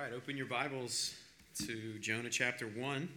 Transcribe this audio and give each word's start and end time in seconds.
right, 0.00 0.14
open 0.14 0.34
your 0.34 0.46
Bibles 0.46 1.14
to 1.66 1.98
Jonah 1.98 2.30
chapter 2.30 2.66
1. 2.66 3.08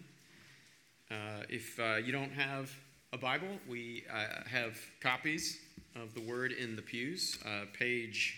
Uh, 1.10 1.14
if 1.48 1.80
uh, 1.80 1.96
you 1.96 2.12
don't 2.12 2.34
have 2.34 2.70
a 3.14 3.18
Bible, 3.18 3.48
we 3.70 4.04
uh, 4.12 4.44
have 4.50 4.78
copies 5.00 5.60
of 5.96 6.14
the 6.14 6.20
Word 6.20 6.52
in 6.52 6.76
the 6.76 6.82
pews. 6.82 7.40
Uh, 7.46 7.66
page, 7.72 8.38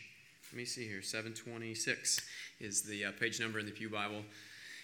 let 0.52 0.58
me 0.58 0.66
see 0.66 0.88
here, 0.88 1.02
726 1.02 2.22
is 2.60 2.84
the 2.84 3.06
uh, 3.06 3.12
page 3.20 3.40
number 3.40 3.58
in 3.58 3.66
the 3.66 3.72
Pew 3.72 3.90
Bible. 3.90 4.22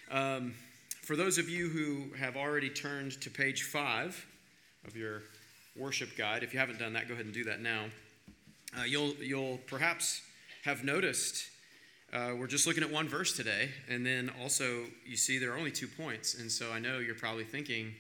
Um, 0.10 0.56
for 1.04 1.16
those 1.16 1.38
of 1.38 1.48
you 1.48 1.70
who 1.70 2.16
have 2.18 2.36
already 2.36 2.70
turned 2.70 3.22
to 3.22 3.30
page 3.30 3.62
5 3.62 4.26
of 4.88 4.96
your 4.96 5.22
worship 5.76 6.18
guide, 6.18 6.42
if 6.42 6.52
you 6.52 6.60
haven't 6.60 6.80
done 6.80 6.94
that, 6.94 7.08
go 7.08 7.14
ahead 7.14 7.26
and 7.26 7.34
do 7.34 7.44
that 7.44 7.62
now. 7.62 7.86
Uh, 8.76 8.86
you'll, 8.86 9.14
you'll 9.20 9.60
perhaps 9.68 10.22
have 10.64 10.84
noticed 10.84 11.52
uh, 12.14 12.34
we're 12.38 12.48
just 12.48 12.68
looking 12.68 12.84
at 12.84 12.92
one 12.92 13.08
verse 13.08 13.36
today, 13.36 13.70
and 13.90 14.06
then 14.06 14.32
also 14.42 14.84
you 15.06 15.16
see 15.16 15.38
there 15.38 15.54
are 15.54 15.58
only 15.58 15.72
two 15.72 15.88
points, 15.88 16.34
and 16.34 16.52
so 16.52 16.72
I 16.72 16.80
know 16.80 17.00
you're 17.00 17.16
probably 17.16 17.46
thinking 17.46 17.94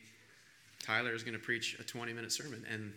Tyler 0.83 1.13
is 1.13 1.23
going 1.23 1.37
to 1.37 1.43
preach 1.43 1.77
a 1.79 1.83
20 1.83 2.11
minute 2.11 2.31
sermon, 2.31 2.65
and 2.69 2.91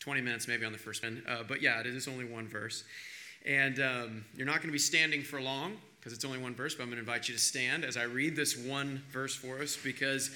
20 0.00 0.20
minutes 0.20 0.46
maybe 0.46 0.64
on 0.64 0.72
the 0.72 0.78
first 0.78 1.02
one, 1.02 1.22
uh, 1.28 1.42
but 1.46 1.62
yeah, 1.62 1.80
it 1.80 1.86
is 1.86 2.08
only 2.08 2.24
one 2.24 2.46
verse. 2.46 2.84
And 3.46 3.80
um, 3.80 4.24
you're 4.34 4.46
not 4.46 4.56
going 4.56 4.68
to 4.68 4.72
be 4.72 4.78
standing 4.78 5.22
for 5.22 5.40
long 5.40 5.76
because 5.98 6.12
it's 6.12 6.24
only 6.24 6.38
one 6.38 6.54
verse, 6.54 6.74
but 6.74 6.82
I'm 6.82 6.88
going 6.90 6.96
to 6.96 7.08
invite 7.08 7.28
you 7.28 7.34
to 7.34 7.40
stand 7.40 7.84
as 7.84 7.96
I 7.96 8.02
read 8.02 8.36
this 8.36 8.56
one 8.56 9.02
verse 9.10 9.34
for 9.34 9.60
us 9.60 9.76
because 9.76 10.30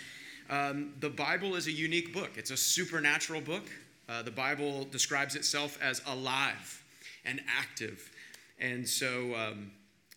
um, 0.50 0.95
the 1.00 1.11
Bible 1.11 1.55
is 1.55 1.66
a 1.66 1.72
unique 1.72 2.12
book. 2.12 2.30
It's 2.36 2.50
a 2.50 2.56
supernatural 2.56 3.41
book. 3.41 3.64
Uh, 4.09 4.22
the 4.22 4.30
Bible 4.30 4.84
describes 4.84 5.36
itself 5.36 5.78
as 5.83 6.02
alive 6.06 6.83
and 7.24 7.41
active. 7.48 8.11
And 8.59 8.88
so, 8.88 9.34
um, 9.34 9.70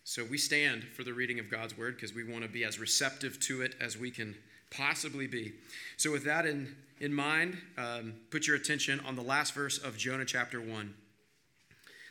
so 0.08 0.24
we 0.24 0.38
stand 0.38 0.84
for 0.84 1.02
the 1.02 1.12
reading 1.12 1.40
of 1.40 1.50
God's 1.50 1.76
word 1.76 1.96
because 1.96 2.14
we 2.14 2.22
want 2.22 2.44
to 2.44 2.48
be 2.48 2.62
as 2.62 2.78
receptive 2.78 3.40
to 3.40 3.62
it 3.62 3.74
as 3.80 3.98
we 3.98 4.12
can 4.12 4.36
possibly 4.70 5.26
be. 5.26 5.54
So, 5.96 6.12
with 6.12 6.24
that 6.26 6.46
in, 6.46 6.76
in 7.00 7.12
mind, 7.12 7.58
um, 7.76 8.14
put 8.30 8.46
your 8.46 8.54
attention 8.54 9.00
on 9.00 9.16
the 9.16 9.22
last 9.22 9.52
verse 9.52 9.78
of 9.78 9.98
Jonah 9.98 10.24
chapter 10.24 10.60
1. 10.60 10.94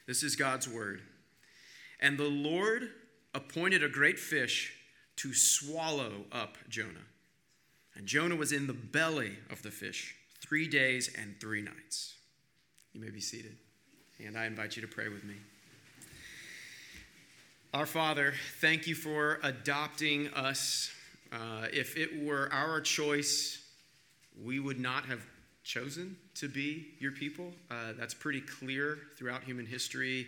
This 0.07 0.23
is 0.23 0.35
God's 0.35 0.67
word. 0.67 1.03
And 2.01 2.17
the 2.17 2.27
Lord 2.27 2.89
appointed 3.33 3.81
a 3.81 3.87
great 3.87 4.19
fish 4.19 4.73
to 5.15 5.33
swallow 5.33 6.25
up 6.33 6.57
Jonah. 6.67 7.07
And 7.95 8.05
Jonah 8.07 8.35
was 8.35 8.51
in 8.51 8.67
the 8.67 8.73
belly 8.73 9.37
of 9.49 9.61
the 9.63 9.71
fish 9.71 10.15
three 10.41 10.67
days 10.67 11.09
and 11.17 11.39
three 11.39 11.61
nights. 11.61 12.15
You 12.91 12.99
may 12.99 13.09
be 13.09 13.21
seated. 13.21 13.55
And 14.19 14.37
I 14.37 14.47
invite 14.47 14.75
you 14.75 14.81
to 14.81 14.87
pray 14.89 15.07
with 15.07 15.23
me. 15.23 15.35
Our 17.75 17.85
Father, 17.85 18.33
thank 18.61 18.87
you 18.87 18.95
for 18.95 19.37
adopting 19.43 20.29
us. 20.29 20.89
Uh, 21.29 21.67
if 21.73 21.97
it 21.97 22.23
were 22.23 22.47
our 22.53 22.79
choice, 22.79 23.61
we 24.41 24.61
would 24.61 24.79
not 24.79 25.03
have 25.07 25.19
chosen 25.65 26.15
to 26.35 26.47
be 26.47 26.93
your 26.99 27.11
people. 27.11 27.51
Uh, 27.69 27.91
that's 27.99 28.13
pretty 28.13 28.39
clear 28.39 28.99
throughout 29.17 29.43
human 29.43 29.65
history. 29.65 30.27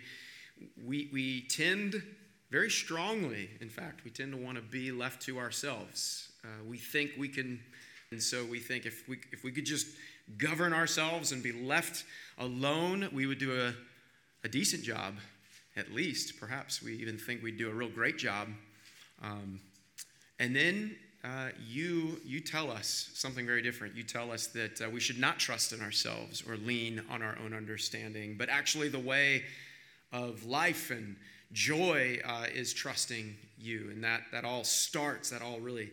We, 0.84 1.08
we 1.10 1.46
tend 1.48 2.02
very 2.50 2.68
strongly, 2.68 3.48
in 3.62 3.70
fact, 3.70 4.04
we 4.04 4.10
tend 4.10 4.32
to 4.32 4.36
want 4.36 4.56
to 4.56 4.62
be 4.62 4.92
left 4.92 5.22
to 5.22 5.38
ourselves. 5.38 6.28
Uh, 6.44 6.48
we 6.68 6.76
think 6.76 7.12
we 7.16 7.28
can, 7.28 7.60
and 8.10 8.22
so 8.22 8.44
we 8.44 8.60
think 8.60 8.84
if 8.84 9.08
we, 9.08 9.20
if 9.32 9.42
we 9.42 9.52
could 9.52 9.64
just 9.64 9.86
govern 10.36 10.74
ourselves 10.74 11.32
and 11.32 11.42
be 11.42 11.52
left 11.52 12.04
alone, 12.36 13.08
we 13.10 13.24
would 13.24 13.38
do 13.38 13.58
a, 13.58 13.72
a 14.44 14.50
decent 14.50 14.84
job 14.84 15.14
at 15.78 15.94
least. 15.94 16.38
Perhaps 16.38 16.82
we 16.82 16.94
even 16.96 17.16
think 17.16 17.42
we 17.42 17.52
do 17.52 17.70
a 17.70 17.72
real 17.72 17.88
great 17.88 18.18
job. 18.18 18.48
Um, 19.22 19.60
and 20.38 20.54
then 20.54 20.96
uh, 21.24 21.48
you, 21.66 22.20
you 22.24 22.40
tell 22.40 22.70
us 22.70 23.10
something 23.14 23.46
very 23.46 23.62
different. 23.62 23.96
You 23.96 24.02
tell 24.02 24.30
us 24.30 24.48
that 24.48 24.80
uh, 24.80 24.90
we 24.90 25.00
should 25.00 25.18
not 25.18 25.38
trust 25.38 25.72
in 25.72 25.80
ourselves 25.80 26.42
or 26.46 26.56
lean 26.56 27.02
on 27.10 27.22
our 27.22 27.36
own 27.44 27.54
understanding, 27.54 28.36
but 28.38 28.48
actually 28.48 28.88
the 28.88 28.98
way 28.98 29.44
of 30.12 30.44
life 30.44 30.90
and 30.90 31.16
joy 31.52 32.20
uh, 32.24 32.46
is 32.54 32.72
trusting 32.72 33.36
you. 33.58 33.88
And 33.90 34.02
that, 34.04 34.22
that 34.32 34.44
all 34.44 34.64
starts, 34.64 35.30
that 35.30 35.42
all 35.42 35.60
really 35.60 35.90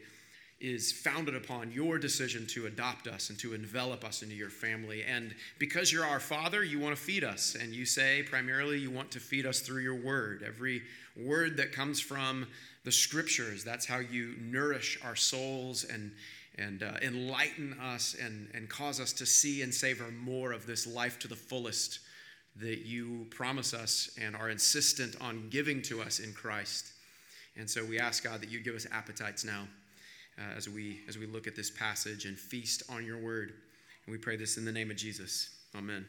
is 0.62 0.92
founded 0.92 1.36
upon 1.36 1.72
your 1.72 2.00
decision 2.00 2.48
to 2.48 2.66
adopt 2.66 3.08
us 3.08 3.30
and 3.30 3.38
to 3.38 3.54
envelop 3.54 4.06
us 4.06 4.22
into 4.22 4.36
your 4.36 4.50
family. 4.50 5.04
And 5.04 5.36
because 5.60 5.92
you're 5.92 6.06
our 6.06 6.20
Father, 6.20 6.64
you 6.64 6.80
want 6.80 6.96
to 6.96 7.02
feed 7.02 7.24
us. 7.24 7.56
And 7.60 7.74
you 7.74 7.86
say 7.86 8.24
primarily 8.24 8.80
you 8.80 8.90
want 8.90 9.12
to 9.12 9.20
feed 9.20 9.46
us 9.46 9.60
through 9.60 9.82
your 9.82 10.02
word. 10.02 10.44
Every 10.46 10.82
word 11.18 11.58
that 11.58 11.74
comes 11.74 12.00
from 12.00 12.48
the 12.86 12.92
scriptures, 12.92 13.64
that's 13.64 13.86
how 13.86 14.00
you 14.00 14.36
nourish 14.40 14.98
our 15.04 15.16
souls 15.16 15.84
and, 15.84 16.12
and 16.58 16.84
uh, 16.84 16.94
enlighten 17.02 17.78
us 17.82 18.16
and, 18.22 18.50
and 18.54 18.70
cause 18.70 19.02
us 19.02 19.12
to 19.14 19.26
see 19.26 19.62
and 19.62 19.74
savor 19.74 20.10
more 20.12 20.54
of 20.54 20.66
this 20.66 20.88
life 20.88 21.20
to 21.20 21.28
the 21.28 21.36
fullest 21.36 22.00
that 22.56 22.86
you 22.86 23.28
promise 23.30 23.74
us 23.74 24.10
and 24.22 24.36
are 24.38 24.50
insistent 24.50 25.18
on 25.20 25.50
giving 25.50 25.82
to 25.82 26.02
us 26.02 26.20
in 26.20 26.32
Christ. 26.32 26.94
And 27.58 27.70
so 27.70 27.84
we 27.84 28.00
ask 28.00 28.24
God 28.24 28.42
that 28.42 28.50
you 28.50 28.62
give 28.62 28.76
us 28.76 28.88
appetites 28.94 29.44
now 29.44 29.68
uh, 30.38 30.56
as, 30.56 30.70
we, 30.70 31.02
as 31.08 31.18
we 31.18 31.26
look 31.26 31.48
at 31.48 31.56
this 31.56 31.70
passage 31.72 32.26
and 32.26 32.38
feast 32.38 32.84
on 32.90 33.06
your 33.06 33.18
word. 33.18 33.54
And 34.06 34.12
we 34.12 34.18
pray 34.18 34.36
this 34.36 34.58
in 34.58 34.66
the 34.66 34.72
name 34.72 34.92
of 34.92 34.98
Jesus. 34.98 35.50
Amen. 35.76 36.06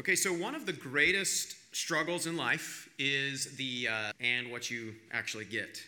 Okay, 0.00 0.16
so 0.16 0.32
one 0.32 0.54
of 0.54 0.66
the 0.66 0.72
greatest 0.72 1.54
struggles 1.74 2.26
in 2.26 2.36
life 2.36 2.88
is 2.98 3.56
the 3.56 3.88
uh, 3.88 4.12
and 4.20 4.50
what 4.50 4.70
you 4.70 4.94
actually 5.12 5.44
get. 5.44 5.78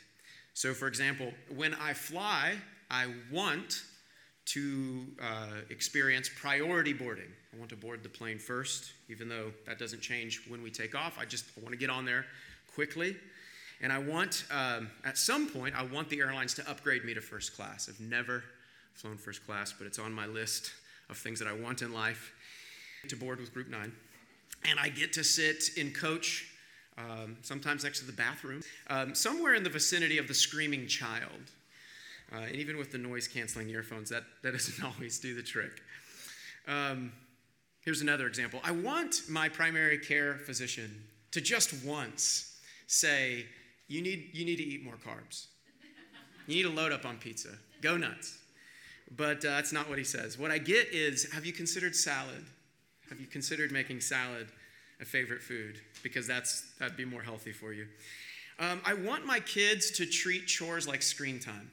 So, 0.53 0.73
for 0.73 0.87
example, 0.87 1.33
when 1.55 1.75
I 1.75 1.95
fly, 1.95 2.55
I 2.91 3.07
want 3.33 3.83
to 4.47 5.07
uh, 5.21 5.47
experience 5.71 6.29
priority 6.29 6.93
boarding. 6.93 7.33
I 7.53 7.59
want 7.59 7.71
to 7.71 7.77
board 7.77 8.03
the 8.03 8.09
plane 8.09 8.39
first, 8.39 8.93
even 9.09 9.29
though 9.29 9.53
that 9.67 9.79
doesn't 9.79 10.03
change 10.03 10.43
when 10.49 10.63
we 10.63 10.71
take 10.71 10.95
off. 10.95 11.19
I 11.19 11.25
just 11.25 11.47
I 11.57 11.61
want 11.61 11.73
to 11.73 11.79
get 11.79 11.91
on 11.91 12.05
there 12.05 12.27
quickly. 12.75 13.17
And 13.81 13.93
I 13.93 13.99
want, 13.99 14.45
um, 14.51 14.89
at 15.05 15.19
some 15.19 15.49
point, 15.49 15.75
I 15.75 15.85
want 15.85 16.09
the 16.09 16.21
airlines 16.21 16.55
to 16.55 16.71
upgrade 16.71 17.05
me 17.05 17.15
to 17.15 17.21
first 17.21 17.57
class. 17.57 17.89
I've 17.89 18.01
never 18.01 18.45
flown 18.95 19.17
first 19.17 19.45
class, 19.45 19.73
but 19.77 19.87
it's 19.87 19.99
on 19.99 20.13
my 20.13 20.27
list 20.27 20.73
of 21.11 21.19
things 21.19 21.39
that 21.41 21.49
I 21.49 21.53
want 21.53 21.83
in 21.83 21.93
life 21.93 22.33
to 23.09 23.17
board 23.17 23.41
with 23.41 23.53
Group 23.53 23.69
9. 23.69 23.93
And 24.67 24.81
I 24.81 24.89
get 24.89 25.13
to 25.15 25.25
sit 25.25 25.77
in 25.77 25.93
coach, 25.93 26.47
um, 26.97 27.37
sometimes 27.43 27.85
next 27.85 28.01
to 28.01 28.07
the 28.07 28.13
bathroom, 28.13 28.63
um, 28.89 29.15
somewhere 29.15 29.55
in 29.55 29.63
the 29.63 29.71
vicinity 29.71 30.19
of 30.19 30.29
the 30.29 30.35
screaming 30.35 30.87
child. 30.87 31.51
Uh, 32.33 32.39
and 32.39 32.57
even 32.57 32.79
with 32.79 32.91
the 32.91 32.99
noise 32.99 33.29
canceling 33.29 33.69
earphones, 33.69 34.09
that, 34.11 34.25
that 34.43 34.53
doesn't 34.53 34.83
always 34.95 35.19
do 35.19 35.35
the 35.35 35.43
trick. 35.43 35.83
Um, 36.67 37.13
here's 37.83 38.01
another 38.01 38.27
example 38.27 38.61
I 38.65 38.71
want 38.71 39.23
my 39.29 39.49
primary 39.49 39.99
care 39.99 40.39
physician 40.39 41.05
to 41.33 41.41
just 41.41 41.85
once 41.85 42.59
say, 42.87 43.45
you 43.89 44.03
need, 44.03 44.31
you 44.33 44.45
need 44.45 44.57
to 44.57 44.63
eat 44.63 44.85
more 44.85 44.97
carbs. 44.97 45.47
You 46.47 46.57
need 46.57 46.63
to 46.63 46.71
load 46.71 46.93
up 46.93 47.07
on 47.07 47.17
pizza. 47.17 47.51
Go 47.81 47.97
nuts. 47.97 48.39
But 49.17 49.39
uh, 49.39 49.51
that's 49.51 49.73
not 49.73 49.89
what 49.89 49.99
he 49.99 50.05
says. 50.05 50.39
What 50.39 50.51
I 50.51 50.59
get 50.59 50.89
is 50.89 51.31
have 51.33 51.47
you 51.47 51.53
considered 51.53 51.95
salad? 51.95 52.45
Have 53.09 53.21
you 53.21 53.27
considered 53.27 53.71
making 53.71 54.01
salad 54.01 54.49
a 55.01 55.05
favorite 55.05 55.43
food? 55.43 55.81
Because 56.03 56.27
that's, 56.27 56.73
that'd 56.79 56.97
be 56.97 57.05
more 57.05 57.23
healthy 57.23 57.53
for 57.53 57.73
you. 57.73 57.87
Um, 58.59 58.81
I 58.85 58.95
want 58.95 59.27
my 59.27 59.41
kids 59.41 59.91
to 59.93 60.07
treat 60.07 60.47
chores 60.47 60.87
like 60.87 61.03
screen 61.03 61.41
time. 61.41 61.71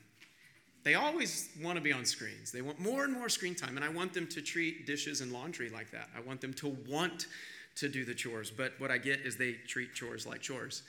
They 0.83 0.95
always 0.95 1.49
want 1.61 1.75
to 1.75 1.81
be 1.81 1.93
on 1.93 2.05
screens. 2.05 2.51
They 2.51 2.61
want 2.61 2.79
more 2.79 3.03
and 3.03 3.13
more 3.13 3.29
screen 3.29 3.53
time, 3.53 3.75
and 3.75 3.85
I 3.85 3.89
want 3.89 4.13
them 4.13 4.25
to 4.27 4.41
treat 4.41 4.87
dishes 4.87 5.21
and 5.21 5.31
laundry 5.31 5.69
like 5.69 5.91
that. 5.91 6.09
I 6.17 6.21
want 6.21 6.41
them 6.41 6.53
to 6.55 6.75
want 6.87 7.27
to 7.75 7.87
do 7.87 8.03
the 8.03 8.15
chores, 8.15 8.49
but 8.49 8.73
what 8.79 8.89
I 8.89 8.97
get 8.97 9.19
is 9.19 9.37
they 9.37 9.53
treat 9.53 9.93
chores 9.93 10.25
like 10.25 10.41
chores 10.41 10.81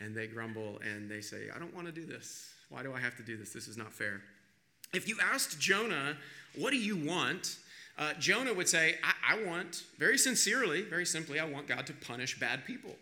and 0.00 0.14
they 0.14 0.26
grumble 0.26 0.80
and 0.84 1.10
they 1.10 1.20
say, 1.20 1.48
I 1.54 1.58
don't 1.58 1.74
want 1.74 1.86
to 1.86 1.92
do 1.92 2.04
this. 2.04 2.52
Why 2.68 2.82
do 2.82 2.92
I 2.92 3.00
have 3.00 3.16
to 3.16 3.22
do 3.22 3.36
this? 3.36 3.52
This 3.52 3.68
is 3.68 3.76
not 3.76 3.92
fair. 3.92 4.20
If 4.92 5.08
you 5.08 5.16
asked 5.22 5.60
Jonah, 5.60 6.16
What 6.56 6.70
do 6.70 6.78
you 6.78 6.96
want? 6.96 7.58
Uh, 7.98 8.12
Jonah 8.14 8.52
would 8.52 8.68
say, 8.68 8.96
I-, 9.02 9.34
I 9.34 9.44
want, 9.44 9.84
very 9.98 10.18
sincerely, 10.18 10.82
very 10.82 11.06
simply, 11.06 11.38
I 11.38 11.44
want 11.44 11.66
God 11.66 11.86
to 11.86 11.92
punish 11.92 12.38
bad 12.38 12.64
people. 12.64 12.94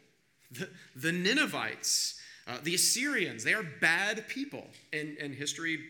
The, 0.52 0.68
the 0.96 1.12
Ninevites, 1.12 2.20
uh, 2.46 2.58
the 2.62 2.74
Assyrians, 2.74 3.44
they 3.44 3.54
are 3.54 3.64
bad 3.80 4.28
people. 4.28 4.66
And, 4.92 5.16
and 5.18 5.34
history 5.34 5.80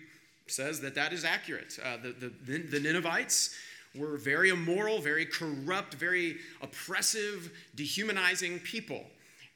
says 0.46 0.80
that 0.82 0.94
that 0.94 1.12
is 1.12 1.24
accurate. 1.24 1.78
Uh, 1.82 1.96
the, 2.02 2.30
the, 2.46 2.58
the 2.58 2.80
Ninevites 2.80 3.54
were 3.94 4.16
very 4.16 4.50
immoral, 4.50 5.00
very 5.00 5.24
corrupt, 5.24 5.94
very 5.94 6.36
oppressive, 6.62 7.52
dehumanizing 7.74 8.58
people. 8.60 9.04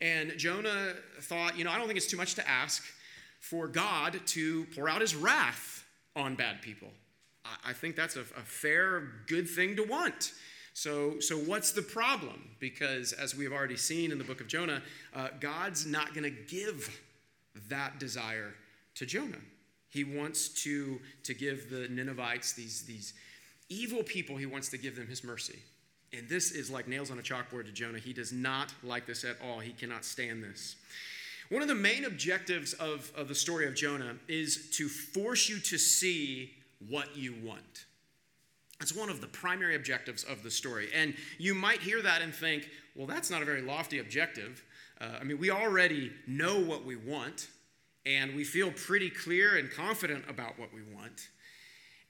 And 0.00 0.36
Jonah 0.38 0.94
thought, 1.22 1.58
you 1.58 1.64
know, 1.64 1.70
I 1.70 1.78
don't 1.78 1.86
think 1.86 1.96
it's 1.96 2.06
too 2.06 2.16
much 2.16 2.34
to 2.36 2.48
ask 2.48 2.84
for 3.40 3.68
God 3.68 4.20
to 4.26 4.66
pour 4.74 4.88
out 4.88 5.00
his 5.00 5.14
wrath 5.14 5.84
on 6.14 6.34
bad 6.34 6.62
people. 6.62 6.88
I 7.64 7.72
think 7.72 7.96
that's 7.96 8.16
a, 8.16 8.20
a 8.20 8.44
fair, 8.44 9.02
good 9.26 9.48
thing 9.48 9.76
to 9.76 9.82
want. 9.82 10.32
So, 10.74 11.18
so 11.20 11.36
what's 11.36 11.72
the 11.72 11.82
problem? 11.82 12.50
Because 12.60 13.12
as 13.12 13.34
we 13.34 13.44
have 13.44 13.52
already 13.52 13.76
seen 13.76 14.12
in 14.12 14.18
the 14.18 14.24
book 14.24 14.40
of 14.40 14.48
Jonah, 14.48 14.82
uh, 15.14 15.28
God's 15.40 15.86
not 15.86 16.14
going 16.14 16.24
to 16.24 16.30
give 16.30 17.00
that 17.68 17.98
desire 17.98 18.54
to 18.96 19.06
Jonah. 19.06 19.40
He 19.88 20.04
wants 20.04 20.50
to, 20.64 21.00
to 21.24 21.34
give 21.34 21.70
the 21.70 21.88
Ninevites, 21.88 22.52
these, 22.52 22.84
these 22.84 23.14
evil 23.68 24.02
people, 24.02 24.36
he 24.36 24.46
wants 24.46 24.68
to 24.68 24.78
give 24.78 24.94
them 24.94 25.06
his 25.06 25.24
mercy. 25.24 25.58
And 26.12 26.28
this 26.28 26.52
is 26.52 26.70
like 26.70 26.88
nails 26.88 27.10
on 27.10 27.18
a 27.18 27.22
chalkboard 27.22 27.66
to 27.66 27.72
Jonah. 27.72 27.98
He 27.98 28.12
does 28.12 28.32
not 28.32 28.72
like 28.82 29.06
this 29.06 29.24
at 29.24 29.36
all. 29.44 29.58
He 29.58 29.72
cannot 29.72 30.04
stand 30.04 30.42
this. 30.42 30.76
One 31.50 31.62
of 31.62 31.68
the 31.68 31.74
main 31.74 32.04
objectives 32.04 32.74
of, 32.74 33.10
of 33.16 33.28
the 33.28 33.34
story 33.34 33.66
of 33.66 33.74
Jonah 33.74 34.14
is 34.26 34.70
to 34.76 34.88
force 34.88 35.48
you 35.48 35.58
to 35.60 35.78
see 35.78 36.52
what 36.88 37.16
you 37.16 37.34
want. 37.42 37.86
That's 38.78 38.94
one 38.94 39.08
of 39.10 39.20
the 39.20 39.26
primary 39.26 39.74
objectives 39.74 40.24
of 40.24 40.42
the 40.42 40.50
story. 40.50 40.88
And 40.94 41.14
you 41.38 41.54
might 41.54 41.80
hear 41.80 42.00
that 42.02 42.22
and 42.22 42.34
think, 42.34 42.68
well, 42.94 43.06
that's 43.06 43.30
not 43.30 43.42
a 43.42 43.44
very 43.44 43.62
lofty 43.62 43.98
objective. 43.98 44.62
Uh, 45.00 45.06
I 45.20 45.24
mean, 45.24 45.38
we 45.38 45.50
already 45.50 46.12
know 46.26 46.60
what 46.60 46.84
we 46.84 46.96
want, 46.96 47.48
and 48.06 48.34
we 48.36 48.44
feel 48.44 48.70
pretty 48.70 49.10
clear 49.10 49.56
and 49.56 49.70
confident 49.70 50.24
about 50.28 50.58
what 50.58 50.72
we 50.72 50.82
want. 50.94 51.28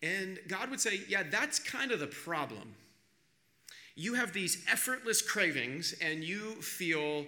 And 0.02 0.38
God 0.46 0.70
would 0.70 0.80
say, 0.80 1.00
yeah, 1.08 1.22
that's 1.28 1.58
kind 1.58 1.90
of 1.90 2.00
the 2.00 2.06
problem. 2.06 2.74
You 3.98 4.14
have 4.14 4.32
these 4.32 4.64
effortless 4.70 5.20
cravings, 5.20 5.92
and 6.00 6.22
you 6.22 6.52
feel 6.62 7.26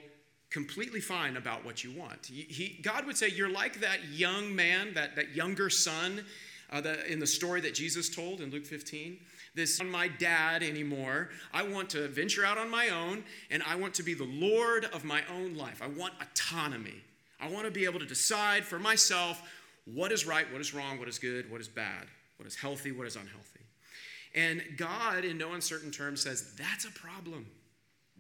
completely 0.50 1.00
fine 1.00 1.36
about 1.36 1.64
what 1.64 1.82
you 1.82 1.90
want. 1.90 2.26
He, 2.26 2.78
God 2.80 3.06
would 3.06 3.16
say, 3.16 3.26
You're 3.26 3.50
like 3.50 3.80
that 3.80 4.04
young 4.04 4.54
man, 4.54 4.94
that, 4.94 5.16
that 5.16 5.34
younger 5.34 5.68
son 5.68 6.24
uh, 6.70 6.80
the, 6.80 7.10
in 7.10 7.18
the 7.18 7.26
story 7.26 7.60
that 7.62 7.74
Jesus 7.74 8.08
told 8.08 8.40
in 8.40 8.52
Luke 8.52 8.64
15. 8.64 9.18
This 9.56 9.80
on 9.80 9.90
my 9.90 10.06
dad 10.06 10.62
anymore. 10.62 11.30
I 11.52 11.64
want 11.64 11.90
to 11.90 12.06
venture 12.06 12.44
out 12.44 12.56
on 12.56 12.70
my 12.70 12.90
own, 12.90 13.24
and 13.50 13.64
I 13.64 13.74
want 13.74 13.92
to 13.94 14.04
be 14.04 14.14
the 14.14 14.22
Lord 14.22 14.84
of 14.92 15.02
my 15.02 15.22
own 15.28 15.56
life. 15.56 15.82
I 15.82 15.88
want 15.88 16.14
autonomy. 16.22 17.02
I 17.40 17.48
want 17.48 17.64
to 17.64 17.72
be 17.72 17.84
able 17.84 17.98
to 17.98 18.06
decide 18.06 18.64
for 18.64 18.78
myself 18.78 19.42
what 19.86 20.12
is 20.12 20.24
right, 20.24 20.50
what 20.52 20.60
is 20.60 20.72
wrong, 20.72 21.00
what 21.00 21.08
is 21.08 21.18
good, 21.18 21.50
what 21.50 21.60
is 21.60 21.66
bad, 21.66 22.06
what 22.36 22.46
is 22.46 22.54
healthy, 22.54 22.92
what 22.92 23.08
is 23.08 23.16
unhealthy. 23.16 23.60
And 24.34 24.62
God, 24.76 25.24
in 25.24 25.38
no 25.38 25.52
uncertain 25.52 25.90
terms, 25.90 26.22
says 26.22 26.54
that's 26.56 26.84
a 26.84 26.90
problem. 26.90 27.46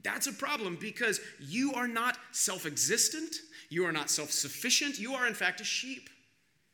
That's 0.02 0.26
a 0.26 0.32
problem 0.32 0.76
because 0.80 1.20
you 1.38 1.74
are 1.74 1.88
not 1.88 2.16
self 2.32 2.66
existent, 2.66 3.36
you 3.68 3.84
are 3.84 3.92
not 3.92 4.10
self 4.10 4.30
sufficient, 4.30 4.98
you 4.98 5.14
are, 5.14 5.26
in 5.26 5.34
fact, 5.34 5.60
a 5.60 5.64
sheep. 5.64 6.08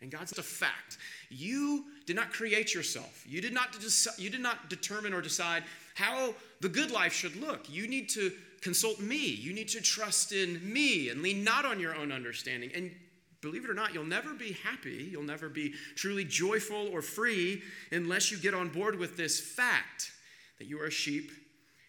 And 0.00 0.10
God's 0.10 0.36
a 0.38 0.42
fact. 0.42 0.98
You 1.30 1.84
did 2.04 2.16
not 2.16 2.30
create 2.30 2.74
yourself. 2.74 3.24
You 3.26 3.40
did 3.40 3.54
not, 3.54 3.74
you 4.18 4.28
did 4.28 4.42
not 4.42 4.68
determine 4.68 5.14
or 5.14 5.22
decide 5.22 5.64
how 5.94 6.34
the 6.60 6.68
good 6.68 6.90
life 6.90 7.14
should 7.14 7.34
look. 7.36 7.70
You 7.70 7.88
need 7.88 8.10
to 8.10 8.30
consult 8.60 9.00
me. 9.00 9.26
You 9.26 9.54
need 9.54 9.68
to 9.68 9.80
trust 9.80 10.32
in 10.32 10.60
me 10.70 11.08
and 11.08 11.22
lean 11.22 11.42
not 11.42 11.64
on 11.64 11.80
your 11.80 11.94
own 11.94 12.12
understanding. 12.12 12.70
And 12.74 12.94
believe 13.40 13.64
it 13.64 13.70
or 13.70 13.74
not, 13.74 13.94
you'll 13.94 14.04
never 14.04 14.34
be 14.34 14.52
happy. 14.52 15.08
You'll 15.10 15.22
never 15.22 15.48
be 15.48 15.74
truly 15.94 16.24
joyful 16.24 16.88
or 16.92 17.02
free 17.02 17.62
unless 17.92 18.30
you 18.30 18.38
get 18.38 18.54
on 18.54 18.68
board 18.68 18.98
with 18.98 19.16
this 19.16 19.40
fact 19.40 20.12
that 20.58 20.66
you 20.66 20.80
are 20.80 20.86
a 20.86 20.90
sheep 20.90 21.30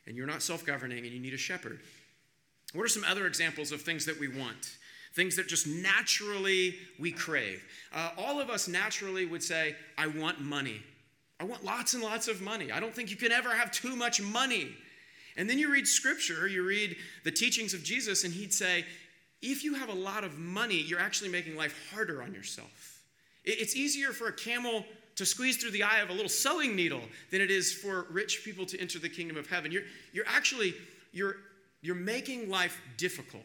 and 0.06 0.16
you're 0.16 0.28
not 0.28 0.42
self 0.42 0.66
governing 0.66 1.00
and 1.00 1.14
you 1.14 1.20
need 1.20 1.34
a 1.34 1.38
shepherd. 1.38 1.80
What 2.74 2.84
are 2.84 2.90
some 2.90 3.04
other 3.08 3.28
examples 3.28 3.72
of 3.72 3.82
things 3.82 4.06
that 4.06 4.20
we 4.20 4.28
want? 4.28 4.78
Things 5.16 5.36
that 5.38 5.48
just 5.48 5.68
naturally 5.68 6.76
we 7.00 7.12
crave. 7.12 7.64
Uh, 7.94 8.12
all 8.18 8.40
of 8.40 8.50
us 8.50 8.68
naturally 8.68 9.26
would 9.26 9.42
say, 9.42 9.76
I 9.98 10.08
want 10.08 10.42
money. 10.42 10.82
I 11.40 11.44
want 11.44 11.64
lots 11.64 11.94
and 11.94 12.04
lots 12.04 12.28
of 12.28 12.42
money. 12.42 12.72
I 12.72 12.80
don't 12.80 12.94
think 12.94 13.10
you 13.10 13.18
can 13.18 13.32
ever 13.32 13.50
have 13.50 13.72
too 13.72 13.96
much 13.96 14.22
money. 14.22 14.76
And 15.38 15.50
then 15.50 15.60
you 15.60 15.72
read 15.72 15.88
scripture, 15.88 16.48
you 16.48 16.64
read 16.64 16.96
the 17.24 17.32
teachings 17.32 17.74
of 17.74 17.84
Jesus, 17.84 18.24
and 18.24 18.34
he'd 18.34 18.54
say, 18.54 18.86
if 19.42 19.64
you 19.64 19.76
have 19.76 19.90
a 19.90 19.94
lot 19.94 20.24
of 20.24 20.38
money, 20.38 20.82
you're 20.82 21.00
actually 21.00 21.30
making 21.30 21.56
life 21.56 21.92
harder 21.94 22.22
on 22.22 22.34
yourself. 22.34 23.04
It's 23.44 23.76
easier 23.76 24.12
for 24.12 24.28
a 24.28 24.34
camel 24.34 24.86
to 25.16 25.26
squeeze 25.26 25.58
through 25.58 25.72
the 25.72 25.84
eye 25.84 26.00
of 26.00 26.10
a 26.10 26.14
little 26.14 26.30
sewing 26.30 26.76
needle 26.76 27.02
than 27.32 27.42
it 27.42 27.50
is 27.50 27.74
for 27.74 28.06
rich 28.10 28.44
people 28.44 28.66
to 28.68 28.80
enter 28.80 29.00
the 29.00 29.10
kingdom 29.10 29.38
of 29.38 29.48
heaven. 29.48 29.72
You're, 29.72 29.84
you're 30.14 30.28
actually, 30.28 30.76
you're, 31.12 31.38
you're 31.82 31.96
making 31.96 32.50
life 32.50 32.80
difficult. 32.98 33.44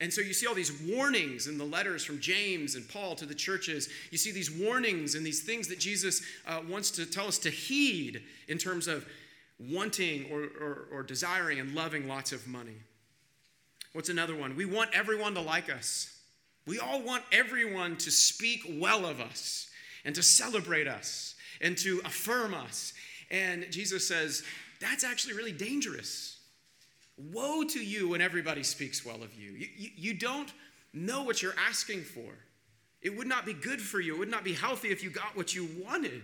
And 0.00 0.10
so 0.10 0.22
you 0.22 0.32
see 0.32 0.46
all 0.46 0.54
these 0.54 0.72
warnings 0.82 1.46
in 1.46 1.58
the 1.58 1.64
letters 1.64 2.04
from 2.04 2.20
James 2.20 2.74
and 2.74 2.88
Paul 2.88 3.14
to 3.16 3.26
the 3.26 3.34
churches. 3.34 3.90
You 4.10 4.16
see 4.16 4.32
these 4.32 4.50
warnings 4.50 5.14
and 5.14 5.26
these 5.26 5.42
things 5.42 5.68
that 5.68 5.78
Jesus 5.78 6.22
uh, 6.46 6.60
wants 6.68 6.90
to 6.92 7.04
tell 7.04 7.26
us 7.26 7.36
to 7.38 7.50
heed 7.50 8.22
in 8.48 8.56
terms 8.56 8.88
of 8.88 9.06
wanting 9.58 10.26
or, 10.32 10.44
or, 10.58 10.88
or 10.90 11.02
desiring 11.02 11.60
and 11.60 11.74
loving 11.74 12.08
lots 12.08 12.32
of 12.32 12.46
money. 12.46 12.76
What's 13.92 14.08
another 14.08 14.36
one? 14.36 14.56
We 14.56 14.64
want 14.64 14.90
everyone 14.92 15.34
to 15.34 15.40
like 15.40 15.72
us. 15.72 16.16
We 16.66 16.78
all 16.78 17.02
want 17.02 17.24
everyone 17.32 17.96
to 17.98 18.10
speak 18.10 18.62
well 18.78 19.04
of 19.04 19.20
us 19.20 19.68
and 20.04 20.14
to 20.14 20.22
celebrate 20.22 20.86
us 20.86 21.34
and 21.60 21.76
to 21.78 22.00
affirm 22.04 22.54
us. 22.54 22.92
And 23.30 23.66
Jesus 23.70 24.06
says, 24.06 24.42
that's 24.80 25.04
actually 25.04 25.34
really 25.34 25.52
dangerous. 25.52 26.38
Woe 27.16 27.64
to 27.64 27.84
you 27.84 28.10
when 28.10 28.20
everybody 28.20 28.62
speaks 28.62 29.04
well 29.04 29.22
of 29.22 29.34
you. 29.34 29.52
You, 29.52 29.68
you. 29.76 29.90
you, 29.96 30.14
don't 30.14 30.52
know 30.94 31.22
what 31.22 31.42
you're 31.42 31.54
asking 31.68 32.02
for. 32.02 32.32
It 33.02 33.16
would 33.16 33.26
not 33.26 33.44
be 33.44 33.52
good 33.52 33.80
for 33.80 34.00
you, 34.00 34.14
it 34.14 34.18
would 34.18 34.30
not 34.30 34.44
be 34.44 34.54
healthy 34.54 34.88
if 34.88 35.02
you 35.02 35.10
got 35.10 35.36
what 35.36 35.54
you 35.54 35.68
wanted. 35.84 36.22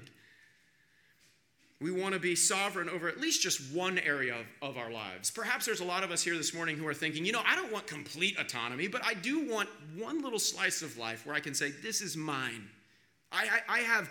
We 1.81 1.91
want 1.91 2.15
to 2.15 2.21
be 2.21 2.35
sovereign 2.35 2.89
over 2.89 3.07
at 3.07 3.21
least 3.21 3.43
just 3.43 3.61
one 3.75 3.99
area 3.99 4.35
of, 4.35 4.71
of 4.71 4.79
our 4.79 4.91
lives. 4.91 5.31
Perhaps 5.31 5.67
there's 5.67 5.81
a 5.81 5.85
lot 5.85 6.05
of 6.05 6.11
us 6.11 6.23
here 6.23 6.37
this 6.37 6.55
morning 6.55 6.79
who 6.79 6.87
are 6.87 6.95
thinking, 6.95 7.27
you 7.27 7.33
know, 7.33 7.43
I 7.47 7.55
don't 7.55 7.71
want 7.71 7.87
complete 7.87 8.39
autonomy, 8.39 8.89
but 8.89 9.05
I 9.05 9.13
do 9.13 9.47
want 9.47 9.69
one 9.95 10.23
little 10.23 10.39
slice 10.39 10.81
of 10.81 10.97
life 10.97 11.27
where 11.27 11.35
I 11.35 11.41
can 11.41 11.53
say, 11.53 11.73
this 11.83 12.01
is 12.01 12.17
mine. 12.17 12.67
I, 13.31 13.61
I, 13.69 13.77
I 13.77 13.79
have 13.81 14.09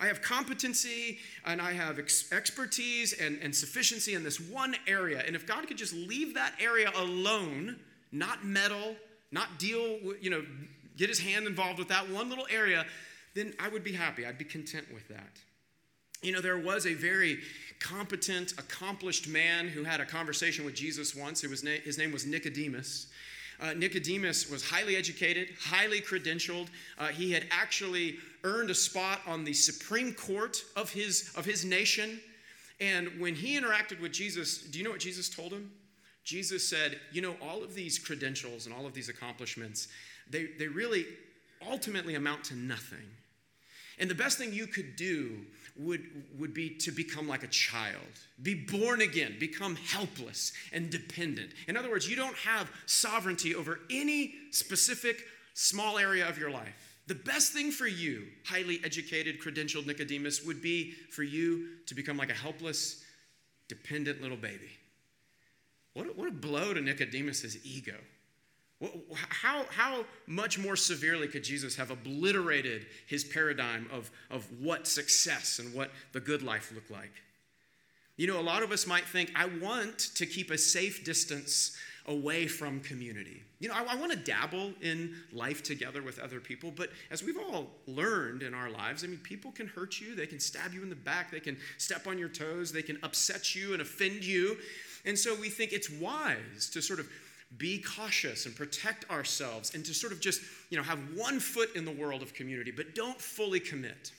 I 0.00 0.06
have 0.06 0.22
competency 0.22 1.18
and 1.44 1.60
I 1.60 1.72
have 1.72 1.98
ex- 1.98 2.30
expertise 2.30 3.14
and, 3.14 3.38
and 3.42 3.52
sufficiency 3.52 4.14
in 4.14 4.22
this 4.22 4.38
one 4.38 4.76
area. 4.86 5.24
And 5.26 5.34
if 5.34 5.44
God 5.44 5.66
could 5.66 5.76
just 5.76 5.92
leave 5.92 6.34
that 6.34 6.52
area 6.60 6.92
alone, 6.96 7.80
not 8.12 8.44
meddle, 8.44 8.94
not 9.32 9.58
deal, 9.58 9.98
you 10.20 10.30
know, 10.30 10.44
get 10.96 11.08
his 11.08 11.18
hand 11.18 11.48
involved 11.48 11.80
with 11.80 11.88
that 11.88 12.08
one 12.10 12.28
little 12.28 12.46
area, 12.48 12.86
then 13.34 13.54
I 13.58 13.68
would 13.68 13.82
be 13.82 13.92
happy. 13.92 14.24
I'd 14.24 14.38
be 14.38 14.44
content 14.44 14.86
with 14.94 15.08
that. 15.08 15.40
You 16.22 16.32
know, 16.32 16.40
there 16.40 16.58
was 16.58 16.86
a 16.86 16.94
very 16.94 17.38
competent, 17.80 18.52
accomplished 18.52 19.28
man 19.28 19.68
who 19.68 19.84
had 19.84 20.00
a 20.00 20.04
conversation 20.04 20.64
with 20.64 20.74
Jesus 20.74 21.14
once. 21.14 21.42
Was 21.42 21.62
na- 21.62 21.70
his 21.84 21.98
name 21.98 22.12
was 22.12 22.26
Nicodemus. 22.26 23.06
Uh, 23.60 23.74
Nicodemus 23.74 24.48
was 24.48 24.64
highly 24.64 24.94
educated, 24.96 25.48
highly 25.60 26.00
credentialed. 26.00 26.68
Uh, 26.96 27.08
he 27.08 27.32
had 27.32 27.44
actually 27.50 28.16
earned 28.44 28.70
a 28.70 28.74
spot 28.74 29.20
on 29.26 29.44
the 29.44 29.52
Supreme 29.52 30.12
Court 30.12 30.62
of 30.76 30.90
his, 30.90 31.32
of 31.36 31.44
his 31.44 31.64
nation. 31.64 32.20
And 32.80 33.08
when 33.20 33.34
he 33.34 33.58
interacted 33.58 34.00
with 34.00 34.12
Jesus, 34.12 34.58
do 34.58 34.78
you 34.78 34.84
know 34.84 34.90
what 34.90 35.00
Jesus 35.00 35.28
told 35.28 35.52
him? 35.52 35.72
Jesus 36.22 36.68
said, 36.68 37.00
You 37.12 37.22
know, 37.22 37.36
all 37.42 37.64
of 37.64 37.74
these 37.74 37.98
credentials 37.98 38.66
and 38.66 38.74
all 38.74 38.86
of 38.86 38.94
these 38.94 39.08
accomplishments, 39.08 39.88
they, 40.30 40.46
they 40.58 40.68
really 40.68 41.06
ultimately 41.68 42.14
amount 42.14 42.44
to 42.44 42.54
nothing. 42.54 43.06
And 43.98 44.08
the 44.08 44.14
best 44.14 44.38
thing 44.38 44.52
you 44.52 44.66
could 44.66 44.96
do 44.96 45.44
would, 45.76 46.02
would 46.38 46.54
be 46.54 46.70
to 46.70 46.90
become 46.90 47.28
like 47.28 47.42
a 47.42 47.48
child, 47.48 47.96
be 48.42 48.54
born 48.54 49.00
again, 49.00 49.36
become 49.38 49.76
helpless 49.76 50.52
and 50.72 50.90
dependent. 50.90 51.50
In 51.68 51.76
other 51.76 51.90
words, 51.90 52.08
you 52.08 52.16
don't 52.16 52.36
have 52.36 52.70
sovereignty 52.86 53.54
over 53.54 53.80
any 53.90 54.34
specific 54.50 55.22
small 55.54 55.98
area 55.98 56.28
of 56.28 56.38
your 56.38 56.50
life. 56.50 56.96
The 57.06 57.14
best 57.14 57.52
thing 57.52 57.70
for 57.70 57.86
you, 57.86 58.26
highly 58.44 58.80
educated, 58.84 59.40
credentialed 59.40 59.86
Nicodemus, 59.86 60.44
would 60.44 60.60
be 60.60 60.92
for 61.10 61.22
you 61.22 61.78
to 61.86 61.94
become 61.94 62.16
like 62.18 62.30
a 62.30 62.34
helpless, 62.34 63.02
dependent 63.66 64.20
little 64.20 64.36
baby. 64.36 64.70
What 65.94 66.06
a, 66.06 66.10
what 66.10 66.28
a 66.28 66.32
blow 66.32 66.74
to 66.74 66.80
Nicodemus's 66.80 67.64
ego. 67.64 67.94
How, 69.28 69.64
how 69.70 70.04
much 70.26 70.58
more 70.58 70.76
severely 70.76 71.26
could 71.26 71.42
Jesus 71.42 71.74
have 71.76 71.90
obliterated 71.90 72.86
his 73.06 73.24
paradigm 73.24 73.88
of, 73.92 74.10
of 74.30 74.46
what 74.60 74.86
success 74.86 75.58
and 75.58 75.74
what 75.74 75.90
the 76.12 76.20
good 76.20 76.42
life 76.42 76.70
looked 76.72 76.90
like? 76.90 77.12
You 78.16 78.28
know, 78.28 78.38
a 78.38 78.42
lot 78.42 78.62
of 78.62 78.70
us 78.70 78.86
might 78.86 79.04
think, 79.04 79.32
I 79.34 79.46
want 79.46 79.98
to 80.14 80.26
keep 80.26 80.50
a 80.50 80.58
safe 80.58 81.04
distance 81.04 81.76
away 82.06 82.46
from 82.46 82.80
community. 82.80 83.42
You 83.60 83.68
know, 83.68 83.74
I, 83.74 83.94
I 83.94 83.96
want 83.96 84.12
to 84.12 84.18
dabble 84.18 84.72
in 84.80 85.14
life 85.32 85.62
together 85.62 86.02
with 86.02 86.18
other 86.18 86.40
people, 86.40 86.72
but 86.74 86.90
as 87.10 87.22
we've 87.22 87.36
all 87.36 87.68
learned 87.86 88.42
in 88.42 88.54
our 88.54 88.70
lives, 88.70 89.04
I 89.04 89.08
mean, 89.08 89.18
people 89.18 89.52
can 89.52 89.66
hurt 89.68 90.00
you, 90.00 90.14
they 90.14 90.26
can 90.26 90.40
stab 90.40 90.72
you 90.72 90.82
in 90.82 90.88
the 90.88 90.96
back, 90.96 91.30
they 91.30 91.40
can 91.40 91.56
step 91.76 92.06
on 92.06 92.18
your 92.18 92.28
toes, 92.28 92.72
they 92.72 92.82
can 92.82 92.98
upset 93.02 93.54
you 93.54 93.72
and 93.72 93.82
offend 93.82 94.24
you. 94.24 94.56
And 95.04 95.18
so 95.18 95.34
we 95.34 95.48
think 95.48 95.72
it's 95.72 95.90
wise 95.90 96.70
to 96.72 96.80
sort 96.80 96.98
of 97.00 97.08
be 97.56 97.78
cautious 97.78 98.44
and 98.44 98.54
protect 98.54 99.10
ourselves 99.10 99.74
and 99.74 99.84
to 99.86 99.94
sort 99.94 100.12
of 100.12 100.20
just, 100.20 100.42
you 100.68 100.76
know, 100.76 100.82
have 100.82 100.98
one 101.14 101.40
foot 101.40 101.74
in 101.74 101.84
the 101.84 101.90
world 101.90 102.20
of 102.20 102.34
community, 102.34 102.70
but 102.70 102.94
don't 102.94 103.20
fully 103.20 103.58
commit. 103.58 104.12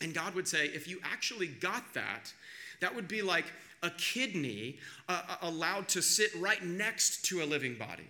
And 0.00 0.14
God 0.14 0.34
would 0.34 0.48
say, 0.48 0.66
if 0.66 0.88
you 0.88 0.98
actually 1.04 1.48
got 1.48 1.92
that, 1.94 2.32
that 2.80 2.94
would 2.94 3.08
be 3.08 3.22
like 3.22 3.46
a 3.82 3.90
kidney 3.90 4.78
uh, 5.08 5.22
uh 5.28 5.36
allowed 5.42 5.86
to 5.88 6.02
sit 6.02 6.34
right 6.36 6.64
next 6.64 7.24
to 7.26 7.42
a 7.42 7.46
living 7.46 7.76
body. 7.76 8.08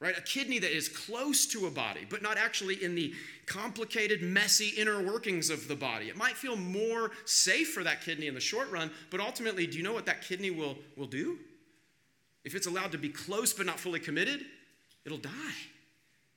right? 0.00 0.16
A 0.16 0.22
kidney 0.22 0.58
that 0.58 0.74
is 0.74 0.88
close 0.88 1.46
to 1.46 1.66
a 1.66 1.70
body, 1.70 2.06
but 2.08 2.22
not 2.22 2.36
actually 2.38 2.82
in 2.82 2.94
the 2.94 3.14
complicated, 3.46 4.22
messy 4.22 4.68
inner 4.76 5.02
workings 5.02 5.48
of 5.50 5.68
the 5.68 5.76
body. 5.76 6.08
It 6.08 6.16
might 6.16 6.36
feel 6.36 6.56
more 6.56 7.12
safe 7.24 7.72
for 7.72 7.82
that 7.84 8.02
kidney 8.02 8.26
in 8.26 8.34
the 8.34 8.40
short 8.40 8.70
run, 8.70 8.90
but 9.10 9.20
ultimately, 9.20 9.66
do 9.66 9.78
you 9.78 9.84
know 9.84 9.94
what 9.94 10.06
that 10.06 10.22
kidney 10.22 10.50
will, 10.50 10.76
will 10.96 11.06
do? 11.06 11.38
If 12.46 12.54
it's 12.54 12.68
allowed 12.68 12.92
to 12.92 12.98
be 12.98 13.08
close 13.08 13.52
but 13.52 13.66
not 13.66 13.80
fully 13.80 13.98
committed, 13.98 14.40
it'll 15.04 15.18
die. 15.18 15.30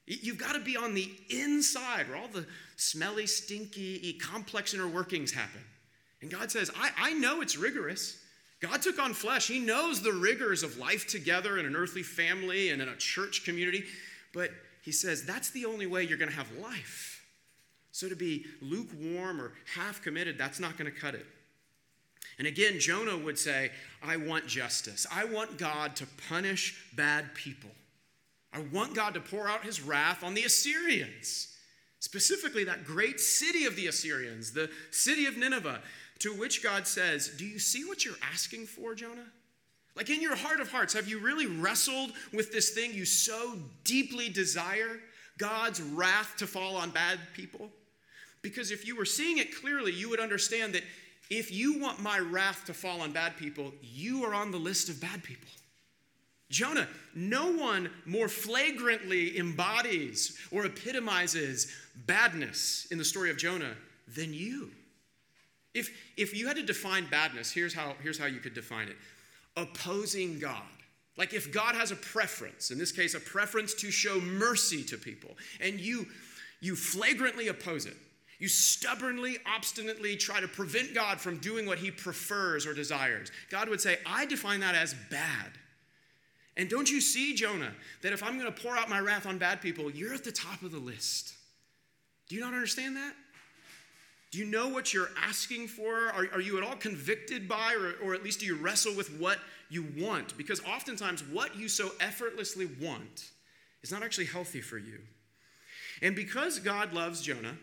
You've 0.07 0.39
got 0.39 0.53
to 0.53 0.59
be 0.59 0.75
on 0.75 0.95
the 0.95 1.07
inside 1.29 2.09
where 2.09 2.17
all 2.17 2.27
the 2.27 2.47
smelly, 2.77 3.27
stinky, 3.27 4.13
complex 4.19 4.73
inner 4.73 4.87
workings 4.87 5.31
happen. 5.31 5.61
And 6.23 6.31
God 6.31 6.49
says, 6.49 6.71
I, 6.75 6.89
I 6.97 7.13
know 7.13 7.41
it's 7.41 7.55
rigorous. 7.57 8.17
God 8.59 8.81
took 8.81 8.97
on 8.97 9.13
flesh. 9.13 9.47
He 9.47 9.59
knows 9.59 10.01
the 10.01 10.11
rigors 10.11 10.63
of 10.63 10.79
life 10.79 11.07
together 11.07 11.59
in 11.59 11.67
an 11.67 11.75
earthly 11.75 12.01
family 12.01 12.71
and 12.71 12.81
in 12.81 12.89
a 12.89 12.95
church 12.95 13.45
community. 13.45 13.83
But 14.33 14.49
He 14.81 14.91
says, 14.91 15.23
that's 15.23 15.51
the 15.51 15.65
only 15.65 15.85
way 15.85 16.03
you're 16.05 16.17
going 16.17 16.31
to 16.31 16.35
have 16.35 16.51
life. 16.57 17.23
So 17.91 18.09
to 18.09 18.15
be 18.15 18.47
lukewarm 18.61 19.39
or 19.39 19.53
half 19.75 20.01
committed, 20.01 20.39
that's 20.39 20.59
not 20.59 20.75
going 20.75 20.91
to 20.91 20.99
cut 20.99 21.13
it. 21.13 21.27
And 22.39 22.47
again, 22.47 22.79
Jonah 22.79 23.17
would 23.17 23.37
say, 23.37 23.69
I 24.01 24.15
want 24.15 24.47
justice. 24.47 25.05
I 25.13 25.25
want 25.25 25.57
God 25.57 25.97
to 25.97 26.07
punish 26.29 26.85
bad 26.95 27.35
people. 27.35 27.69
I 28.53 28.61
want 28.71 28.95
God 28.95 29.13
to 29.13 29.19
pour 29.19 29.47
out 29.47 29.63
his 29.63 29.81
wrath 29.81 30.23
on 30.23 30.33
the 30.33 30.45
Assyrians, 30.45 31.53
specifically 31.99 32.63
that 32.63 32.85
great 32.85 33.19
city 33.19 33.65
of 33.65 33.75
the 33.75 33.87
Assyrians, 33.87 34.53
the 34.53 34.69
city 34.89 35.25
of 35.25 35.37
Nineveh, 35.37 35.81
to 36.19 36.33
which 36.33 36.63
God 36.63 36.87
says, 36.87 37.29
Do 37.37 37.45
you 37.45 37.59
see 37.59 37.85
what 37.85 38.05
you're 38.05 38.15
asking 38.31 38.65
for, 38.65 38.95
Jonah? 38.95 39.27
Like 39.95 40.09
in 40.09 40.21
your 40.21 40.35
heart 40.35 40.61
of 40.61 40.71
hearts, 40.71 40.93
have 40.93 41.09
you 41.09 41.19
really 41.19 41.45
wrestled 41.45 42.13
with 42.33 42.53
this 42.53 42.69
thing 42.69 42.93
you 42.93 43.05
so 43.05 43.57
deeply 43.83 44.29
desire? 44.29 45.01
God's 45.37 45.81
wrath 45.81 46.35
to 46.37 46.47
fall 46.47 46.77
on 46.77 46.89
bad 46.91 47.19
people? 47.33 47.69
Because 48.41 48.71
if 48.71 48.87
you 48.87 48.95
were 48.95 49.05
seeing 49.05 49.39
it 49.39 49.59
clearly, 49.59 49.91
you 49.91 50.09
would 50.09 50.21
understand 50.21 50.73
that 50.73 50.83
if 51.29 51.51
you 51.51 51.79
want 51.79 52.01
my 52.01 52.19
wrath 52.19 52.65
to 52.65 52.73
fall 52.73 53.01
on 53.01 53.11
bad 53.11 53.37
people, 53.37 53.71
you 53.81 54.23
are 54.25 54.33
on 54.33 54.51
the 54.51 54.57
list 54.57 54.89
of 54.89 54.99
bad 54.99 55.23
people. 55.23 55.47
Jonah, 56.49 56.87
no 57.13 57.51
one 57.51 57.91
more 58.05 58.27
flagrantly 58.27 59.37
embodies 59.37 60.37
or 60.51 60.65
epitomizes 60.65 61.71
badness 62.07 62.87
in 62.89 62.97
the 62.97 63.05
story 63.05 63.29
of 63.29 63.37
Jonah 63.37 63.75
than 64.15 64.33
you. 64.33 64.71
If, 65.75 65.89
if 66.17 66.35
you 66.35 66.47
had 66.47 66.55
to 66.55 66.63
define 66.63 67.07
badness, 67.11 67.51
here's 67.51 67.73
how, 67.73 67.93
here's 68.01 68.17
how 68.17 68.25
you 68.25 68.39
could 68.39 68.55
define 68.55 68.87
it 68.87 68.95
opposing 69.55 70.39
God. 70.39 70.63
Like 71.17 71.33
if 71.33 71.51
God 71.51 71.75
has 71.75 71.91
a 71.91 71.95
preference, 71.97 72.71
in 72.71 72.77
this 72.77 72.93
case, 72.93 73.13
a 73.13 73.19
preference 73.19 73.73
to 73.75 73.91
show 73.91 74.21
mercy 74.21 74.83
to 74.85 74.97
people, 74.97 75.35
and 75.59 75.79
you, 75.79 76.07
you 76.61 76.75
flagrantly 76.77 77.49
oppose 77.49 77.85
it, 77.85 77.97
you 78.39 78.47
stubbornly, 78.47 79.37
obstinately 79.45 80.15
try 80.15 80.39
to 80.39 80.47
prevent 80.47 80.95
God 80.95 81.19
from 81.19 81.37
doing 81.37 81.65
what 81.65 81.77
he 81.77 81.91
prefers 81.91 82.65
or 82.65 82.73
desires, 82.73 83.31
God 83.49 83.69
would 83.69 83.81
say, 83.81 83.99
I 84.05 84.25
define 84.25 84.61
that 84.61 84.75
as 84.75 84.95
bad. 85.11 85.51
And 86.55 86.69
don't 86.69 86.89
you 86.89 87.01
see, 87.01 87.35
Jonah, 87.35 87.73
that 88.01 88.13
if 88.13 88.23
I'm 88.23 88.39
going 88.39 88.51
to 88.51 88.61
pour 88.61 88.75
out 88.75 88.89
my 88.89 88.99
wrath 88.99 89.25
on 89.25 89.37
bad 89.37 89.61
people, 89.61 89.91
you're 89.91 90.13
at 90.13 90.23
the 90.23 90.31
top 90.31 90.61
of 90.61 90.71
the 90.71 90.79
list? 90.79 91.33
Do 92.27 92.35
you 92.35 92.41
not 92.41 92.53
understand 92.53 92.95
that? 92.95 93.13
Do 94.31 94.37
you 94.37 94.45
know 94.45 94.67
what 94.67 94.93
you're 94.93 95.09
asking 95.17 95.67
for? 95.67 96.09
Are, 96.09 96.27
are 96.33 96.41
you 96.41 96.57
at 96.57 96.63
all 96.63 96.75
convicted 96.75 97.47
by, 97.47 97.73
or, 97.73 97.93
or 98.03 98.13
at 98.13 98.23
least 98.23 98.41
do 98.41 98.45
you 98.45 98.55
wrestle 98.55 98.95
with 98.95 99.09
what 99.19 99.39
you 99.69 99.87
want? 99.97 100.37
Because 100.37 100.63
oftentimes, 100.63 101.23
what 101.23 101.57
you 101.57 101.67
so 101.67 101.91
effortlessly 101.99 102.69
want 102.79 103.31
is 103.81 103.91
not 103.91 104.03
actually 104.03 104.25
healthy 104.25 104.61
for 104.61 104.77
you. 104.77 104.99
And 106.01 106.15
because 106.15 106.59
God 106.59 106.93
loves 106.93 107.21
Jonah, 107.21 107.57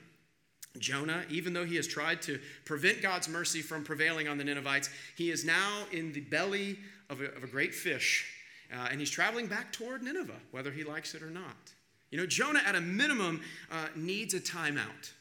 Jonah, 0.80 1.25
even 1.30 1.52
though 1.52 1.64
he 1.64 1.76
has 1.76 1.87
tried 1.87 2.23
to 2.23 2.38
prevent 2.64 3.02
God's 3.02 3.28
mercy 3.28 3.62
from 3.62 3.85
prevailing 3.85 4.28
on 4.28 4.38
the 4.38 4.45
Ninevites, 4.45 4.90
he 5.16 5.30
is 5.30 5.45
now 5.45 5.85
in 5.92 6.12
the 6.12 6.21
belly 6.21 6.78
of 7.11 7.21
a, 7.21 7.26
of 7.35 7.45
a 7.45 7.47
great 7.47 7.75
fish 7.75 8.33
uh, 8.73 8.88
and 8.90 9.00
he's 9.00 9.11
traveling 9.11 9.47
back 9.47 9.73
toward 9.73 10.02
Nineveh, 10.02 10.40
whether 10.50 10.71
he 10.71 10.85
likes 10.85 11.14
it 11.14 11.23
or 11.23 11.30
not. 11.30 11.73
You 12.11 12.18
know, 12.18 12.26
Jonah, 12.26 12.62
at 12.66 12.75
a 12.75 12.80
minimum, 12.80 13.40
uh, 13.71 13.88
needs 13.95 14.35
a 14.35 14.40
timeout. 14.40 15.12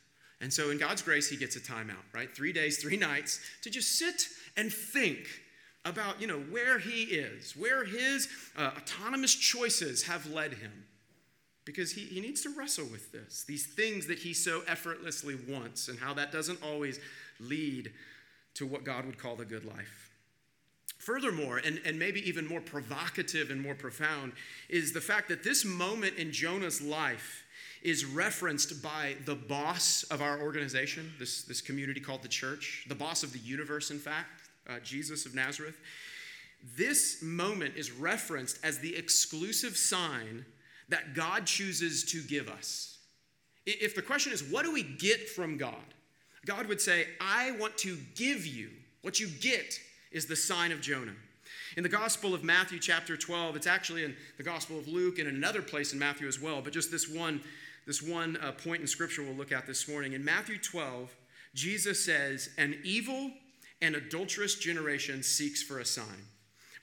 And 0.41 0.51
so, 0.53 0.69
in 0.69 0.77
God's 0.77 1.01
grace, 1.01 1.29
he 1.29 1.37
gets 1.37 1.55
a 1.55 1.59
timeout, 1.59 2.03
right? 2.13 2.33
Three 2.35 2.53
days, 2.53 2.77
three 2.77 2.97
nights 2.97 3.39
to 3.63 3.69
just 3.69 3.97
sit 3.97 4.27
and 4.57 4.71
think 4.71 5.27
about, 5.85 6.19
you 6.19 6.27
know, 6.27 6.39
where 6.39 6.79
he 6.79 7.03
is, 7.03 7.55
where 7.55 7.85
his 7.85 8.27
uh, 8.57 8.71
autonomous 8.77 9.33
choices 9.33 10.03
have 10.03 10.25
led 10.27 10.53
him. 10.53 10.85
Because 11.65 11.91
he, 11.91 12.01
he 12.01 12.21
needs 12.21 12.41
to 12.43 12.49
wrestle 12.49 12.85
with 12.85 13.11
this, 13.11 13.43
these 13.47 13.65
things 13.65 14.05
that 14.07 14.19
he 14.19 14.33
so 14.33 14.61
effortlessly 14.67 15.35
wants, 15.49 15.87
and 15.87 15.99
how 15.99 16.13
that 16.13 16.31
doesn't 16.31 16.63
always 16.63 16.99
lead 17.39 17.91
to 18.53 18.65
what 18.65 18.83
God 18.83 19.05
would 19.05 19.17
call 19.17 19.35
the 19.35 19.45
good 19.45 19.65
life. 19.65 20.11
Furthermore, 20.99 21.61
and, 21.63 21.81
and 21.85 21.99
maybe 21.99 22.27
even 22.27 22.47
more 22.47 22.61
provocative 22.61 23.49
and 23.49 23.61
more 23.61 23.75
profound, 23.75 24.33
is 24.69 24.93
the 24.93 25.01
fact 25.01 25.27
that 25.29 25.43
this 25.43 25.65
moment 25.65 26.15
in 26.17 26.31
Jonah's 26.31 26.81
life 26.81 27.43
is 27.83 28.05
referenced 28.05 28.81
by 28.81 29.15
the 29.25 29.35
boss 29.35 30.03
of 30.09 30.21
our 30.21 30.41
organization, 30.41 31.11
this, 31.19 31.43
this 31.43 31.61
community 31.61 31.99
called 31.99 32.23
the 32.23 32.27
church, 32.27 32.85
the 32.89 32.95
boss 32.95 33.21
of 33.21 33.33
the 33.33 33.39
universe, 33.39 33.91
in 33.91 33.99
fact, 33.99 34.49
uh, 34.67 34.79
Jesus 34.83 35.27
of 35.27 35.35
Nazareth. 35.35 35.77
This 36.75 37.21
moment 37.21 37.75
is 37.75 37.91
referenced 37.91 38.57
as 38.63 38.79
the 38.79 38.95
exclusive 38.95 39.77
sign 39.77 40.45
that 40.89 41.15
God 41.15 41.45
chooses 41.45 42.03
to 42.11 42.21
give 42.21 42.49
us. 42.49 42.97
If 43.65 43.95
the 43.95 44.01
question 44.01 44.31
is, 44.31 44.43
what 44.43 44.63
do 44.63 44.71
we 44.71 44.83
get 44.83 45.29
from 45.29 45.57
God? 45.57 45.73
God 46.45 46.67
would 46.67 46.79
say, 46.79 47.07
I 47.19 47.51
want 47.51 47.77
to 47.79 47.97
give 48.15 48.45
you 48.45 48.69
what 49.01 49.19
you 49.19 49.27
get 49.27 49.79
is 50.11 50.27
the 50.27 50.35
sign 50.35 50.71
of 50.71 50.81
Jonah. 50.81 51.15
In 51.75 51.83
the 51.83 51.89
Gospel 51.89 52.33
of 52.33 52.43
Matthew, 52.43 52.79
chapter 52.79 53.17
12, 53.17 53.55
it's 53.55 53.67
actually 53.67 54.03
in 54.03 54.15
the 54.37 54.43
Gospel 54.43 54.79
of 54.79 54.87
Luke 54.87 55.19
and 55.19 55.27
another 55.27 55.61
place 55.61 55.93
in 55.93 55.99
Matthew 55.99 56.27
as 56.27 56.39
well, 56.39 56.61
but 56.61 56.73
just 56.73 56.91
this 56.91 57.09
one, 57.09 57.41
this 57.85 58.01
one 58.01 58.37
uh, 58.37 58.51
point 58.51 58.81
in 58.81 58.87
Scripture 58.87 59.23
we'll 59.23 59.33
look 59.33 59.51
at 59.51 59.67
this 59.67 59.87
morning. 59.87 60.13
In 60.13 60.23
Matthew 60.23 60.57
12, 60.57 61.13
Jesus 61.53 62.03
says, 62.05 62.49
An 62.57 62.79
evil 62.83 63.31
and 63.81 63.95
adulterous 63.95 64.55
generation 64.55 65.21
seeks 65.21 65.61
for 65.61 65.79
a 65.79 65.85
sign, 65.85 66.27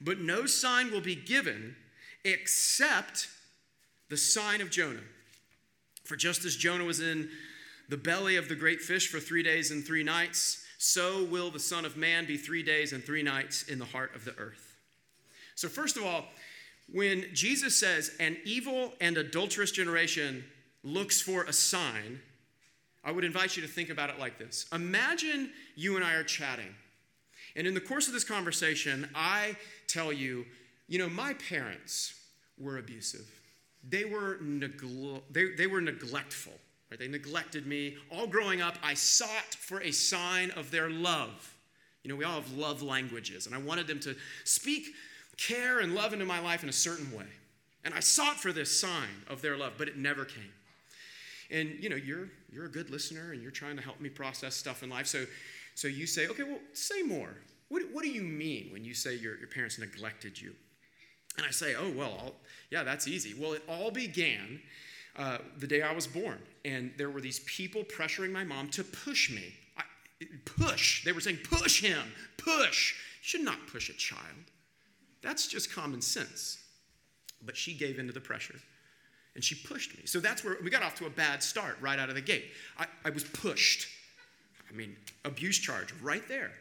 but 0.00 0.20
no 0.20 0.46
sign 0.46 0.90
will 0.90 1.00
be 1.00 1.16
given 1.16 1.76
except 2.24 3.28
the 4.12 4.18
sign 4.18 4.60
of 4.60 4.68
Jonah. 4.68 5.00
For 6.04 6.16
just 6.16 6.44
as 6.44 6.54
Jonah 6.54 6.84
was 6.84 7.00
in 7.00 7.30
the 7.88 7.96
belly 7.96 8.36
of 8.36 8.46
the 8.46 8.54
great 8.54 8.82
fish 8.82 9.08
for 9.08 9.18
three 9.18 9.42
days 9.42 9.70
and 9.70 9.82
three 9.82 10.02
nights, 10.02 10.62
so 10.76 11.24
will 11.24 11.50
the 11.50 11.58
Son 11.58 11.86
of 11.86 11.96
Man 11.96 12.26
be 12.26 12.36
three 12.36 12.62
days 12.62 12.92
and 12.92 13.02
three 13.02 13.22
nights 13.22 13.62
in 13.62 13.78
the 13.78 13.86
heart 13.86 14.14
of 14.14 14.26
the 14.26 14.36
earth. 14.36 14.76
So, 15.54 15.66
first 15.66 15.96
of 15.96 16.04
all, 16.04 16.26
when 16.92 17.24
Jesus 17.32 17.74
says, 17.74 18.10
an 18.20 18.36
evil 18.44 18.92
and 19.00 19.16
adulterous 19.16 19.70
generation 19.70 20.44
looks 20.84 21.22
for 21.22 21.44
a 21.44 21.52
sign, 21.54 22.20
I 23.02 23.12
would 23.12 23.24
invite 23.24 23.56
you 23.56 23.62
to 23.62 23.68
think 23.68 23.88
about 23.88 24.10
it 24.10 24.18
like 24.18 24.36
this 24.36 24.66
Imagine 24.74 25.50
you 25.74 25.96
and 25.96 26.04
I 26.04 26.16
are 26.16 26.24
chatting, 26.24 26.74
and 27.56 27.66
in 27.66 27.72
the 27.72 27.80
course 27.80 28.08
of 28.08 28.12
this 28.12 28.24
conversation, 28.24 29.08
I 29.14 29.56
tell 29.86 30.12
you, 30.12 30.44
you 30.86 30.98
know, 30.98 31.08
my 31.08 31.32
parents 31.32 32.12
were 32.58 32.76
abusive. 32.76 33.26
They 33.88 34.04
were, 34.04 34.38
negl- 34.42 35.22
they, 35.30 35.52
they 35.52 35.66
were 35.66 35.80
neglectful. 35.80 36.52
Right? 36.90 36.98
They 36.98 37.08
neglected 37.08 37.66
me. 37.66 37.96
All 38.10 38.26
growing 38.26 38.60
up, 38.60 38.76
I 38.82 38.94
sought 38.94 39.54
for 39.54 39.80
a 39.80 39.90
sign 39.90 40.50
of 40.52 40.70
their 40.70 40.90
love. 40.90 41.54
You 42.02 42.10
know, 42.10 42.16
we 42.16 42.24
all 42.24 42.34
have 42.34 42.52
love 42.52 42.82
languages, 42.82 43.46
and 43.46 43.54
I 43.54 43.58
wanted 43.58 43.86
them 43.86 44.00
to 44.00 44.16
speak 44.44 44.88
care 45.38 45.80
and 45.80 45.94
love 45.94 46.12
into 46.12 46.24
my 46.24 46.40
life 46.40 46.62
in 46.62 46.68
a 46.68 46.72
certain 46.72 47.10
way. 47.16 47.26
And 47.84 47.94
I 47.94 48.00
sought 48.00 48.38
for 48.38 48.52
this 48.52 48.78
sign 48.78 49.08
of 49.28 49.40
their 49.42 49.56
love, 49.56 49.74
but 49.78 49.88
it 49.88 49.96
never 49.96 50.24
came. 50.24 50.52
And 51.50 51.82
you 51.82 51.88
know, 51.88 51.96
you're 51.96 52.28
you're 52.52 52.66
a 52.66 52.70
good 52.70 52.90
listener 52.90 53.32
and 53.32 53.42
you're 53.42 53.50
trying 53.50 53.76
to 53.76 53.82
help 53.82 54.00
me 54.00 54.08
process 54.08 54.54
stuff 54.54 54.82
in 54.82 54.90
life. 54.90 55.06
So 55.06 55.24
so 55.74 55.88
you 55.88 56.06
say, 56.06 56.28
okay, 56.28 56.42
well, 56.42 56.60
say 56.72 57.02
more. 57.02 57.34
What, 57.68 57.82
what 57.92 58.04
do 58.04 58.10
you 58.10 58.22
mean 58.22 58.68
when 58.72 58.84
you 58.84 58.94
say 58.94 59.14
your, 59.14 59.38
your 59.38 59.48
parents 59.48 59.78
neglected 59.78 60.40
you? 60.40 60.52
And 61.38 61.46
I 61.46 61.50
say, 61.50 61.74
oh, 61.74 61.90
well, 61.90 62.14
I'll, 62.20 62.34
yeah, 62.72 62.82
that's 62.82 63.06
easy. 63.06 63.34
Well, 63.38 63.52
it 63.52 63.62
all 63.68 63.90
began 63.90 64.58
uh, 65.16 65.38
the 65.58 65.66
day 65.66 65.82
I 65.82 65.92
was 65.92 66.06
born. 66.06 66.38
And 66.64 66.90
there 66.96 67.10
were 67.10 67.20
these 67.20 67.40
people 67.40 67.84
pressuring 67.84 68.32
my 68.32 68.44
mom 68.44 68.68
to 68.70 68.82
push 68.82 69.30
me. 69.30 69.52
I, 69.76 69.82
push. 70.46 71.04
They 71.04 71.12
were 71.12 71.20
saying, 71.20 71.40
push 71.44 71.82
him, 71.82 72.00
push. 72.38 72.94
You 72.94 73.20
should 73.20 73.42
not 73.42 73.66
push 73.66 73.90
a 73.90 73.92
child. 73.92 74.22
That's 75.20 75.46
just 75.46 75.70
common 75.70 76.00
sense. 76.00 76.58
But 77.44 77.58
she 77.58 77.74
gave 77.74 77.98
in 77.98 78.06
to 78.06 78.12
the 78.12 78.20
pressure 78.20 78.58
and 79.34 79.44
she 79.44 79.54
pushed 79.54 79.94
me. 79.98 80.06
So 80.06 80.18
that's 80.18 80.42
where 80.42 80.56
we 80.64 80.70
got 80.70 80.82
off 80.82 80.94
to 80.96 81.06
a 81.06 81.10
bad 81.10 81.42
start 81.42 81.76
right 81.82 81.98
out 81.98 82.08
of 82.08 82.14
the 82.14 82.22
gate. 82.22 82.52
I, 82.78 82.86
I 83.04 83.10
was 83.10 83.24
pushed. 83.24 83.86
I 84.70 84.74
mean, 84.74 84.96
abuse 85.26 85.58
charge 85.58 85.92
right 86.02 86.26
there. 86.26 86.52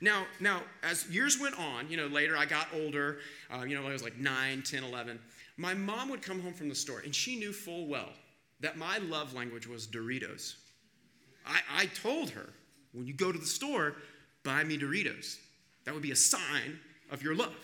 Now, 0.00 0.24
now, 0.40 0.62
as 0.82 1.08
years 1.10 1.38
went 1.38 1.58
on, 1.58 1.88
you 1.88 1.96
know, 1.96 2.06
later 2.06 2.36
I 2.36 2.44
got 2.44 2.66
older, 2.74 3.18
uh, 3.54 3.62
you 3.62 3.80
know, 3.80 3.86
I 3.86 3.92
was 3.92 4.02
like 4.02 4.18
9, 4.18 4.62
10, 4.62 4.82
11. 4.82 5.18
My 5.56 5.74
mom 5.74 6.08
would 6.10 6.22
come 6.22 6.40
home 6.40 6.54
from 6.54 6.68
the 6.68 6.74
store, 6.74 7.00
and 7.00 7.14
she 7.14 7.36
knew 7.36 7.52
full 7.52 7.86
well 7.86 8.10
that 8.60 8.76
my 8.76 8.98
love 8.98 9.34
language 9.34 9.66
was 9.66 9.86
Doritos. 9.86 10.54
I, 11.44 11.60
I 11.76 11.86
told 11.86 12.30
her, 12.30 12.48
when 12.92 13.06
you 13.06 13.12
go 13.12 13.32
to 13.32 13.38
the 13.38 13.46
store, 13.46 13.96
buy 14.44 14.64
me 14.64 14.78
Doritos. 14.78 15.36
That 15.84 15.94
would 15.94 16.02
be 16.02 16.12
a 16.12 16.16
sign 16.16 16.78
of 17.10 17.22
your 17.22 17.34
love. 17.34 17.54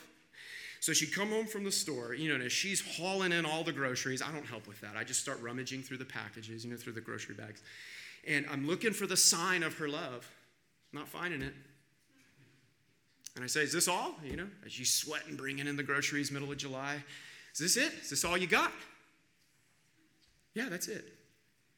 So 0.81 0.93
she'd 0.93 1.13
come 1.13 1.31
home 1.31 1.47
from 1.47 1.65
the 1.65 1.73
store, 1.73 2.15
you 2.15 2.29
know, 2.29 2.41
and 2.41 2.53
she's 2.53 2.81
hauling 2.97 3.33
in 3.33 3.45
all 3.45 3.65
the 3.65 3.73
groceries, 3.73 4.23
I 4.23 4.31
don't 4.31 4.47
help 4.47 4.67
with 4.69 4.81
that. 4.81 4.97
I 4.97 5.03
just 5.05 5.21
start 5.21 5.41
rummaging 5.43 5.83
through 5.83 5.99
the 5.99 6.05
packages, 6.05 6.65
you 6.65 6.71
know, 6.71 6.77
through 6.77 6.93
the 6.93 7.01
grocery 7.01 7.35
bags. 7.35 7.63
And 8.27 8.47
I'm 8.51 8.67
looking 8.67 8.93
for 8.93 9.07
the 9.07 9.17
sign 9.17 9.63
of 9.63 9.75
her 9.79 9.89
love, 9.89 10.31
not 10.93 11.09
finding 11.09 11.43
it. 11.43 11.55
And 13.35 13.45
I 13.45 13.49
say, 13.49 13.63
Is 13.63 13.73
this 13.73 13.89
all? 13.89 14.15
You 14.25 14.37
know, 14.37 14.49
as 14.65 14.73
she's 14.73 14.93
sweating, 14.93 15.37
bringing 15.37 15.67
in 15.67 15.77
the 15.77 15.83
groceries, 15.83 16.31
middle 16.31 16.51
of 16.51 16.59
July. 16.59 17.03
Is 17.61 17.75
this 17.75 17.87
it? 17.87 17.93
Is 18.03 18.11
this 18.11 18.25
all 18.25 18.39
you 18.39 18.47
got? 18.47 18.71
Yeah, 20.55 20.69
that's 20.69 20.87
it. 20.87 21.13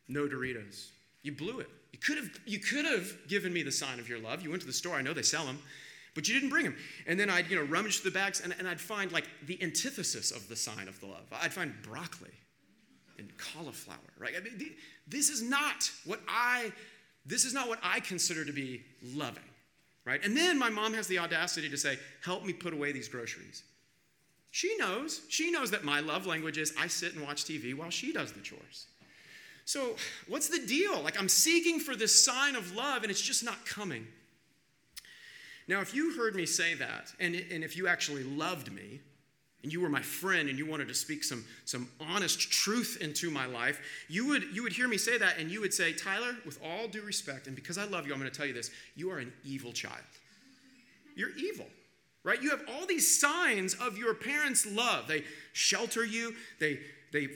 No 0.08 0.28
Doritos. 0.28 0.88
You 1.22 1.32
blew 1.32 1.60
it. 1.60 1.68
You 1.92 1.99
could 1.99 2.18
have 2.18 2.30
you 2.44 2.58
could 2.58 2.84
have 2.84 3.16
given 3.28 3.50
me 3.52 3.62
the 3.62 3.72
sign 3.72 3.99
of 3.99 4.06
your 4.06 4.18
love. 4.18 4.42
You 4.42 4.50
went 4.50 4.60
to 4.60 4.66
the 4.66 4.75
store. 4.75 4.96
I 4.96 5.02
know 5.02 5.14
they 5.14 5.22
sell 5.22 5.46
them, 5.46 5.58
but 6.14 6.28
you 6.28 6.34
didn't 6.34 6.50
bring 6.50 6.64
them. 6.64 6.76
And 7.06 7.18
then 7.18 7.30
I'd 7.30 7.50
you 7.50 7.56
know 7.56 7.62
rummage 7.62 8.00
through 8.00 8.10
the 8.10 8.18
bags 8.18 8.40
and, 8.40 8.54
and 8.58 8.68
I'd 8.68 8.80
find 8.80 9.10
like 9.10 9.26
the 9.46 9.60
antithesis 9.62 10.30
of 10.30 10.46
the 10.49 10.56
sign 10.56 10.87
of 10.87 11.00
the 11.00 11.06
love. 11.06 11.25
I'd 11.32 11.52
find 11.52 11.72
broccoli 11.82 12.30
and 13.18 13.32
cauliflower. 13.38 13.96
Right? 14.18 14.34
I 14.37 14.40
mean, 14.40 14.75
this 15.08 15.30
is 15.30 15.40
not 15.40 15.90
what 16.04 16.20
I 16.28 16.72
this 17.25 17.46
is 17.46 17.54
not 17.54 17.68
what 17.68 17.78
I 17.82 18.00
consider 18.00 18.44
to 18.44 18.52
be 18.52 18.82
loving. 19.14 19.44
Right? 20.04 20.22
And 20.22 20.37
then 20.37 20.58
my 20.58 20.68
mom 20.68 20.92
has 20.92 21.06
the 21.06 21.18
audacity 21.18 21.70
to 21.70 21.76
say, 21.78 21.99
"Help 22.22 22.44
me 22.44 22.52
put 22.52 22.75
away 22.75 22.92
these 22.92 23.08
groceries." 23.08 23.62
She 24.50 24.76
knows. 24.78 25.23
She 25.28 25.50
knows 25.50 25.71
that 25.71 25.85
my 25.85 26.00
love 26.00 26.26
language 26.26 26.59
is 26.59 26.75
I 26.78 26.88
sit 26.88 27.14
and 27.14 27.25
watch 27.25 27.45
TV 27.45 27.75
while 27.75 27.90
she 27.90 28.12
does 28.12 28.33
the 28.33 28.40
chores. 28.40 28.87
So, 29.64 29.95
what's 30.26 30.49
the 30.49 30.66
deal? 30.66 31.00
Like, 31.00 31.19
I'm 31.19 31.28
seeking 31.28 31.78
for 31.78 31.95
this 31.95 32.25
sign 32.25 32.57
of 32.57 32.75
love 32.75 33.02
and 33.02 33.11
it's 33.11 33.21
just 33.21 33.45
not 33.45 33.64
coming. 33.64 34.07
Now, 35.69 35.80
if 35.80 35.95
you 35.95 36.16
heard 36.16 36.35
me 36.35 36.47
say 36.47 36.75
that, 36.75 37.12
and, 37.21 37.37
and 37.37 37.62
if 37.62 37.76
you 37.76 37.87
actually 37.87 38.25
loved 38.25 38.73
me, 38.73 39.00
and 39.62 39.73
you 39.73 39.80
were 39.80 39.88
my 39.88 40.00
friend 40.00 40.49
and 40.49 40.59
you 40.59 40.66
wanted 40.66 40.88
to 40.88 40.95
speak 40.95 41.23
some, 41.23 41.45
some 41.66 41.88
honest 42.00 42.50
truth 42.50 42.97
into 43.00 43.30
my 43.30 43.47
life, 43.47 43.78
you 44.09 44.26
would, 44.26 44.45
you 44.54 44.62
would 44.62 44.73
hear 44.73 44.88
me 44.88 44.97
say 44.97 45.19
that 45.19 45.38
and 45.38 45.50
you 45.50 45.61
would 45.61 45.75
say, 45.75 45.92
Tyler, 45.92 46.35
with 46.47 46.59
all 46.64 46.88
due 46.88 47.02
respect, 47.02 47.47
and 47.47 47.54
because 47.54 47.76
I 47.76 47.85
love 47.85 48.07
you, 48.07 48.14
I'm 48.14 48.19
going 48.19 48.30
to 48.30 48.37
tell 48.37 48.47
you 48.47 48.54
this 48.54 48.71
you 48.97 49.11
are 49.11 49.19
an 49.19 49.33
evil 49.45 49.73
child. 49.73 50.00
You're 51.14 51.37
evil 51.37 51.66
right? 52.24 52.42
You 52.42 52.50
have 52.50 52.62
all 52.68 52.86
these 52.86 53.20
signs 53.20 53.74
of 53.74 53.96
your 53.96 54.14
parents' 54.14 54.66
love. 54.66 55.06
They 55.08 55.24
shelter 55.52 56.04
you, 56.04 56.34
they, 56.58 56.80
they 57.12 57.28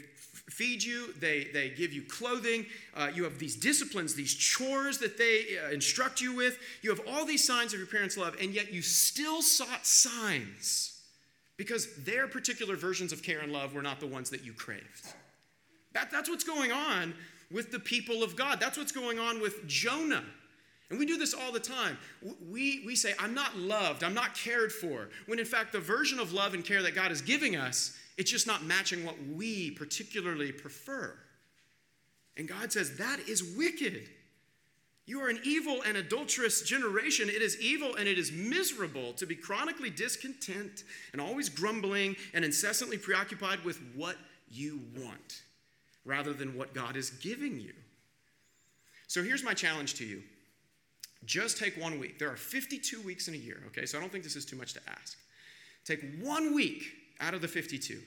feed 0.51 0.83
you, 0.83 1.13
they, 1.21 1.49
they 1.53 1.71
give 1.71 1.93
you 1.93 2.03
clothing. 2.03 2.67
Uh, 2.95 3.11
you 3.15 3.25
have 3.25 3.39
these 3.39 3.57
disciplines, 3.57 4.15
these 4.15 4.35
chores 4.35 4.99
that 4.99 5.17
they 5.17 5.59
uh, 5.65 5.71
instruct 5.71 6.21
you 6.21 6.35
with. 6.35 6.59
You 6.83 6.91
have 6.91 7.01
all 7.09 7.25
these 7.25 7.45
signs 7.45 7.73
of 7.73 7.79
your 7.79 7.89
parents' 7.89 8.17
love, 8.17 8.37
and 8.41 8.53
yet 8.53 8.73
you 8.73 8.83
still 8.83 9.43
sought 9.43 9.87
signs 9.87 11.01
because 11.57 11.95
their 12.05 12.27
particular 12.27 12.77
versions 12.77 13.13
of 13.13 13.23
care 13.23 13.41
and 13.41 13.53
love 13.53 13.75
were 13.75 13.83
not 13.83 14.01
the 14.01 14.07
ones 14.07 14.31
that 14.31 14.45
you 14.45 14.53
craved. 14.53 15.15
That, 15.93 16.11
that's 16.11 16.29
what's 16.29 16.45
going 16.45 16.73
on 16.73 17.15
with 17.51 17.71
the 17.71 17.79
people 17.79 18.23
of 18.23 18.37
God. 18.37 18.59
That's 18.61 18.77
what's 18.77 18.93
going 18.93 19.19
on 19.19 19.41
with 19.41 19.67
Jonah. 19.67 20.25
And 20.95 21.01
we 21.01 21.07
do 21.07 21.19
this 21.19 21.35
all 21.35 21.51
the 21.51 21.59
time. 21.59 21.99
We, 22.49 22.85
we 22.87 22.95
say, 22.95 23.15
I'm 23.19 23.35
not 23.35 23.59
loved, 23.59 24.05
I'm 24.05 24.15
not 24.15 24.37
cared 24.37 24.71
for, 24.71 25.09
when 25.27 25.41
in 25.41 25.45
fact, 25.45 25.73
the 25.73 25.81
version 25.81 26.21
of 26.21 26.33
love 26.33 26.55
and 26.55 26.65
care 26.65 26.85
that 26.85 26.95
God 26.95 27.11
is 27.11 27.21
giving 27.21 27.57
us, 27.57 27.99
it's 28.17 28.31
just 28.31 28.47
not 28.47 28.63
matching 28.63 29.05
what 29.05 29.17
we 29.35 29.73
particularly 29.73 30.53
prefer. 30.53 31.13
And 32.37 32.47
God 32.47 32.71
says, 32.71 32.97
that 32.99 33.19
is 33.29 33.43
wicked. 33.57 34.09
You 35.05 35.21
are 35.21 35.29
an 35.29 35.41
evil 35.43 35.83
and 35.85 35.97
adulterous 35.97 36.63
generation. 36.63 37.29
It 37.29 37.43
is 37.43 37.61
evil 37.61 37.97
and 37.97 38.07
it 38.07 38.17
is 38.17 38.31
miserable 38.31 39.15
to 39.15 39.27
be 39.27 39.35
chronically 39.35 39.91
discontent 39.91 40.85
and 41.11 41.21
always 41.21 41.49
grumbling 41.49 42.15
and 42.35 42.45
incessantly 42.45 42.99
preoccupied 42.99 43.65
with 43.65 43.81
what 43.97 44.15
you 44.49 44.81
want 44.97 45.43
rather 46.05 46.33
than 46.33 46.57
what 46.57 46.73
God 46.73 46.97
is 46.97 47.11
giving 47.11 47.59
you. 47.59 47.73
So 49.09 49.25
here's 49.25 49.43
my 49.43 49.55
challenge 49.55 49.95
to 49.95 50.05
you 50.05 50.23
just 51.27 51.59
take 51.59 51.77
one 51.81 51.99
week. 51.99 52.19
There 52.19 52.31
are 52.31 52.37
52 52.37 53.01
weeks 53.03 53.29
in 53.29 53.35
a 53.35 53.39
year, 53.39 53.63
okay? 53.69 53.87
So 53.87 53.99
I 53.99 54.01
don't 54.01 54.11
think 54.11 54.25
this 54.25 54.37
is 54.37 54.45
too 54.45 54.57
much 54.57 54.75
to 54.75 54.81
ask. 54.89 55.17
Take 55.85 56.01
one 56.21 56.55
week 56.55 56.85
out 57.21 57.35
of 57.35 57.41
the 57.41 57.49
52 57.49 58.01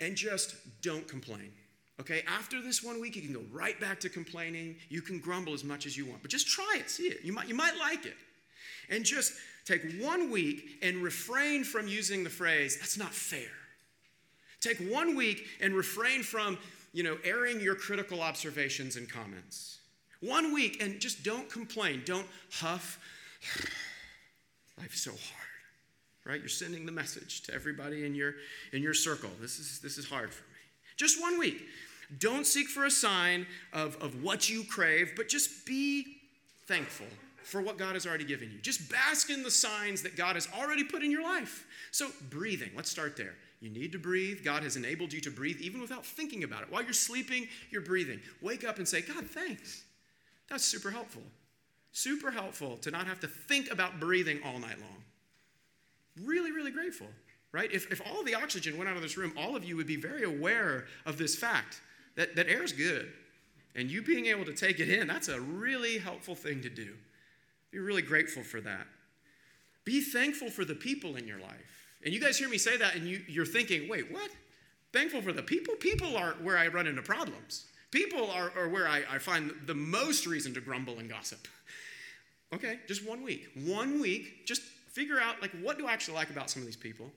and 0.00 0.16
just 0.16 0.56
don't 0.82 1.06
complain. 1.06 1.52
Okay, 2.00 2.22
after 2.26 2.60
this 2.60 2.82
one 2.82 3.00
week, 3.00 3.14
you 3.14 3.22
can 3.22 3.32
go 3.32 3.44
right 3.52 3.78
back 3.78 4.00
to 4.00 4.08
complaining. 4.08 4.76
You 4.88 5.02
can 5.02 5.20
grumble 5.20 5.52
as 5.52 5.62
much 5.62 5.86
as 5.86 5.96
you 5.96 6.06
want, 6.06 6.22
but 6.22 6.30
just 6.30 6.48
try 6.48 6.76
it, 6.78 6.90
see 6.90 7.04
it. 7.04 7.20
You 7.22 7.32
might, 7.32 7.48
you 7.48 7.54
might 7.54 7.76
like 7.78 8.06
it. 8.06 8.16
And 8.88 9.04
just 9.04 9.34
take 9.64 9.82
one 10.00 10.30
week 10.30 10.78
and 10.82 10.96
refrain 10.96 11.64
from 11.64 11.86
using 11.86 12.24
the 12.24 12.30
phrase, 12.30 12.78
that's 12.78 12.98
not 12.98 13.14
fair. 13.14 13.50
Take 14.60 14.78
one 14.78 15.14
week 15.14 15.46
and 15.60 15.74
refrain 15.74 16.22
from, 16.22 16.58
you 16.92 17.02
know, 17.02 17.18
airing 17.24 17.60
your 17.60 17.74
critical 17.74 18.20
observations 18.20 18.96
and 18.96 19.08
comments. 19.08 19.78
One 20.22 20.54
week 20.54 20.82
and 20.82 21.00
just 21.00 21.24
don't 21.24 21.50
complain. 21.50 22.02
Don't 22.06 22.26
huff. 22.52 22.98
Life's 24.78 25.02
so 25.02 25.10
hard. 25.10 25.20
Right? 26.24 26.40
You're 26.40 26.48
sending 26.48 26.86
the 26.86 26.92
message 26.92 27.42
to 27.42 27.54
everybody 27.54 28.06
in 28.06 28.14
your 28.14 28.34
in 28.72 28.82
your 28.82 28.94
circle. 28.94 29.30
This 29.40 29.58
is 29.58 29.80
this 29.80 29.98
is 29.98 30.08
hard 30.08 30.32
for 30.32 30.44
me. 30.44 30.58
Just 30.96 31.20
one 31.20 31.38
week. 31.38 31.62
Don't 32.18 32.46
seek 32.46 32.68
for 32.68 32.84
a 32.84 32.90
sign 32.90 33.46
of, 33.72 33.96
of 34.02 34.22
what 34.22 34.50
you 34.50 34.64
crave, 34.64 35.12
but 35.16 35.28
just 35.28 35.64
be 35.64 36.18
thankful 36.66 37.06
for 37.42 37.60
what 37.60 37.78
God 37.78 37.94
has 37.94 38.06
already 38.06 38.24
given 38.24 38.50
you. 38.52 38.58
Just 38.58 38.90
bask 38.90 39.30
in 39.30 39.42
the 39.42 39.50
signs 39.50 40.02
that 40.02 40.16
God 40.16 40.36
has 40.36 40.48
already 40.58 40.84
put 40.84 41.02
in 41.02 41.10
your 41.10 41.22
life. 41.22 41.66
So, 41.90 42.10
breathing, 42.30 42.70
let's 42.76 42.90
start 42.90 43.16
there. 43.16 43.34
You 43.60 43.70
need 43.70 43.92
to 43.92 43.98
breathe. 43.98 44.44
God 44.44 44.62
has 44.62 44.76
enabled 44.76 45.12
you 45.12 45.20
to 45.22 45.30
breathe 45.30 45.60
even 45.60 45.80
without 45.80 46.04
thinking 46.04 46.44
about 46.44 46.62
it. 46.62 46.70
While 46.70 46.82
you're 46.82 46.92
sleeping, 46.92 47.48
you're 47.70 47.82
breathing. 47.82 48.20
Wake 48.40 48.64
up 48.64 48.78
and 48.78 48.86
say, 48.86 49.02
God, 49.02 49.24
thanks. 49.24 49.84
That's 50.52 50.64
super 50.66 50.90
helpful. 50.90 51.22
Super 51.92 52.30
helpful 52.30 52.76
to 52.76 52.90
not 52.90 53.06
have 53.06 53.18
to 53.20 53.26
think 53.26 53.70
about 53.72 53.98
breathing 53.98 54.38
all 54.44 54.58
night 54.58 54.78
long. 54.78 55.02
Really, 56.26 56.52
really 56.52 56.70
grateful, 56.70 57.06
right? 57.52 57.72
If, 57.72 57.90
if 57.90 58.02
all 58.06 58.22
the 58.22 58.34
oxygen 58.34 58.76
went 58.76 58.90
out 58.90 58.96
of 58.96 59.02
this 59.02 59.16
room, 59.16 59.32
all 59.34 59.56
of 59.56 59.64
you 59.64 59.78
would 59.78 59.86
be 59.86 59.96
very 59.96 60.24
aware 60.24 60.84
of 61.06 61.16
this 61.16 61.34
fact 61.34 61.80
that, 62.16 62.36
that 62.36 62.48
air 62.48 62.62
is 62.62 62.72
good. 62.72 63.10
And 63.74 63.90
you 63.90 64.02
being 64.02 64.26
able 64.26 64.44
to 64.44 64.52
take 64.52 64.78
it 64.78 64.90
in, 64.90 65.06
that's 65.06 65.28
a 65.28 65.40
really 65.40 65.96
helpful 65.96 66.34
thing 66.34 66.60
to 66.60 66.68
do. 66.68 66.92
Be 67.70 67.78
really 67.78 68.02
grateful 68.02 68.42
for 68.42 68.60
that. 68.60 68.86
Be 69.86 70.02
thankful 70.02 70.50
for 70.50 70.66
the 70.66 70.74
people 70.74 71.16
in 71.16 71.26
your 71.26 71.40
life. 71.40 71.86
And 72.04 72.12
you 72.12 72.20
guys 72.20 72.36
hear 72.36 72.50
me 72.50 72.58
say 72.58 72.76
that, 72.76 72.94
and 72.94 73.06
you, 73.06 73.22
you're 73.26 73.46
thinking, 73.46 73.88
wait, 73.88 74.12
what? 74.12 74.30
Thankful 74.92 75.22
for 75.22 75.32
the 75.32 75.42
people? 75.42 75.76
People 75.76 76.14
are 76.14 76.32
where 76.42 76.58
I 76.58 76.66
run 76.66 76.86
into 76.86 77.00
problems. 77.00 77.68
People 77.92 78.30
are, 78.30 78.50
are 78.56 78.68
where 78.68 78.88
I, 78.88 79.02
I 79.08 79.18
find 79.18 79.52
the 79.66 79.74
most 79.74 80.26
reason 80.26 80.52
to 80.54 80.60
grumble 80.60 80.98
and 80.98 81.08
gossip. 81.08 81.46
Okay, 82.52 82.80
just 82.88 83.06
one 83.06 83.22
week. 83.22 83.48
One 83.64 84.00
week, 84.00 84.46
just 84.46 84.62
figure 84.62 85.20
out 85.20 85.40
like 85.40 85.52
what 85.62 85.78
do 85.78 85.86
I 85.86 85.92
actually 85.92 86.14
like 86.14 86.30
about 86.30 86.50
some 86.50 86.62
of 86.62 86.66
these 86.66 86.76
people? 86.76 87.12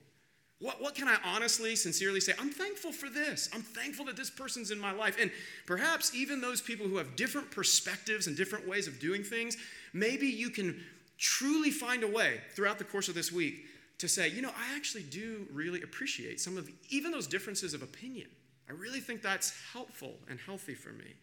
What, 0.58 0.80
what 0.80 0.94
can 0.94 1.08
I 1.08 1.16
honestly, 1.24 1.76
sincerely 1.76 2.20
say? 2.20 2.32
I'm 2.38 2.50
thankful 2.50 2.92
for 2.92 3.10
this. 3.10 3.50
I'm 3.52 3.60
thankful 3.60 4.06
that 4.06 4.16
this 4.16 4.30
person's 4.30 4.70
in 4.70 4.78
my 4.78 4.92
life. 4.92 5.16
And 5.20 5.30
perhaps 5.66 6.14
even 6.14 6.40
those 6.40 6.62
people 6.62 6.86
who 6.86 6.96
have 6.96 7.14
different 7.14 7.50
perspectives 7.50 8.26
and 8.26 8.36
different 8.36 8.66
ways 8.66 8.86
of 8.86 8.98
doing 8.98 9.22
things, 9.22 9.58
maybe 9.92 10.26
you 10.26 10.48
can 10.48 10.82
truly 11.18 11.70
find 11.70 12.02
a 12.04 12.08
way 12.08 12.40
throughout 12.54 12.78
the 12.78 12.84
course 12.84 13.08
of 13.08 13.14
this 13.14 13.30
week 13.30 13.66
to 13.98 14.08
say, 14.08 14.28
you 14.28 14.40
know, 14.40 14.50
I 14.50 14.76
actually 14.76 15.04
do 15.04 15.46
really 15.52 15.82
appreciate 15.82 16.40
some 16.40 16.56
of 16.56 16.70
even 16.88 17.12
those 17.12 17.26
differences 17.26 17.74
of 17.74 17.82
opinion. 17.82 18.28
I 18.68 18.72
really 18.72 19.00
think 19.00 19.22
that's 19.22 19.52
helpful 19.72 20.14
and 20.28 20.38
healthy 20.40 20.74
for 20.74 20.90
me. 20.90 21.14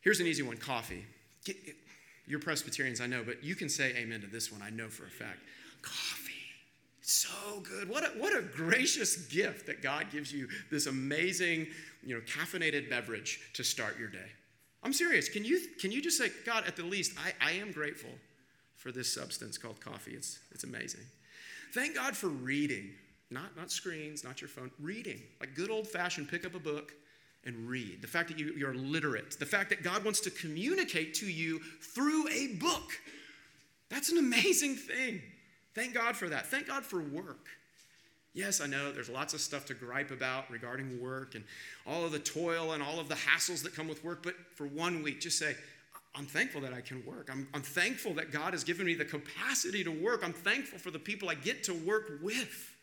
Here's 0.00 0.20
an 0.20 0.26
easy 0.26 0.42
one 0.42 0.56
coffee. 0.56 1.04
You're 2.26 2.40
Presbyterians, 2.40 3.00
I 3.00 3.06
know, 3.06 3.22
but 3.24 3.44
you 3.44 3.54
can 3.54 3.68
say 3.68 3.94
amen 3.96 4.20
to 4.22 4.26
this 4.26 4.50
one, 4.50 4.62
I 4.62 4.70
know 4.70 4.88
for 4.88 5.04
a 5.04 5.10
fact. 5.10 5.40
Coffee. 5.82 6.32
So 7.02 7.60
good. 7.62 7.88
What 7.88 8.02
a, 8.02 8.08
what 8.18 8.36
a 8.36 8.42
gracious 8.42 9.16
gift 9.26 9.66
that 9.66 9.80
God 9.82 10.06
gives 10.10 10.32
you 10.32 10.48
this 10.70 10.86
amazing, 10.86 11.68
you 12.02 12.16
know, 12.16 12.20
caffeinated 12.22 12.90
beverage 12.90 13.52
to 13.54 13.62
start 13.62 13.98
your 13.98 14.08
day. 14.08 14.30
I'm 14.82 14.92
serious. 14.92 15.28
Can 15.28 15.44
you, 15.44 15.60
can 15.80 15.92
you 15.92 16.02
just 16.02 16.18
say, 16.18 16.30
God, 16.44 16.64
at 16.66 16.74
the 16.74 16.82
least, 16.82 17.12
I, 17.18 17.32
I 17.44 17.52
am 17.52 17.70
grateful 17.70 18.10
for 18.76 18.92
this 18.92 19.12
substance 19.12 19.58
called 19.58 19.80
coffee. 19.80 20.12
It's, 20.12 20.38
it's 20.52 20.64
amazing. 20.64 21.02
Thank 21.72 21.96
God 21.96 22.16
for 22.16 22.28
reading. 22.28 22.90
Not, 23.30 23.56
not 23.56 23.70
screens, 23.70 24.22
not 24.22 24.40
your 24.40 24.48
phone, 24.48 24.70
reading. 24.80 25.20
Like 25.40 25.54
good 25.54 25.70
old 25.70 25.86
fashioned, 25.88 26.28
pick 26.28 26.46
up 26.46 26.54
a 26.54 26.60
book 26.60 26.92
and 27.44 27.68
read. 27.68 28.02
The 28.02 28.08
fact 28.08 28.28
that 28.28 28.38
you, 28.38 28.52
you're 28.56 28.74
literate. 28.74 29.38
The 29.38 29.46
fact 29.46 29.70
that 29.70 29.82
God 29.82 30.04
wants 30.04 30.20
to 30.20 30.30
communicate 30.30 31.14
to 31.14 31.26
you 31.26 31.60
through 31.80 32.28
a 32.28 32.48
book. 32.58 32.92
That's 33.88 34.10
an 34.10 34.18
amazing 34.18 34.76
thing. 34.76 35.22
Thank 35.74 35.94
God 35.94 36.16
for 36.16 36.28
that. 36.28 36.46
Thank 36.46 36.66
God 36.68 36.84
for 36.84 37.00
work. 37.00 37.46
Yes, 38.34 38.60
I 38.60 38.66
know 38.66 38.92
there's 38.92 39.08
lots 39.08 39.32
of 39.32 39.40
stuff 39.40 39.64
to 39.66 39.74
gripe 39.74 40.10
about 40.10 40.50
regarding 40.50 41.00
work 41.00 41.34
and 41.34 41.44
all 41.86 42.04
of 42.04 42.12
the 42.12 42.18
toil 42.18 42.72
and 42.72 42.82
all 42.82 43.00
of 43.00 43.08
the 43.08 43.14
hassles 43.14 43.62
that 43.62 43.74
come 43.74 43.88
with 43.88 44.04
work, 44.04 44.22
but 44.22 44.34
for 44.54 44.66
one 44.66 45.02
week, 45.02 45.20
just 45.20 45.38
say, 45.38 45.56
I'm 46.14 46.26
thankful 46.26 46.60
that 46.62 46.74
I 46.74 46.80
can 46.82 47.04
work. 47.06 47.28
I'm, 47.32 47.48
I'm 47.54 47.62
thankful 47.62 48.12
that 48.14 48.32
God 48.32 48.52
has 48.52 48.62
given 48.62 48.86
me 48.86 48.94
the 48.94 49.04
capacity 49.04 49.82
to 49.84 49.90
work. 49.90 50.22
I'm 50.22 50.32
thankful 50.32 50.78
for 50.78 50.90
the 50.90 50.98
people 50.98 51.30
I 51.30 51.34
get 51.34 51.64
to 51.64 51.74
work 51.74 52.20
with. 52.22 52.75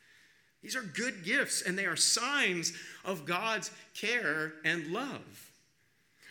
These 0.63 0.75
are 0.75 0.81
good 0.81 1.23
gifts, 1.23 1.61
and 1.61 1.77
they 1.77 1.85
are 1.85 1.97
signs 1.97 2.73
of 3.03 3.25
God's 3.25 3.69
care 3.93 4.53
and 4.63 4.87
love. 4.87 5.51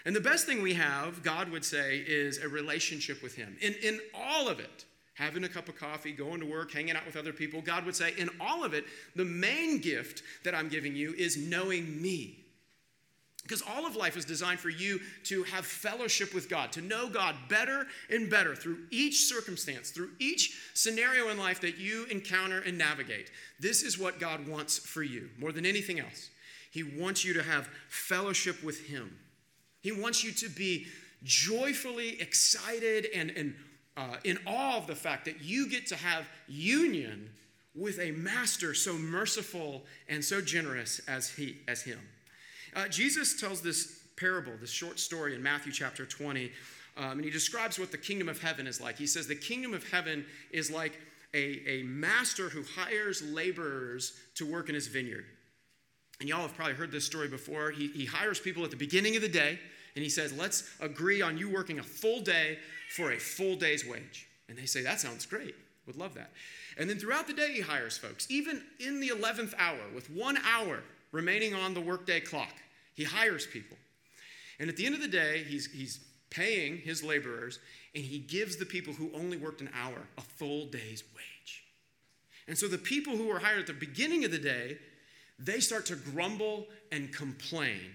And 0.04 0.16
the 0.16 0.20
best 0.20 0.46
thing 0.46 0.62
we 0.62 0.74
have, 0.74 1.22
God 1.22 1.50
would 1.50 1.64
say, 1.64 2.02
is 2.06 2.38
a 2.38 2.48
relationship 2.48 3.22
with 3.22 3.36
Him. 3.36 3.56
In, 3.60 3.74
in 3.82 4.00
all 4.14 4.48
of 4.48 4.58
it, 4.58 4.84
having 5.14 5.44
a 5.44 5.48
cup 5.48 5.68
of 5.68 5.76
coffee, 5.76 6.12
going 6.12 6.40
to 6.40 6.46
work, 6.46 6.72
hanging 6.72 6.96
out 6.96 7.06
with 7.06 7.16
other 7.16 7.32
people, 7.32 7.60
God 7.60 7.84
would 7.84 7.94
say, 7.94 8.14
in 8.18 8.30
all 8.40 8.64
of 8.64 8.74
it, 8.74 8.84
the 9.14 9.24
main 9.24 9.80
gift 9.80 10.22
that 10.44 10.54
I'm 10.54 10.68
giving 10.68 10.96
you 10.96 11.12
is 11.14 11.36
knowing 11.36 12.00
me. 12.00 12.41
Because 13.42 13.62
all 13.62 13.86
of 13.86 13.96
life 13.96 14.16
is 14.16 14.24
designed 14.24 14.60
for 14.60 14.68
you 14.68 15.00
to 15.24 15.42
have 15.44 15.66
fellowship 15.66 16.32
with 16.32 16.48
God, 16.48 16.70
to 16.72 16.80
know 16.80 17.08
God 17.08 17.34
better 17.48 17.86
and 18.08 18.30
better 18.30 18.54
through 18.54 18.78
each 18.90 19.24
circumstance, 19.24 19.90
through 19.90 20.10
each 20.20 20.56
scenario 20.74 21.28
in 21.28 21.38
life 21.38 21.60
that 21.62 21.76
you 21.76 22.04
encounter 22.04 22.60
and 22.60 22.78
navigate. 22.78 23.30
This 23.58 23.82
is 23.82 23.98
what 23.98 24.20
God 24.20 24.46
wants 24.46 24.78
for 24.78 25.02
you 25.02 25.28
more 25.38 25.50
than 25.50 25.66
anything 25.66 25.98
else. 25.98 26.30
He 26.70 26.84
wants 26.84 27.24
you 27.24 27.34
to 27.34 27.42
have 27.42 27.68
fellowship 27.88 28.62
with 28.62 28.86
Him. 28.86 29.18
He 29.80 29.90
wants 29.90 30.22
you 30.22 30.30
to 30.32 30.48
be 30.48 30.86
joyfully 31.24 32.20
excited 32.20 33.08
and, 33.14 33.30
and 33.30 33.54
uh, 33.96 34.16
in 34.24 34.38
awe 34.46 34.78
of 34.78 34.86
the 34.86 34.94
fact 34.94 35.24
that 35.24 35.42
you 35.42 35.68
get 35.68 35.86
to 35.88 35.96
have 35.96 36.26
union 36.48 37.28
with 37.74 37.98
a 37.98 38.12
master 38.12 38.74
so 38.74 38.94
merciful 38.94 39.82
and 40.08 40.24
so 40.24 40.40
generous 40.40 41.00
as, 41.08 41.30
he, 41.30 41.58
as 41.68 41.82
Him. 41.82 41.98
Uh, 42.74 42.88
Jesus 42.88 43.38
tells 43.38 43.60
this 43.60 44.00
parable, 44.16 44.52
this 44.60 44.70
short 44.70 44.98
story 44.98 45.34
in 45.34 45.42
Matthew 45.42 45.72
chapter 45.72 46.06
20, 46.06 46.50
um, 46.96 47.12
and 47.12 47.24
he 47.24 47.30
describes 47.30 47.78
what 47.78 47.90
the 47.90 47.98
kingdom 47.98 48.28
of 48.28 48.40
heaven 48.40 48.66
is 48.66 48.80
like. 48.80 48.96
He 48.96 49.06
says 49.06 49.26
the 49.26 49.34
kingdom 49.34 49.74
of 49.74 49.88
heaven 49.90 50.24
is 50.50 50.70
like 50.70 50.98
a, 51.34 51.62
a 51.68 51.82
master 51.84 52.48
who 52.48 52.62
hires 52.62 53.22
laborers 53.22 54.12
to 54.34 54.50
work 54.50 54.68
in 54.68 54.74
his 54.74 54.88
vineyard. 54.88 55.24
And 56.20 56.28
y'all 56.28 56.42
have 56.42 56.54
probably 56.54 56.74
heard 56.74 56.92
this 56.92 57.04
story 57.04 57.28
before. 57.28 57.70
He, 57.70 57.88
he 57.88 58.04
hires 58.04 58.38
people 58.38 58.64
at 58.64 58.70
the 58.70 58.76
beginning 58.76 59.16
of 59.16 59.22
the 59.22 59.28
day, 59.28 59.58
and 59.96 60.02
he 60.02 60.10
says, 60.10 60.32
Let's 60.32 60.70
agree 60.80 61.22
on 61.22 61.36
you 61.36 61.50
working 61.50 61.78
a 61.78 61.82
full 61.82 62.20
day 62.20 62.58
for 62.90 63.12
a 63.12 63.18
full 63.18 63.56
day's 63.56 63.86
wage. 63.86 64.28
And 64.48 64.56
they 64.56 64.66
say, 64.66 64.82
That 64.82 65.00
sounds 65.00 65.26
great. 65.26 65.54
Would 65.86 65.96
love 65.96 66.14
that. 66.14 66.30
And 66.78 66.88
then 66.88 66.98
throughout 66.98 67.26
the 67.26 67.32
day, 67.32 67.52
he 67.52 67.60
hires 67.60 67.98
folks, 67.98 68.26
even 68.30 68.62
in 68.78 69.00
the 69.00 69.08
11th 69.08 69.52
hour, 69.58 69.80
with 69.94 70.10
one 70.10 70.38
hour 70.38 70.82
remaining 71.12 71.54
on 71.54 71.74
the 71.74 71.80
workday 71.80 72.20
clock. 72.20 72.54
He 72.94 73.04
hires 73.04 73.46
people. 73.46 73.76
And 74.58 74.68
at 74.68 74.76
the 74.76 74.86
end 74.86 74.94
of 74.94 75.00
the 75.00 75.08
day, 75.08 75.44
he's, 75.46 75.70
he's 75.70 76.00
paying 76.30 76.78
his 76.78 77.04
laborers, 77.04 77.58
and 77.94 78.04
he 78.04 78.18
gives 78.18 78.56
the 78.56 78.66
people 78.66 78.94
who 78.94 79.10
only 79.14 79.36
worked 79.36 79.60
an 79.60 79.70
hour 79.74 80.06
a 80.18 80.22
full 80.22 80.66
day's 80.66 81.04
wage. 81.14 81.64
And 82.48 82.56
so 82.56 82.66
the 82.66 82.78
people 82.78 83.16
who 83.16 83.26
were 83.26 83.38
hired 83.38 83.60
at 83.60 83.66
the 83.66 83.72
beginning 83.72 84.24
of 84.24 84.30
the 84.30 84.38
day, 84.38 84.78
they 85.38 85.60
start 85.60 85.86
to 85.86 85.96
grumble 85.96 86.66
and 86.90 87.12
complain. 87.12 87.94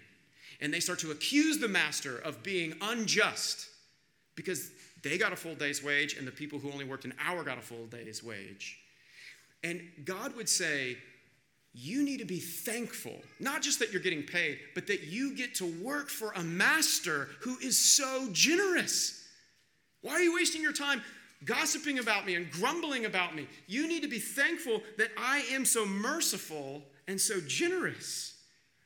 And 0.62 0.74
they 0.74 0.80
start 0.80 1.00
to 1.00 1.12
accuse 1.12 1.60
the 1.60 1.68
master 1.68 2.18
of 2.18 2.44
being 2.44 2.74
unjust 2.82 3.68
because 4.36 4.72
they 5.04 5.18
got 5.18 5.34
a 5.34 5.36
full 5.36 5.56
day's 5.56 5.84
wage 5.84 6.16
and 6.16 6.28
the 6.28 6.32
people 6.32 6.60
who 6.60 6.72
only 6.72 6.86
worked 6.86 7.06
an 7.06 7.14
hour 7.24 7.44
got 7.44 7.58
a 7.58 7.62
full 7.62 7.86
day's 7.86 8.24
wage. 8.24 8.80
And 9.64 9.82
God 10.06 10.36
would 10.36 10.50
say, 10.50 10.98
you 11.80 12.04
need 12.04 12.18
to 12.18 12.26
be 12.26 12.40
thankful, 12.40 13.16
not 13.40 13.62
just 13.62 13.78
that 13.80 13.94
you're 13.94 14.02
getting 14.02 14.24
paid, 14.24 14.58
but 14.74 14.88
that 14.88 15.04
you 15.04 15.36
get 15.36 15.54
to 15.56 15.72
work 15.84 16.10
for 16.10 16.32
a 16.32 16.44
master 16.44 17.30
who 17.42 17.56
is 17.60 17.78
so 17.78 18.28
generous. 18.32 19.24
Why 20.02 20.14
are 20.14 20.22
you 20.22 20.34
wasting 20.34 20.64
your 20.64 20.74
time 20.74 21.04
gossiping 21.46 22.00
about 22.00 22.26
me 22.26 22.34
and 22.34 22.50
grumbling 22.50 23.06
about 23.06 23.36
me? 23.36 23.48
You 23.68 23.88
need 23.88 24.02
to 24.02 24.08
be 24.08 24.18
thankful 24.18 24.82
that 24.98 25.12
I 25.18 25.46
am 25.52 25.66
so 25.66 25.86
merciful 25.86 26.82
and 27.08 27.22
so 27.22 27.40
generous. 27.42 28.36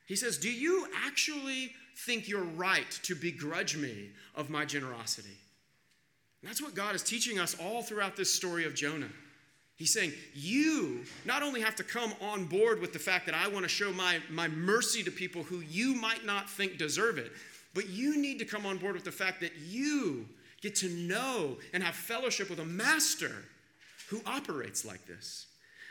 He 0.05 0.17
says, 0.17 0.37
Do 0.37 0.51
you 0.51 0.85
actually 1.05 1.71
think 2.05 2.27
you're 2.27 2.43
right 2.43 2.91
to 3.03 3.15
begrudge 3.15 3.77
me 3.77 4.09
of 4.35 4.49
my 4.49 4.65
generosity? 4.65 5.37
And 6.41 6.49
that's 6.49 6.61
what 6.61 6.75
God 6.75 6.95
is 6.95 7.03
teaching 7.03 7.39
us 7.39 7.55
all 7.57 7.83
throughout 7.83 8.17
this 8.17 8.33
story 8.33 8.65
of 8.65 8.75
Jonah. 8.75 9.11
He's 9.81 9.91
saying, 9.91 10.13
You 10.35 11.05
not 11.25 11.41
only 11.41 11.59
have 11.59 11.75
to 11.77 11.83
come 11.83 12.13
on 12.21 12.45
board 12.45 12.79
with 12.79 12.93
the 12.93 12.99
fact 12.99 13.25
that 13.25 13.33
I 13.33 13.47
want 13.47 13.63
to 13.63 13.67
show 13.67 13.91
my, 13.91 14.19
my 14.29 14.47
mercy 14.47 15.01
to 15.01 15.09
people 15.09 15.41
who 15.41 15.61
you 15.61 15.95
might 15.95 16.23
not 16.23 16.47
think 16.47 16.77
deserve 16.77 17.17
it, 17.17 17.31
but 17.73 17.89
you 17.89 18.21
need 18.21 18.37
to 18.37 18.45
come 18.45 18.67
on 18.67 18.77
board 18.77 18.93
with 18.93 19.05
the 19.05 19.11
fact 19.11 19.41
that 19.41 19.53
you 19.57 20.27
get 20.61 20.75
to 20.75 20.89
know 20.89 21.57
and 21.73 21.81
have 21.81 21.95
fellowship 21.95 22.47
with 22.47 22.59
a 22.59 22.65
master 22.65 23.31
who 24.07 24.21
operates 24.27 24.85
like 24.85 25.03
this. 25.07 25.47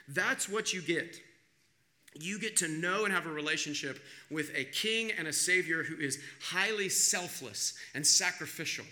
That's 0.07 0.49
what 0.49 0.73
you 0.73 0.83
get. 0.83 1.17
You 2.15 2.39
get 2.39 2.59
to 2.59 2.69
know 2.69 3.07
and 3.07 3.13
have 3.13 3.27
a 3.27 3.33
relationship 3.33 3.99
with 4.31 4.53
a 4.55 4.67
king 4.67 5.11
and 5.19 5.27
a 5.27 5.33
savior 5.33 5.83
who 5.83 5.97
is 5.97 6.21
highly 6.41 6.89
selfless 6.89 7.75
and 7.97 8.07
sacrificial. 8.07 8.85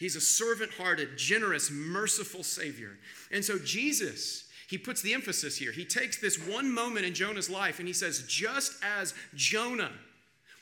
He's 0.00 0.16
a 0.16 0.20
servant 0.20 0.72
hearted, 0.72 1.10
generous, 1.16 1.70
merciful 1.70 2.42
Savior. 2.42 2.98
And 3.30 3.44
so, 3.44 3.58
Jesus, 3.58 4.48
he 4.66 4.78
puts 4.78 5.02
the 5.02 5.12
emphasis 5.12 5.58
here. 5.58 5.72
He 5.72 5.84
takes 5.84 6.18
this 6.18 6.38
one 6.38 6.72
moment 6.72 7.04
in 7.04 7.12
Jonah's 7.12 7.50
life 7.50 7.78
and 7.78 7.86
he 7.86 7.92
says, 7.92 8.24
just 8.26 8.82
as 8.82 9.12
Jonah 9.34 9.92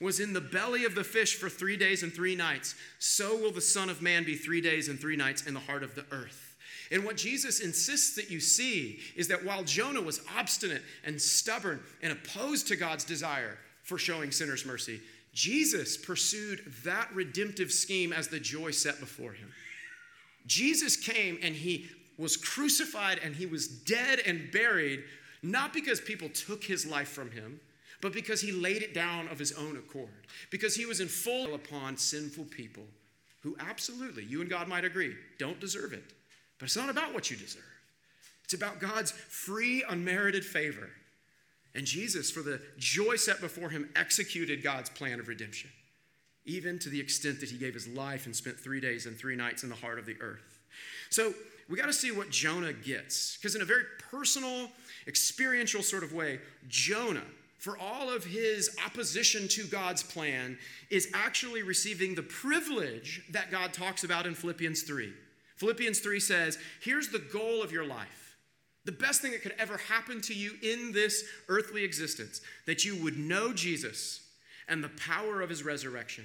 was 0.00 0.18
in 0.18 0.32
the 0.32 0.40
belly 0.40 0.84
of 0.84 0.96
the 0.96 1.04
fish 1.04 1.36
for 1.36 1.48
three 1.48 1.76
days 1.76 2.02
and 2.02 2.12
three 2.12 2.34
nights, 2.34 2.74
so 2.98 3.36
will 3.36 3.52
the 3.52 3.60
Son 3.60 3.88
of 3.88 4.02
Man 4.02 4.24
be 4.24 4.34
three 4.34 4.60
days 4.60 4.88
and 4.88 5.00
three 5.00 5.16
nights 5.16 5.46
in 5.46 5.54
the 5.54 5.60
heart 5.60 5.84
of 5.84 5.94
the 5.94 6.04
earth. 6.10 6.56
And 6.90 7.04
what 7.04 7.16
Jesus 7.16 7.60
insists 7.60 8.16
that 8.16 8.30
you 8.30 8.40
see 8.40 8.98
is 9.14 9.28
that 9.28 9.44
while 9.44 9.62
Jonah 9.62 10.02
was 10.02 10.20
obstinate 10.36 10.82
and 11.04 11.20
stubborn 11.20 11.80
and 12.02 12.12
opposed 12.12 12.66
to 12.68 12.76
God's 12.76 13.04
desire 13.04 13.58
for 13.84 13.98
showing 13.98 14.32
sinners 14.32 14.66
mercy, 14.66 15.00
Jesus 15.38 15.96
pursued 15.96 16.64
that 16.82 17.14
redemptive 17.14 17.70
scheme 17.70 18.12
as 18.12 18.26
the 18.26 18.40
joy 18.40 18.72
set 18.72 18.98
before 18.98 19.30
him. 19.30 19.52
Jesus 20.46 20.96
came 20.96 21.38
and 21.40 21.54
he 21.54 21.88
was 22.16 22.36
crucified 22.36 23.20
and 23.22 23.36
he 23.36 23.46
was 23.46 23.68
dead 23.68 24.18
and 24.26 24.50
buried, 24.50 25.04
not 25.44 25.72
because 25.72 26.00
people 26.00 26.28
took 26.30 26.64
his 26.64 26.84
life 26.84 27.10
from 27.10 27.30
him, 27.30 27.60
but 28.00 28.12
because 28.12 28.40
he 28.40 28.50
laid 28.50 28.82
it 28.82 28.94
down 28.94 29.28
of 29.28 29.38
his 29.38 29.52
own 29.52 29.76
accord. 29.76 30.26
Because 30.50 30.74
he 30.74 30.86
was 30.86 30.98
in 30.98 31.06
full 31.06 31.54
upon 31.54 31.96
sinful 31.96 32.46
people 32.46 32.86
who 33.44 33.56
absolutely, 33.60 34.24
you 34.24 34.40
and 34.40 34.50
God 34.50 34.66
might 34.66 34.84
agree, 34.84 35.14
don't 35.38 35.60
deserve 35.60 35.92
it. 35.92 36.14
But 36.58 36.64
it's 36.64 36.76
not 36.76 36.90
about 36.90 37.14
what 37.14 37.30
you 37.30 37.36
deserve, 37.36 37.62
it's 38.42 38.54
about 38.54 38.80
God's 38.80 39.12
free, 39.12 39.84
unmerited 39.88 40.44
favor. 40.44 40.90
And 41.78 41.86
Jesus, 41.86 42.28
for 42.28 42.42
the 42.42 42.60
joy 42.76 43.14
set 43.14 43.40
before 43.40 43.70
him, 43.70 43.88
executed 43.94 44.64
God's 44.64 44.90
plan 44.90 45.20
of 45.20 45.28
redemption, 45.28 45.70
even 46.44 46.76
to 46.80 46.88
the 46.88 46.98
extent 46.98 47.38
that 47.38 47.50
he 47.50 47.56
gave 47.56 47.72
his 47.72 47.86
life 47.86 48.26
and 48.26 48.34
spent 48.34 48.58
three 48.58 48.80
days 48.80 49.06
and 49.06 49.16
three 49.16 49.36
nights 49.36 49.62
in 49.62 49.68
the 49.68 49.76
heart 49.76 50.00
of 50.00 50.04
the 50.04 50.16
earth. 50.20 50.58
So 51.08 51.32
we 51.70 51.78
got 51.78 51.86
to 51.86 51.92
see 51.92 52.10
what 52.10 52.30
Jonah 52.30 52.72
gets. 52.72 53.36
Because, 53.36 53.54
in 53.54 53.62
a 53.62 53.64
very 53.64 53.84
personal, 54.10 54.72
experiential 55.06 55.84
sort 55.84 56.02
of 56.02 56.12
way, 56.12 56.40
Jonah, 56.66 57.22
for 57.58 57.78
all 57.78 58.12
of 58.12 58.24
his 58.24 58.76
opposition 58.84 59.46
to 59.46 59.62
God's 59.62 60.02
plan, 60.02 60.58
is 60.90 61.08
actually 61.14 61.62
receiving 61.62 62.16
the 62.16 62.24
privilege 62.24 63.22
that 63.30 63.52
God 63.52 63.72
talks 63.72 64.02
about 64.02 64.26
in 64.26 64.34
Philippians 64.34 64.82
3. 64.82 65.12
Philippians 65.58 66.00
3 66.00 66.18
says, 66.18 66.58
Here's 66.80 67.10
the 67.10 67.20
goal 67.20 67.62
of 67.62 67.70
your 67.70 67.84
life 67.84 68.27
the 68.88 68.92
best 68.92 69.20
thing 69.20 69.32
that 69.32 69.42
could 69.42 69.54
ever 69.58 69.76
happen 69.76 70.18
to 70.22 70.32
you 70.32 70.52
in 70.62 70.92
this 70.92 71.22
earthly 71.50 71.84
existence, 71.84 72.40
that 72.64 72.86
you 72.86 72.96
would 73.02 73.18
know 73.18 73.52
Jesus 73.52 74.20
and 74.66 74.82
the 74.82 74.88
power 74.88 75.42
of 75.42 75.50
his 75.50 75.62
resurrection, 75.62 76.24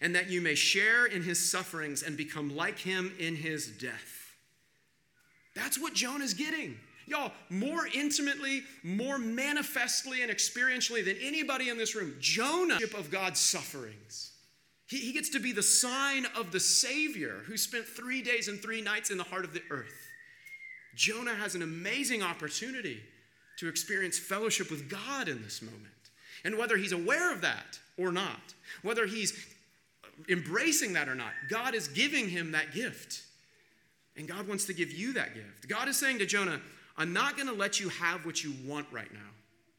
and 0.00 0.12
that 0.16 0.28
you 0.28 0.40
may 0.40 0.56
share 0.56 1.06
in 1.06 1.22
his 1.22 1.38
sufferings 1.52 2.02
and 2.02 2.16
become 2.16 2.56
like 2.56 2.80
him 2.80 3.14
in 3.20 3.36
his 3.36 3.68
death. 3.68 4.34
That's 5.54 5.80
what 5.80 5.94
Jonah 5.94 6.24
is 6.24 6.34
getting. 6.34 6.76
Y'all, 7.06 7.30
more 7.48 7.86
intimately, 7.94 8.64
more 8.82 9.16
manifestly, 9.16 10.22
and 10.22 10.32
experientially 10.32 11.04
than 11.04 11.16
anybody 11.22 11.68
in 11.68 11.78
this 11.78 11.94
room, 11.94 12.16
Jonah 12.18 12.80
of 12.98 13.12
God's 13.12 13.38
sufferings. 13.38 14.32
He, 14.88 14.96
he 14.96 15.12
gets 15.12 15.28
to 15.28 15.38
be 15.38 15.52
the 15.52 15.62
sign 15.62 16.26
of 16.36 16.50
the 16.50 16.58
Savior 16.58 17.42
who 17.46 17.56
spent 17.56 17.84
three 17.84 18.20
days 18.20 18.48
and 18.48 18.60
three 18.60 18.82
nights 18.82 19.10
in 19.10 19.16
the 19.16 19.22
heart 19.22 19.44
of 19.44 19.54
the 19.54 19.62
earth. 19.70 20.09
Jonah 20.94 21.34
has 21.34 21.54
an 21.54 21.62
amazing 21.62 22.22
opportunity 22.22 23.00
to 23.58 23.68
experience 23.68 24.18
fellowship 24.18 24.70
with 24.70 24.88
God 24.88 25.28
in 25.28 25.42
this 25.42 25.62
moment. 25.62 25.86
And 26.44 26.56
whether 26.56 26.76
he's 26.76 26.92
aware 26.92 27.32
of 27.32 27.42
that 27.42 27.78
or 27.98 28.10
not, 28.10 28.54
whether 28.82 29.06
he's 29.06 29.46
embracing 30.28 30.94
that 30.94 31.08
or 31.08 31.14
not, 31.14 31.32
God 31.48 31.74
is 31.74 31.88
giving 31.88 32.28
him 32.28 32.52
that 32.52 32.72
gift. 32.72 33.22
And 34.16 34.26
God 34.26 34.48
wants 34.48 34.64
to 34.66 34.74
give 34.74 34.90
you 34.92 35.12
that 35.14 35.34
gift. 35.34 35.68
God 35.68 35.88
is 35.88 35.96
saying 35.98 36.18
to 36.18 36.26
Jonah, 36.26 36.60
I'm 36.96 37.12
not 37.12 37.36
going 37.36 37.48
to 37.48 37.54
let 37.54 37.80
you 37.80 37.88
have 37.88 38.26
what 38.26 38.42
you 38.42 38.52
want 38.66 38.86
right 38.90 39.12
now. 39.12 39.20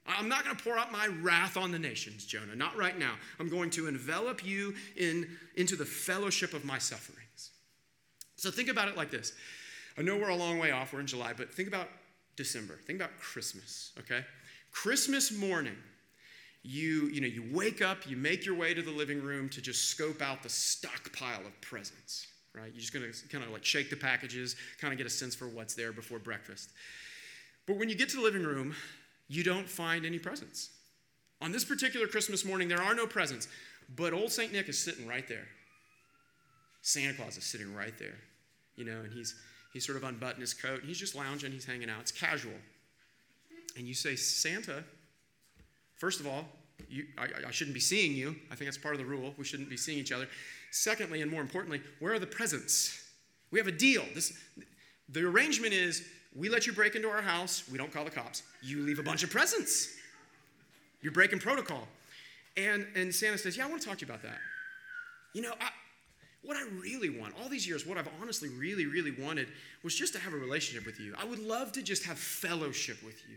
I'm 0.07 0.27
not 0.27 0.43
going 0.43 0.55
to 0.55 0.63
pour 0.63 0.77
out 0.77 0.91
my 0.91 1.07
wrath 1.21 1.57
on 1.57 1.71
the 1.71 1.79
nations, 1.79 2.25
Jonah, 2.25 2.55
not 2.55 2.75
right 2.75 2.97
now. 2.97 3.13
I'm 3.39 3.49
going 3.49 3.69
to 3.71 3.87
envelop 3.87 4.43
you 4.43 4.73
in, 4.97 5.27
into 5.55 5.75
the 5.75 5.85
fellowship 5.85 6.53
of 6.53 6.65
my 6.65 6.79
sufferings. 6.79 7.51
So 8.35 8.49
think 8.49 8.69
about 8.69 8.87
it 8.87 8.97
like 8.97 9.11
this. 9.11 9.33
I 10.01 10.03
know 10.03 10.17
we're 10.17 10.29
a 10.29 10.35
long 10.35 10.57
way 10.57 10.71
off, 10.71 10.93
we're 10.93 10.99
in 10.99 11.05
July, 11.05 11.31
but 11.37 11.53
think 11.53 11.67
about 11.67 11.87
December. 12.35 12.79
Think 12.87 12.97
about 12.97 13.15
Christmas, 13.19 13.91
okay? 13.99 14.25
Christmas 14.71 15.31
morning, 15.31 15.75
you, 16.63 17.07
you 17.09 17.21
know, 17.21 17.27
you 17.27 17.47
wake 17.53 17.83
up, 17.83 18.09
you 18.09 18.17
make 18.17 18.43
your 18.43 18.55
way 18.55 18.73
to 18.73 18.81
the 18.81 18.89
living 18.89 19.21
room 19.21 19.47
to 19.49 19.61
just 19.61 19.91
scope 19.91 20.19
out 20.19 20.41
the 20.41 20.49
stockpile 20.49 21.41
of 21.45 21.61
presents, 21.61 22.25
right? 22.55 22.71
You're 22.73 22.81
just 22.81 22.93
gonna 22.93 23.11
kind 23.29 23.43
of 23.43 23.51
like 23.51 23.63
shake 23.63 23.91
the 23.91 23.95
packages, 23.95 24.55
kind 24.79 24.91
of 24.91 24.97
get 24.97 25.05
a 25.05 25.09
sense 25.09 25.35
for 25.35 25.47
what's 25.47 25.75
there 25.75 25.91
before 25.91 26.17
breakfast. 26.17 26.71
But 27.67 27.77
when 27.77 27.87
you 27.87 27.93
get 27.93 28.09
to 28.09 28.15
the 28.15 28.23
living 28.23 28.43
room, 28.43 28.73
you 29.27 29.43
don't 29.43 29.69
find 29.69 30.03
any 30.03 30.17
presents. 30.17 30.71
On 31.43 31.51
this 31.51 31.63
particular 31.63 32.07
Christmas 32.07 32.43
morning, 32.43 32.67
there 32.67 32.81
are 32.81 32.95
no 32.95 33.05
presents, 33.05 33.47
but 33.95 34.13
old 34.13 34.31
St. 34.31 34.51
Nick 34.51 34.67
is 34.67 34.79
sitting 34.79 35.05
right 35.05 35.27
there. 35.27 35.45
Santa 36.81 37.13
Claus 37.13 37.37
is 37.37 37.43
sitting 37.43 37.75
right 37.75 37.93
there, 37.99 38.17
you 38.75 38.83
know, 38.83 39.01
and 39.01 39.13
he's, 39.13 39.35
he's 39.71 39.85
sort 39.85 39.97
of 39.97 40.03
unbuttoned 40.03 40.41
his 40.41 40.53
coat. 40.53 40.81
He's 40.85 40.97
just 40.97 41.15
lounging, 41.15 41.51
he's 41.51 41.65
hanging 41.65 41.89
out. 41.89 42.01
It's 42.01 42.11
casual. 42.11 42.53
And 43.77 43.87
you 43.87 43.93
say, 43.93 44.15
Santa, 44.15 44.83
first 45.97 46.19
of 46.19 46.27
all, 46.27 46.45
you, 46.89 47.05
I, 47.17 47.47
I 47.47 47.51
shouldn't 47.51 47.73
be 47.73 47.79
seeing 47.79 48.13
you. 48.13 48.35
I 48.51 48.55
think 48.55 48.67
that's 48.67 48.77
part 48.77 48.95
of 48.95 48.99
the 48.99 49.05
rule. 49.05 49.33
We 49.37 49.45
shouldn't 49.45 49.69
be 49.69 49.77
seeing 49.77 49.97
each 49.97 50.11
other. 50.11 50.27
Secondly, 50.71 51.21
and 51.21 51.29
more 51.29 51.41
importantly, 51.41 51.81
where 51.99 52.13
are 52.13 52.19
the 52.19 52.27
presents? 52.27 53.09
We 53.51 53.59
have 53.59 53.67
a 53.67 53.71
deal. 53.71 54.03
This, 54.13 54.33
the 55.09 55.23
arrangement 55.23 55.73
is 55.73 56.03
we 56.35 56.49
let 56.49 56.65
you 56.65 56.73
break 56.73 56.95
into 56.95 57.09
our 57.09 57.21
house. 57.21 57.63
We 57.69 57.77
don't 57.77 57.91
call 57.91 58.05
the 58.05 58.11
cops. 58.11 58.43
You 58.61 58.81
leave 58.81 58.99
a 58.99 59.03
bunch 59.03 59.23
of 59.23 59.29
presents. 59.29 59.95
You're 61.01 61.11
breaking 61.11 61.39
protocol. 61.39 61.87
And, 62.57 62.85
and 62.95 63.13
Santa 63.13 63.37
says, 63.37 63.57
Yeah, 63.57 63.65
I 63.65 63.69
want 63.69 63.81
to 63.81 63.87
talk 63.87 63.97
to 63.99 64.05
you 64.05 64.11
about 64.11 64.23
that. 64.23 64.37
You 65.33 65.41
know, 65.41 65.53
I, 65.59 65.69
what 66.43 66.57
I 66.57 66.63
really 66.81 67.09
want, 67.09 67.35
all 67.41 67.49
these 67.49 67.67
years, 67.67 67.85
what 67.85 67.97
I've 67.97 68.09
honestly 68.21 68.49
really, 68.49 68.85
really 68.85 69.11
wanted 69.11 69.47
was 69.83 69.95
just 69.95 70.13
to 70.13 70.19
have 70.19 70.33
a 70.33 70.37
relationship 70.37 70.85
with 70.85 70.99
you. 70.99 71.13
I 71.17 71.25
would 71.25 71.39
love 71.39 71.71
to 71.73 71.83
just 71.83 72.03
have 72.05 72.17
fellowship 72.17 72.97
with 73.03 73.21
you. 73.29 73.35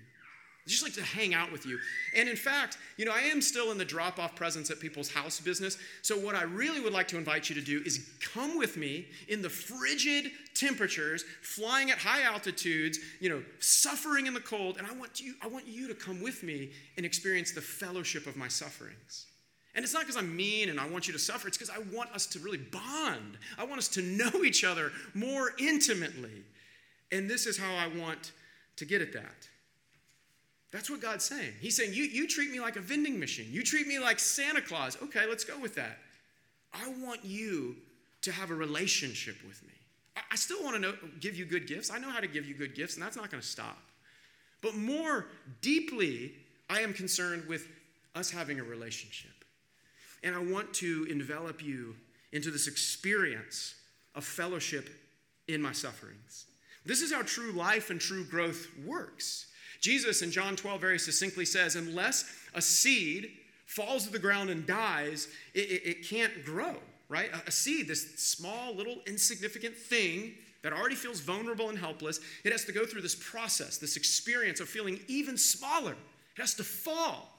I 0.67 0.71
just 0.71 0.83
like 0.83 0.95
to 0.95 1.03
hang 1.03 1.35
out 1.35 1.53
with 1.53 1.67
you. 1.67 1.79
And 2.17 2.27
in 2.27 2.37
fact, 2.37 2.79
you 2.97 3.05
know, 3.05 3.13
I 3.13 3.21
am 3.21 3.43
still 3.43 3.71
in 3.71 3.77
the 3.77 3.85
drop 3.85 4.19
off 4.19 4.35
presents 4.35 4.71
at 4.71 4.81
people's 4.81 5.11
house 5.11 5.39
business. 5.39 5.77
So, 6.01 6.17
what 6.19 6.35
I 6.35 6.45
really 6.45 6.81
would 6.81 6.95
like 6.95 7.07
to 7.09 7.19
invite 7.19 7.51
you 7.51 7.55
to 7.57 7.61
do 7.61 7.83
is 7.85 8.09
come 8.33 8.57
with 8.57 8.79
me 8.79 9.07
in 9.29 9.43
the 9.43 9.51
frigid 9.51 10.31
temperatures, 10.55 11.25
flying 11.43 11.91
at 11.91 11.99
high 11.99 12.23
altitudes, 12.23 12.99
you 13.21 13.29
know, 13.29 13.43
suffering 13.59 14.27
in 14.27 14.33
the 14.33 14.41
cold. 14.41 14.79
And 14.79 14.87
I 14.87 14.95
want 14.95 15.21
you, 15.21 15.35
I 15.43 15.49
want 15.49 15.67
you 15.67 15.87
to 15.89 15.95
come 15.95 16.23
with 16.23 16.43
me 16.43 16.71
and 16.97 17.05
experience 17.05 17.53
the 17.53 17.61
fellowship 17.61 18.27
of 18.27 18.35
my 18.35 18.49
sufferings. 18.49 19.27
And 19.75 19.85
it's 19.85 19.93
not 19.93 20.03
because 20.03 20.17
I'm 20.17 20.37
mean 20.37 20.69
and 20.69 20.79
I 20.79 20.89
want 20.89 21.07
you 21.07 21.13
to 21.13 21.19
suffer, 21.19 21.49
it's 21.49 21.59
because 21.59 21.75
I 21.75 21.81
want 21.95 22.13
us 22.13 22.27
to 22.27 22.39
really 22.39 22.59
bond. 22.59 23.39
I 23.59 23.65
want 23.65 23.79
us 23.79 23.89
to 23.89 24.03
know 24.03 24.45
each 24.45 24.65
other 24.65 24.93
more 25.15 25.53
intimately. 25.59 26.45
And 27.11 27.29
this 27.29 27.47
is 27.47 27.59
how 27.59 27.75
I 27.75 27.89
want 27.89 28.33
to 28.77 28.85
get 28.85 29.03
at 29.03 29.13
that. 29.13 29.49
That's 30.71 30.91
what 30.91 31.01
God's 31.01 31.25
saying. 31.25 31.53
He's 31.61 31.77
saying, 31.77 31.93
you, 31.93 32.05
you 32.05 32.27
treat 32.27 32.51
me 32.51 32.59
like 32.59 32.77
a 32.77 32.81
vending 32.81 33.19
machine. 33.19 33.47
You 33.51 33.63
treat 33.63 33.87
me 33.87 34.01
like 34.01 34.19
Santa 34.19 34.61
Claus. 34.61 34.97
Okay, 35.03 35.27
let's 35.29 35.45
go 35.45 35.59
with 35.59 35.77
that. 35.77 35.99
I 36.73 36.93
want 37.01 37.25
you 37.25 37.77
to 38.23 38.33
have 38.33 38.51
a 38.51 38.55
relationship 38.55 39.37
with 39.47 39.63
me. 39.63 39.73
I, 40.31 40.37
still 40.37 40.63
want 40.63 40.77
to 40.77 40.81
know, 40.81 40.95
give 41.21 41.37
you 41.37 41.45
good 41.45 41.67
gifts. 41.67 41.91
I 41.91 41.99
know 41.99 42.11
how 42.11 42.21
to 42.21 42.27
give 42.27 42.47
you 42.47 42.55
good 42.55 42.75
gifts, 42.75 42.95
and 42.95 43.03
that's 43.03 43.17
not 43.17 43.31
going 43.31 43.41
to 43.41 43.47
stop. 43.47 43.79
But 44.63 44.77
more 44.77 45.27
deeply, 45.61 46.33
I 46.71 46.81
am 46.81 46.93
concerned 46.93 47.47
with 47.49 47.69
us 48.15 48.31
having 48.31 48.61
a 48.61 48.65
relationship. 48.65 49.34
And 50.25 50.35
I 50.35 50.43
want 50.43 50.75
to 50.75 51.07
envelop 51.09 51.63
you 51.63 51.95
into 52.33 52.51
this 52.51 52.67
experience 52.67 53.75
of 54.15 54.25
fellowship 54.25 54.89
in 55.47 55.63
my 55.63 55.73
sufferings. 55.73 56.47
This 56.87 57.01
is 57.01 57.13
how 57.13 57.23
true 57.23 57.53
life 57.53 57.91
and 57.91 58.01
true 58.01 58.25
growth 58.25 58.67
works. 58.85 59.47
Jesus 59.81 60.23
in 60.23 60.31
John 60.31 60.57
12 60.57 60.81
very 60.81 60.99
succinctly 60.99 61.45
says, 61.45 61.77
unless 61.77 62.25
a 62.55 62.63
seed 62.63 63.31
falls 63.67 64.07
to 64.07 64.13
the 64.13 64.19
ground 64.19 64.51
and 64.51 64.67
dies, 64.67 65.29
it, 65.55 65.71
it, 65.71 65.87
it 65.87 66.09
can't 66.09 66.45
grow, 66.45 66.77
right? 67.09 67.31
A, 67.33 67.49
a 67.49 67.51
seed, 67.51 67.89
this 67.89 68.15
small, 68.17 68.75
little, 68.75 68.99
insignificant 69.07 69.77
thing 69.77 70.35
that 70.63 70.73
already 70.73 70.95
feels 70.95 71.21
vulnerable 71.21 71.69
and 71.69 71.79
helpless, 71.79 72.21
it 72.45 72.53
has 72.53 72.65
to 72.65 72.73
go 72.73 72.87
through 72.87 73.03
this 73.03 73.15
process, 73.15 73.77
this 73.77 73.97
experience 73.97 74.61
of 74.61 74.69
feeling 74.69 74.99
even 75.07 75.37
smaller. 75.37 75.93
It 75.93 76.41
has 76.41 76.55
to 76.55 76.65
fall. 76.65 77.39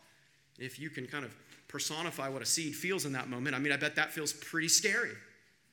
If 0.59 0.79
you 0.79 0.89
can 0.89 1.07
kind 1.07 1.25
of 1.25 1.35
personify 1.75 2.29
what 2.29 2.41
a 2.41 2.45
seed 2.45 2.73
feels 2.73 3.03
in 3.03 3.11
that 3.11 3.27
moment, 3.27 3.53
I 3.53 3.59
mean, 3.59 3.73
I 3.73 3.77
bet 3.77 3.97
that 3.97 4.13
feels 4.13 4.31
pretty 4.31 4.69
scary. 4.69 5.11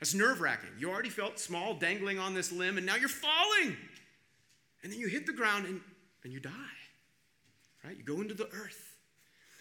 That's 0.01 0.15
nerve 0.15 0.41
wracking. 0.41 0.71
You 0.81 0.91
already 0.91 1.11
felt 1.11 1.39
small, 1.39 1.75
dangling 1.75 2.19
on 2.19 2.35
this 2.35 2.51
limb, 2.51 2.77
and 2.77 2.85
now 2.85 2.97
you're 2.97 3.09
falling. 3.09 3.77
And 4.83 4.91
then 4.91 4.99
you 4.99 5.07
hit 5.07 5.27
the 5.27 5.33
ground 5.33 5.67
and 5.67 5.81
and 6.25 6.33
you 6.33 6.41
die. 6.41 6.51
Right? 7.85 7.97
You 7.97 8.03
go 8.03 8.21
into 8.21 8.35
the 8.35 8.47
earth. 8.47 8.97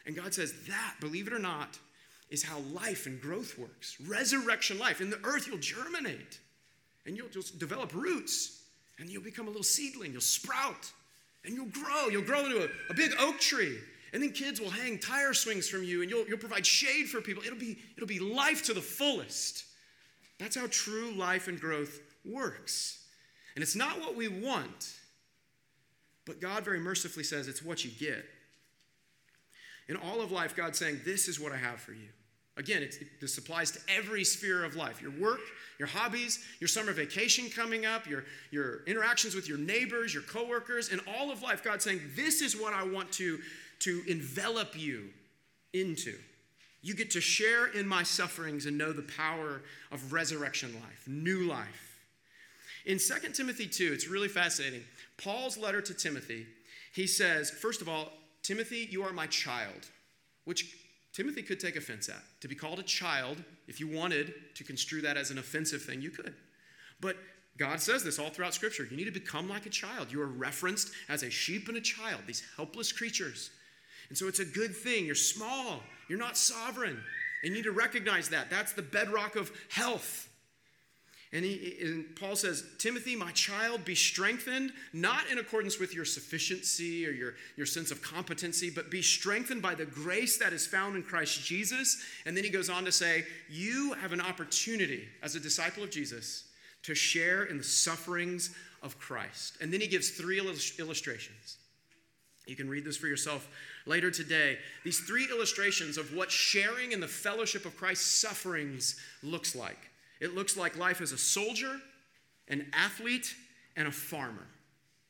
And 0.08 0.16
God 0.16 0.34
says 0.34 0.52
that, 0.68 0.96
believe 1.00 1.28
it 1.28 1.34
or 1.34 1.40
not, 1.40 1.78
is 2.32 2.42
how 2.42 2.58
life 2.74 3.06
and 3.06 3.22
growth 3.22 3.60
works. 3.60 3.98
Resurrection 4.08 4.80
life. 4.80 5.00
In 5.00 5.12
the 5.12 5.20
earth, 5.24 5.48
you'll 5.48 5.60
germinate 5.60 6.40
and 7.06 7.16
you'll 7.16 7.30
just 7.30 7.60
develop 7.60 7.94
roots 7.94 8.64
and 8.98 9.10
you'll 9.10 9.24
become 9.24 9.46
a 9.46 9.50
little 9.50 9.64
seedling. 9.64 10.12
You'll 10.12 10.22
sprout 10.22 10.92
and 11.46 11.54
you'll 11.54 11.68
grow. 11.68 12.08
You'll 12.08 12.24
grow 12.24 12.46
into 12.46 12.64
a, 12.64 12.68
a 12.90 12.94
big 12.96 13.12
oak 13.20 13.40
tree. 13.40 13.78
And 14.14 14.22
then 14.22 14.32
kids 14.32 14.60
will 14.60 14.70
hang 14.70 15.00
tire 15.00 15.34
swings 15.34 15.70
from 15.70 15.84
you 15.84 16.02
and 16.02 16.10
you'll, 16.10 16.28
you'll 16.28 16.38
provide 16.38 16.66
shade 16.66 17.08
for 17.08 17.22
people. 17.22 17.44
It'll 17.44 17.58
be, 17.58 17.78
it'll 17.96 18.08
be 18.08 18.20
life 18.20 18.66
to 18.66 18.74
the 18.74 18.82
fullest. 18.82 19.66
That's 20.40 20.56
how 20.56 20.68
true 20.70 21.12
life 21.12 21.48
and 21.48 21.60
growth 21.60 22.00
works. 22.26 23.06
And 23.56 23.64
it's 23.64 23.76
not 23.76 24.00
what 24.00 24.16
we 24.16 24.28
want, 24.28 24.94
but 26.26 26.42
God 26.42 26.64
very 26.64 26.80
mercifully 26.80 27.24
says 27.24 27.48
it's 27.48 27.64
what 27.64 27.86
you 27.86 27.92
get. 27.92 28.26
In 29.88 29.98
all 29.98 30.22
of 30.22 30.32
life, 30.32 30.56
God's 30.56 30.80
saying, 30.80 31.02
This 31.04 31.28
is 31.28 31.40
what 31.40 31.52
I 31.52 31.58
have 31.58 31.80
for 31.80 31.92
you. 31.92 32.08
Again, 32.58 32.84
it, 32.84 33.20
this 33.20 33.38
applies 33.38 33.72
to 33.72 33.80
every 33.90 34.24
sphere 34.24 34.64
of 34.64 34.76
life 34.76 35.02
your 35.02 35.12
work, 35.12 35.40
your 35.80 35.88
hobbies, 35.88 36.40
your 36.60 36.68
summer 36.68 36.92
vacation 36.92 37.50
coming 37.50 37.86
up, 37.86 38.08
your, 38.08 38.26
your 38.52 38.84
interactions 38.86 39.36
with 39.36 39.50
your 39.50 39.58
neighbors, 39.58 40.14
your 40.14 40.24
coworkers. 40.24 40.90
In 40.90 41.00
all 41.08 41.32
of 41.32 41.42
life, 41.42 41.64
God's 41.64 41.84
saying, 41.84 42.02
This 42.16 42.42
is 42.42 42.56
what 42.56 42.74
I 42.74 42.84
want 42.84 43.12
to, 43.14 43.40
to 43.82 44.04
envelop 44.08 44.80
you 44.80 45.10
into. 45.74 46.16
You 46.82 46.96
get 46.96 47.12
to 47.12 47.22
share 47.22 47.68
in 47.68 47.88
my 47.88 48.04
sufferings 48.04 48.66
and 48.66 48.78
know 48.78 48.92
the 48.92 49.04
power 49.04 49.62
of 49.92 50.14
resurrection 50.14 50.74
life, 50.74 51.04
new 51.08 51.48
life. 51.48 52.00
In 52.86 52.98
2 52.98 53.30
Timothy 53.34 53.68
2, 53.68 53.92
it's 53.94 54.08
really 54.08 54.28
fascinating. 54.28 54.84
Paul's 55.18 55.58
letter 55.58 55.82
to 55.82 55.94
Timothy, 55.94 56.48
he 56.94 57.06
says, 57.06 57.52
first 57.52 57.82
of 57.82 57.90
all, 57.90 58.12
Timothy, 58.42 58.88
you 58.90 59.04
are 59.04 59.14
my 59.14 59.28
child, 59.28 59.88
which 60.46 60.76
Timothy 61.14 61.44
could 61.44 61.60
take 61.60 61.76
offense 61.76 62.10
at. 62.10 62.24
To 62.42 62.48
be 62.48 62.56
called 62.56 62.80
a 62.80 62.84
child, 62.84 63.44
if 63.68 63.80
you 63.80 63.88
wanted 63.88 64.34
to 64.56 64.64
construe 64.64 65.02
that 65.02 65.18
as 65.18 65.30
an 65.30 65.38
offensive 65.38 65.84
thing, 65.84 66.02
you 66.02 66.10
could. 66.10 66.34
But 67.00 67.18
God 67.58 67.80
says 67.80 68.04
this 68.04 68.18
all 68.18 68.30
throughout 68.30 68.56
Scripture. 68.56 68.88
You 68.90 68.98
need 68.98 69.06
to 69.06 69.12
become 69.12 69.48
like 69.48 69.68
a 69.68 69.70
child. 69.70 70.12
You 70.12 70.22
are 70.22 70.28
referenced 70.28 70.92
as 71.10 71.22
a 71.22 71.30
sheep 71.30 71.68
and 71.68 71.78
a 71.78 71.82
child, 71.82 72.22
these 72.26 72.44
helpless 72.56 72.92
creatures. 72.92 73.52
And 74.12 74.18
so 74.18 74.28
it's 74.28 74.40
a 74.40 74.46
good 74.46 74.76
thing. 74.76 75.06
You're 75.06 75.16
small, 75.16 75.82
you're 76.10 76.20
not 76.20 76.36
sovereign. 76.36 77.00
And 77.44 77.50
you 77.50 77.52
need 77.52 77.64
to 77.64 77.72
recognize 77.72 78.28
that. 78.28 78.50
That's 78.50 78.74
the 78.74 78.82
bedrock 78.82 79.38
of 79.38 79.50
health. 79.70 80.28
And, 81.32 81.46
he, 81.46 81.78
and, 81.82 82.14
Paul 82.18 82.36
says, 82.36 82.66
Timothy, 82.78 83.16
my 83.16 83.32
child, 83.32 83.86
be 83.86 83.96
strengthened, 83.96 84.74
not 84.92 85.32
in 85.32 85.38
accordance 85.38 85.80
with 85.80 85.96
your 85.96 86.04
sufficiency 86.04 87.08
or 87.08 87.12
your, 87.12 87.36
your 87.56 87.66
sense 87.66 87.90
of 87.90 88.02
competency, 88.02 88.70
but 88.70 88.92
be 88.92 89.02
strengthened 89.02 89.62
by 89.62 89.76
the 89.76 89.86
grace 89.86 90.38
that 90.40 90.52
is 90.52 90.68
found 90.68 90.98
in 90.98 91.04
Christ 91.04 91.46
Jesus. 91.46 92.04
And 92.26 92.36
then 92.36 92.44
he 92.44 92.50
goes 92.50 92.70
on 92.70 92.84
to 92.84 92.92
say, 92.92 93.24
You 93.50 93.94
have 93.94 94.12
an 94.12 94.20
opportunity 94.20 95.08
as 95.24 95.36
a 95.36 95.40
disciple 95.40 95.84
of 95.84 95.90
Jesus 95.90 96.50
to 96.84 96.94
share 96.94 97.46
in 97.46 97.58
the 97.58 97.64
sufferings 97.64 98.54
of 98.84 99.00
Christ. 99.00 99.56
And 99.62 99.72
then 99.72 99.80
he 99.80 99.88
gives 99.88 100.10
three 100.10 100.38
illustrations. 100.38 101.60
You 102.48 102.56
can 102.56 102.70
read 102.70 102.84
this 102.84 102.98
for 102.98 103.08
yourself 103.08 103.48
later 103.86 104.12
today. 104.12 104.58
These 104.84 105.00
three 105.02 105.28
illustrations 105.30 105.98
of 105.98 106.16
what 106.16 106.32
sharing 106.32 106.92
in 106.92 107.00
the 107.00 107.08
fellowship 107.08 107.66
of 107.66 107.78
Christ's 107.78 108.20
sufferings 108.20 108.96
looks 109.24 109.56
like. 109.56 109.90
It 110.20 110.36
looks 110.36 110.58
like 110.58 110.78
life 110.78 111.02
as 111.02 111.12
a 111.12 111.18
soldier, 111.18 111.80
an 112.48 112.68
athlete, 112.74 113.36
and 113.76 113.88
a 113.88 113.92
farmer. 113.92 114.48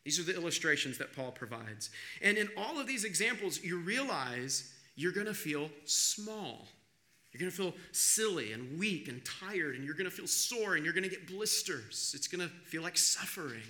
These 0.03 0.19
are 0.19 0.23
the 0.23 0.35
illustrations 0.35 0.97
that 0.97 1.15
Paul 1.15 1.31
provides. 1.31 1.89
And 2.21 2.37
in 2.37 2.49
all 2.57 2.79
of 2.79 2.87
these 2.87 3.03
examples, 3.03 3.63
you 3.63 3.77
realize 3.79 4.73
you're 4.95 5.11
going 5.11 5.27
to 5.27 5.33
feel 5.33 5.69
small. 5.85 6.67
You're 7.31 7.39
going 7.39 7.51
to 7.51 7.57
feel 7.57 7.73
silly 7.91 8.51
and 8.51 8.77
weak 8.77 9.07
and 9.07 9.23
tired, 9.23 9.75
and 9.75 9.85
you're 9.85 9.93
going 9.93 10.09
to 10.09 10.15
feel 10.15 10.27
sore, 10.27 10.75
and 10.75 10.83
you're 10.83 10.93
going 10.93 11.03
to 11.03 11.09
get 11.09 11.27
blisters. 11.27 12.13
It's 12.15 12.27
going 12.27 12.47
to 12.47 12.53
feel 12.65 12.81
like 12.81 12.97
suffering. 12.97 13.61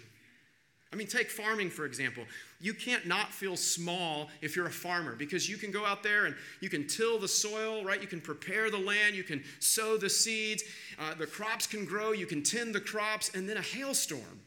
I 0.93 0.97
mean, 0.97 1.07
take 1.07 1.29
farming, 1.29 1.69
for 1.69 1.85
example. 1.85 2.25
You 2.59 2.73
can't 2.73 3.07
not 3.07 3.31
feel 3.31 3.55
small 3.55 4.29
if 4.41 4.55
you're 4.55 4.67
a 4.67 4.71
farmer 4.71 5.15
because 5.15 5.49
you 5.49 5.57
can 5.57 5.71
go 5.71 5.85
out 5.85 6.03
there 6.03 6.25
and 6.25 6.35
you 6.59 6.69
can 6.69 6.85
till 6.85 7.17
the 7.17 7.27
soil, 7.27 7.85
right? 7.85 8.01
You 8.01 8.07
can 8.07 8.19
prepare 8.19 8.69
the 8.69 8.77
land, 8.77 9.15
you 9.15 9.23
can 9.23 9.43
sow 9.59 9.97
the 9.97 10.09
seeds, 10.09 10.63
uh, 10.99 11.13
the 11.13 11.27
crops 11.27 11.65
can 11.65 11.85
grow, 11.85 12.11
you 12.11 12.25
can 12.25 12.43
tend 12.43 12.75
the 12.75 12.81
crops, 12.81 13.31
and 13.33 13.47
then 13.47 13.57
a 13.57 13.61
hailstorm 13.61 14.41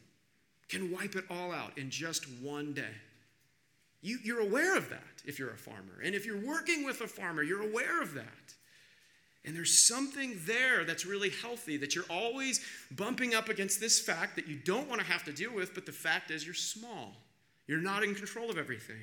can 0.69 0.91
wipe 0.91 1.15
it 1.15 1.25
all 1.29 1.51
out 1.51 1.77
in 1.77 1.89
just 1.89 2.25
one 2.41 2.73
day. 2.73 2.93
You, 4.01 4.19
you're 4.23 4.41
aware 4.41 4.77
of 4.77 4.89
that 4.89 5.23
if 5.25 5.39
you're 5.39 5.51
a 5.51 5.57
farmer. 5.57 6.01
And 6.03 6.13
if 6.13 6.27
you're 6.27 6.45
working 6.45 6.85
with 6.85 7.01
a 7.01 7.07
farmer, 7.07 7.41
you're 7.41 7.67
aware 7.67 8.03
of 8.03 8.13
that. 8.13 8.54
And 9.45 9.55
there's 9.55 9.77
something 9.77 10.39
there 10.45 10.83
that's 10.83 11.05
really 11.05 11.29
healthy 11.29 11.77
that 11.77 11.93
you're 11.93 12.05
always 12.09 12.61
bumping 12.91 13.35
up 13.35 13.47
against 13.47 13.79
this 13.79 13.99
fact 13.99 14.35
that 14.37 14.47
you 14.47 14.55
don't 14.55 14.89
want 14.89 14.99
to 15.01 15.07
have 15.07 15.23
to 15.25 15.31
deal 15.31 15.53
with, 15.53 15.75
but 15.75 15.85
the 15.85 15.91
fact 15.91 16.31
is 16.31 16.43
you're 16.43 16.55
small. 16.55 17.13
You're 17.67 17.81
not 17.81 18.03
in 18.03 18.15
control 18.15 18.49
of 18.49 18.57
everything. 18.57 19.01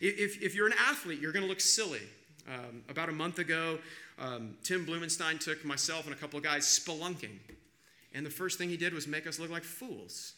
If, 0.00 0.42
if 0.42 0.54
you're 0.54 0.66
an 0.66 0.74
athlete, 0.78 1.20
you're 1.20 1.32
going 1.32 1.44
to 1.44 1.48
look 1.48 1.60
silly. 1.60 2.02
Um, 2.46 2.82
about 2.88 3.08
a 3.08 3.12
month 3.12 3.38
ago, 3.38 3.78
um, 4.18 4.56
Tim 4.62 4.84
Blumenstein 4.84 5.40
took 5.40 5.64
myself 5.64 6.04
and 6.04 6.14
a 6.14 6.18
couple 6.18 6.36
of 6.36 6.44
guys 6.44 6.64
spelunking. 6.64 7.38
And 8.12 8.26
the 8.26 8.30
first 8.30 8.58
thing 8.58 8.68
he 8.68 8.76
did 8.76 8.92
was 8.92 9.06
make 9.06 9.26
us 9.26 9.38
look 9.38 9.50
like 9.50 9.64
fools. 9.64 10.34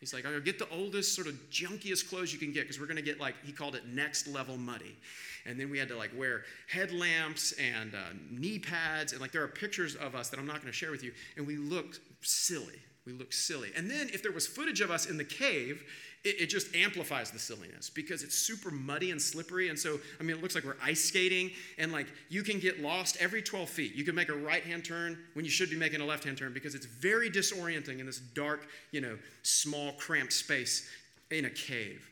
He's 0.00 0.14
like, 0.14 0.22
going 0.22 0.40
get 0.42 0.58
the 0.58 0.68
oldest, 0.70 1.14
sort 1.14 1.26
of 1.26 1.34
junkiest 1.50 2.08
clothes 2.08 2.32
you 2.32 2.38
can 2.38 2.52
get 2.52 2.62
because 2.62 2.80
we're 2.80 2.86
going 2.86 2.96
to 2.96 3.02
get 3.02 3.20
like, 3.20 3.34
he 3.44 3.52
called 3.52 3.74
it 3.74 3.86
next 3.86 4.26
level 4.26 4.56
muddy. 4.56 4.96
And 5.44 5.60
then 5.60 5.70
we 5.70 5.78
had 5.78 5.88
to 5.88 5.96
like 5.96 6.10
wear 6.16 6.44
headlamps 6.68 7.52
and 7.52 7.94
uh, 7.94 7.98
knee 8.30 8.58
pads. 8.58 9.12
And 9.12 9.20
like, 9.20 9.30
there 9.30 9.42
are 9.42 9.48
pictures 9.48 9.96
of 9.96 10.14
us 10.14 10.30
that 10.30 10.40
I'm 10.40 10.46
not 10.46 10.56
going 10.56 10.68
to 10.68 10.72
share 10.72 10.90
with 10.90 11.04
you. 11.04 11.12
And 11.36 11.46
we 11.46 11.58
looked 11.58 12.00
silly. 12.22 12.80
We 13.04 13.12
looked 13.12 13.34
silly. 13.34 13.72
And 13.76 13.90
then 13.90 14.08
if 14.12 14.22
there 14.22 14.32
was 14.32 14.46
footage 14.46 14.80
of 14.80 14.90
us 14.90 15.04
in 15.04 15.18
the 15.18 15.24
cave, 15.24 15.82
it, 16.22 16.42
it, 16.42 16.46
just 16.46 16.74
amplifies 16.74 17.30
the 17.30 17.38
silliness 17.38 17.88
because 17.88 18.22
it's 18.22 18.34
super 18.34 18.70
muddy 18.70 19.10
and 19.10 19.20
slippery. 19.20 19.70
And 19.70 19.78
so, 19.78 19.98
I 20.18 20.22
mean, 20.22 20.36
it 20.36 20.42
looks 20.42 20.54
like 20.54 20.64
we're 20.64 20.76
ice 20.82 21.02
skating, 21.02 21.50
and 21.78 21.92
like 21.92 22.06
you 22.28 22.42
can 22.42 22.60
get 22.60 22.80
lost 22.80 23.16
every 23.20 23.40
12 23.40 23.68
feet. 23.68 23.94
You 23.94 24.04
can 24.04 24.14
make 24.14 24.28
a 24.28 24.34
right 24.34 24.62
hand 24.62 24.84
turn 24.84 25.18
when 25.32 25.44
you 25.44 25.50
should 25.50 25.70
be 25.70 25.76
making 25.76 26.00
a 26.00 26.04
left 26.04 26.24
hand 26.24 26.36
turn 26.36 26.52
because 26.52 26.74
it's 26.74 26.86
very 26.86 27.30
disorienting 27.30 28.00
in 28.00 28.06
this 28.06 28.18
dark, 28.18 28.66
you 28.90 29.00
know, 29.00 29.16
small, 29.42 29.92
cramped 29.92 30.32
space 30.32 30.88
in 31.30 31.46
a 31.46 31.50
cave. 31.50 32.06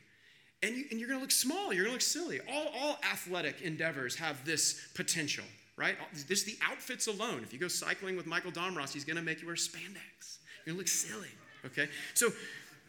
And, 0.63 0.75
you, 0.75 0.85
and 0.91 0.99
you're 0.99 1.07
gonna 1.07 1.21
look 1.21 1.31
small, 1.31 1.71
you're 1.71 1.83
gonna 1.83 1.93
look 1.93 2.01
silly. 2.01 2.39
All, 2.51 2.67
all 2.79 2.97
athletic 3.09 3.61
endeavors 3.61 4.15
have 4.15 4.43
this 4.43 4.87
potential, 4.95 5.45
right? 5.77 5.95
This 6.27 6.43
the 6.43 6.57
outfits 6.67 7.07
alone. 7.07 7.41
If 7.43 7.53
you 7.53 7.59
go 7.59 7.67
cycling 7.67 8.17
with 8.17 8.25
Michael 8.25 8.51
Domross, 8.51 8.91
he's 8.91 9.05
gonna 9.05 9.21
make 9.21 9.41
you 9.41 9.47
wear 9.47 9.55
spandex. 9.55 10.39
You're 10.65 10.73
gonna 10.73 10.79
look 10.79 10.87
silly, 10.87 11.29
okay? 11.65 11.87
So 12.13 12.31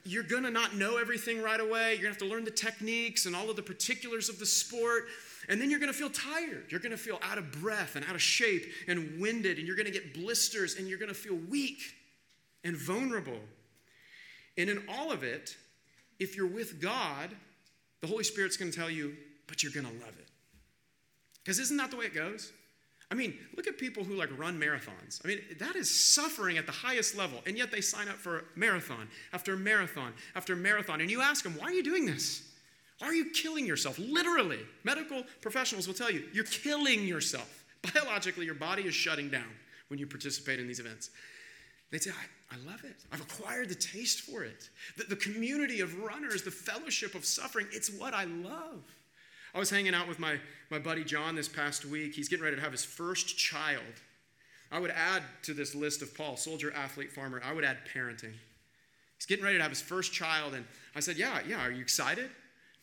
you're 0.04 0.22
going 0.22 0.44
to 0.44 0.50
not 0.50 0.76
know 0.76 0.96
everything 0.96 1.42
right 1.42 1.60
away. 1.60 1.92
You're 1.92 2.02
going 2.02 2.14
to 2.14 2.18
have 2.18 2.18
to 2.18 2.26
learn 2.26 2.44
the 2.44 2.50
techniques 2.50 3.26
and 3.26 3.36
all 3.36 3.50
of 3.50 3.56
the 3.56 3.62
particulars 3.62 4.28
of 4.28 4.38
the 4.38 4.46
sport. 4.46 5.04
And 5.48 5.60
then 5.60 5.70
you're 5.70 5.80
going 5.80 5.92
to 5.92 5.98
feel 5.98 6.10
tired. 6.10 6.66
You're 6.70 6.80
going 6.80 6.92
to 6.92 6.98
feel 6.98 7.18
out 7.22 7.38
of 7.38 7.50
breath 7.52 7.96
and 7.96 8.04
out 8.04 8.14
of 8.14 8.22
shape 8.22 8.66
and 8.88 9.20
winded. 9.20 9.58
And 9.58 9.66
you're 9.66 9.76
going 9.76 9.86
to 9.86 9.92
get 9.92 10.14
blisters 10.14 10.76
and 10.76 10.88
you're 10.88 10.98
going 10.98 11.08
to 11.08 11.14
feel 11.14 11.36
weak 11.48 11.80
and 12.64 12.76
vulnerable. 12.76 13.40
And 14.56 14.70
in 14.70 14.82
all 14.88 15.12
of 15.12 15.22
it, 15.22 15.56
if 16.18 16.36
you're 16.36 16.46
with 16.46 16.80
God, 16.80 17.30
the 18.00 18.06
Holy 18.06 18.24
Spirit's 18.24 18.56
going 18.56 18.70
to 18.70 18.76
tell 18.76 18.90
you, 18.90 19.16
but 19.46 19.62
you're 19.62 19.72
going 19.72 19.86
to 19.86 20.04
love 20.04 20.16
it. 20.18 20.28
Because 21.42 21.58
isn't 21.58 21.76
that 21.78 21.90
the 21.90 21.96
way 21.96 22.06
it 22.06 22.14
goes? 22.14 22.52
I 23.10 23.14
mean, 23.16 23.34
look 23.56 23.66
at 23.66 23.76
people 23.76 24.04
who 24.04 24.14
like 24.14 24.36
run 24.38 24.58
marathons. 24.60 25.20
I 25.24 25.28
mean, 25.28 25.40
that 25.58 25.74
is 25.74 25.90
suffering 25.90 26.58
at 26.58 26.66
the 26.66 26.72
highest 26.72 27.16
level, 27.16 27.40
and 27.44 27.58
yet 27.58 27.72
they 27.72 27.80
sign 27.80 28.08
up 28.08 28.16
for 28.16 28.44
marathon 28.54 29.08
after 29.32 29.56
marathon 29.56 30.12
after 30.36 30.54
marathon. 30.54 31.00
And 31.00 31.10
you 31.10 31.20
ask 31.20 31.42
them, 31.42 31.54
why 31.58 31.66
are 31.66 31.72
you 31.72 31.82
doing 31.82 32.06
this? 32.06 32.48
Why 33.00 33.08
are 33.08 33.14
you 33.14 33.30
killing 33.30 33.66
yourself? 33.66 33.98
Literally, 33.98 34.60
medical 34.84 35.24
professionals 35.40 35.88
will 35.88 35.94
tell 35.94 36.10
you, 36.10 36.24
you're 36.32 36.44
killing 36.44 37.04
yourself. 37.04 37.64
Biologically, 37.94 38.44
your 38.44 38.54
body 38.54 38.82
is 38.82 38.94
shutting 38.94 39.28
down 39.28 39.50
when 39.88 39.98
you 39.98 40.06
participate 40.06 40.60
in 40.60 40.68
these 40.68 40.80
events. 40.80 41.10
They 41.90 41.98
say, 41.98 42.10
I, 42.10 42.54
I 42.54 42.70
love 42.70 42.84
it. 42.84 42.96
I've 43.10 43.22
acquired 43.22 43.68
the 43.68 43.74
taste 43.74 44.20
for 44.20 44.44
it. 44.44 44.70
The, 44.96 45.04
the 45.04 45.16
community 45.16 45.80
of 45.80 45.98
runners, 45.98 46.42
the 46.42 46.50
fellowship 46.50 47.14
of 47.16 47.24
suffering, 47.24 47.66
it's 47.72 47.90
what 47.90 48.14
I 48.14 48.24
love. 48.24 48.84
I 49.54 49.58
was 49.58 49.70
hanging 49.70 49.94
out 49.94 50.08
with 50.08 50.18
my, 50.18 50.38
my 50.70 50.78
buddy 50.78 51.04
John 51.04 51.34
this 51.34 51.48
past 51.48 51.84
week. 51.84 52.14
He's 52.14 52.28
getting 52.28 52.44
ready 52.44 52.56
to 52.56 52.62
have 52.62 52.72
his 52.72 52.84
first 52.84 53.36
child. 53.36 53.82
I 54.70 54.78
would 54.78 54.90
add 54.90 55.22
to 55.42 55.54
this 55.54 55.74
list 55.74 56.02
of 56.02 56.16
Paul, 56.16 56.36
soldier, 56.36 56.72
athlete, 56.72 57.12
farmer, 57.12 57.42
I 57.44 57.52
would 57.52 57.64
add 57.64 57.78
parenting. 57.92 58.34
He's 59.16 59.26
getting 59.26 59.44
ready 59.44 59.56
to 59.56 59.62
have 59.62 59.72
his 59.72 59.82
first 59.82 60.12
child, 60.12 60.54
and 60.54 60.64
I 60.94 61.00
said, 61.00 61.16
Yeah, 61.16 61.40
yeah, 61.46 61.66
are 61.66 61.70
you 61.70 61.82
excited? 61.82 62.30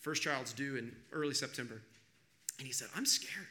First 0.02 0.22
child's 0.22 0.54
due 0.54 0.76
in 0.76 0.96
early 1.12 1.34
September. 1.34 1.82
And 2.60 2.68
he 2.68 2.74
said, 2.74 2.90
I'm 2.96 3.06
scared. 3.06 3.48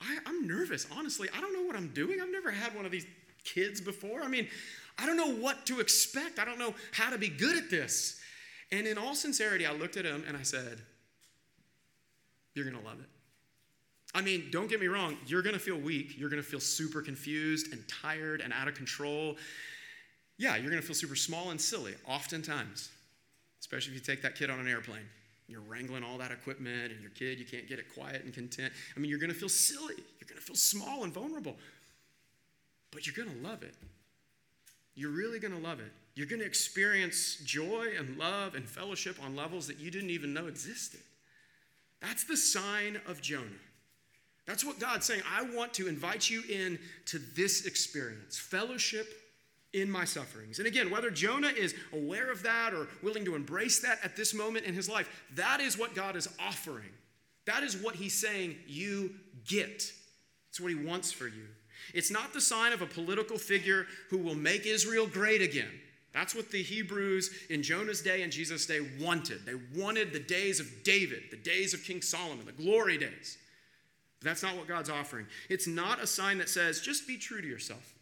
I, 0.00 0.18
I'm 0.26 0.46
nervous, 0.46 0.86
honestly. 0.96 1.28
I 1.36 1.40
don't 1.40 1.52
know 1.52 1.62
what 1.62 1.76
I'm 1.76 1.88
doing. 1.88 2.20
I've 2.20 2.30
never 2.30 2.50
had 2.50 2.74
one 2.74 2.84
of 2.84 2.92
these 2.92 3.06
kids 3.44 3.80
before. 3.80 4.22
I 4.22 4.28
mean, 4.28 4.48
I 4.98 5.06
don't 5.06 5.16
know 5.16 5.34
what 5.34 5.66
to 5.66 5.80
expect. 5.80 6.38
I 6.38 6.44
don't 6.44 6.58
know 6.58 6.74
how 6.92 7.10
to 7.10 7.18
be 7.18 7.28
good 7.28 7.56
at 7.56 7.70
this. 7.70 8.20
And 8.72 8.86
in 8.86 8.98
all 8.98 9.14
sincerity, 9.14 9.66
I 9.66 9.72
looked 9.72 9.96
at 9.96 10.04
him 10.04 10.24
and 10.26 10.36
I 10.36 10.42
said, 10.42 10.80
you're 12.56 12.64
going 12.64 12.82
to 12.82 12.88
love 12.88 12.98
it. 13.00 13.06
I 14.14 14.22
mean, 14.22 14.48
don't 14.50 14.68
get 14.68 14.80
me 14.80 14.86
wrong, 14.86 15.16
you're 15.26 15.42
going 15.42 15.54
to 15.54 15.60
feel 15.60 15.76
weak. 15.76 16.18
You're 16.18 16.30
going 16.30 16.42
to 16.42 16.48
feel 16.48 16.60
super 16.60 17.02
confused 17.02 17.72
and 17.72 17.86
tired 17.86 18.40
and 18.40 18.52
out 18.52 18.66
of 18.66 18.74
control. 18.74 19.36
Yeah, 20.38 20.56
you're 20.56 20.70
going 20.70 20.80
to 20.80 20.86
feel 20.86 20.94
super 20.94 21.16
small 21.16 21.50
and 21.50 21.60
silly, 21.60 21.94
oftentimes, 22.06 22.90
especially 23.60 23.94
if 23.94 24.00
you 24.00 24.04
take 24.04 24.22
that 24.22 24.34
kid 24.34 24.48
on 24.48 24.58
an 24.58 24.68
airplane. 24.68 25.04
You're 25.48 25.60
wrangling 25.60 26.02
all 26.02 26.18
that 26.18 26.32
equipment, 26.32 26.92
and 26.92 27.00
your 27.00 27.10
kid, 27.10 27.38
you 27.38 27.44
can't 27.44 27.68
get 27.68 27.78
it 27.78 27.86
quiet 27.94 28.24
and 28.24 28.34
content. 28.34 28.72
I 28.96 29.00
mean, 29.00 29.10
you're 29.10 29.18
going 29.18 29.32
to 29.32 29.38
feel 29.38 29.48
silly. 29.48 29.94
You're 29.96 30.28
going 30.28 30.40
to 30.40 30.44
feel 30.44 30.56
small 30.56 31.04
and 31.04 31.12
vulnerable. 31.12 31.56
But 32.90 33.06
you're 33.06 33.14
going 33.14 33.38
to 33.38 33.48
love 33.48 33.62
it. 33.62 33.74
You're 34.94 35.10
really 35.10 35.38
going 35.38 35.54
to 35.54 35.60
love 35.60 35.78
it. 35.80 35.92
You're 36.14 36.26
going 36.26 36.40
to 36.40 36.46
experience 36.46 37.36
joy 37.44 37.88
and 37.98 38.16
love 38.16 38.54
and 38.54 38.66
fellowship 38.66 39.18
on 39.22 39.36
levels 39.36 39.66
that 39.66 39.78
you 39.78 39.90
didn't 39.90 40.10
even 40.10 40.32
know 40.32 40.46
existed. 40.46 41.00
That's 42.00 42.24
the 42.24 42.36
sign 42.36 43.00
of 43.06 43.20
Jonah. 43.22 43.46
That's 44.46 44.64
what 44.64 44.78
God's 44.78 45.06
saying. 45.06 45.22
I 45.28 45.42
want 45.42 45.74
to 45.74 45.88
invite 45.88 46.30
you 46.30 46.42
in 46.48 46.78
to 47.06 47.18
this 47.18 47.66
experience, 47.66 48.38
fellowship 48.38 49.12
in 49.72 49.90
my 49.90 50.04
sufferings. 50.04 50.58
And 50.58 50.68
again, 50.68 50.90
whether 50.90 51.10
Jonah 51.10 51.48
is 51.48 51.74
aware 51.92 52.30
of 52.30 52.42
that 52.44 52.72
or 52.72 52.86
willing 53.02 53.24
to 53.24 53.34
embrace 53.34 53.80
that 53.80 53.98
at 54.04 54.16
this 54.16 54.32
moment 54.32 54.64
in 54.64 54.74
his 54.74 54.88
life, 54.88 55.24
that 55.34 55.60
is 55.60 55.76
what 55.76 55.94
God 55.94 56.16
is 56.16 56.28
offering. 56.38 56.92
That 57.44 57.62
is 57.62 57.76
what 57.76 57.96
he's 57.96 58.14
saying 58.14 58.56
you 58.66 59.14
get. 59.46 59.92
It's 60.48 60.60
what 60.60 60.70
he 60.70 60.76
wants 60.76 61.12
for 61.12 61.26
you. 61.26 61.46
It's 61.92 62.10
not 62.10 62.32
the 62.32 62.40
sign 62.40 62.72
of 62.72 62.82
a 62.82 62.86
political 62.86 63.38
figure 63.38 63.86
who 64.10 64.18
will 64.18 64.34
make 64.34 64.64
Israel 64.64 65.06
great 65.06 65.42
again. 65.42 65.70
That's 66.16 66.34
what 66.34 66.50
the 66.50 66.62
Hebrews 66.62 67.30
in 67.50 67.62
Jonah's 67.62 68.00
day 68.00 68.22
and 68.22 68.32
Jesus' 68.32 68.64
day 68.64 68.80
wanted. 68.98 69.44
They 69.44 69.52
wanted 69.78 70.14
the 70.14 70.18
days 70.18 70.60
of 70.60 70.82
David, 70.82 71.24
the 71.30 71.36
days 71.36 71.74
of 71.74 71.84
King 71.84 72.00
Solomon, 72.00 72.46
the 72.46 72.52
glory 72.52 72.96
days. 72.96 73.36
But 74.20 74.30
that's 74.30 74.42
not 74.42 74.56
what 74.56 74.66
God's 74.66 74.88
offering. 74.88 75.26
It's 75.50 75.66
not 75.66 76.02
a 76.02 76.06
sign 76.06 76.38
that 76.38 76.48
says, 76.48 76.80
just 76.80 77.06
be 77.06 77.18
true 77.18 77.42
to 77.42 77.46
yourself. 77.46 77.92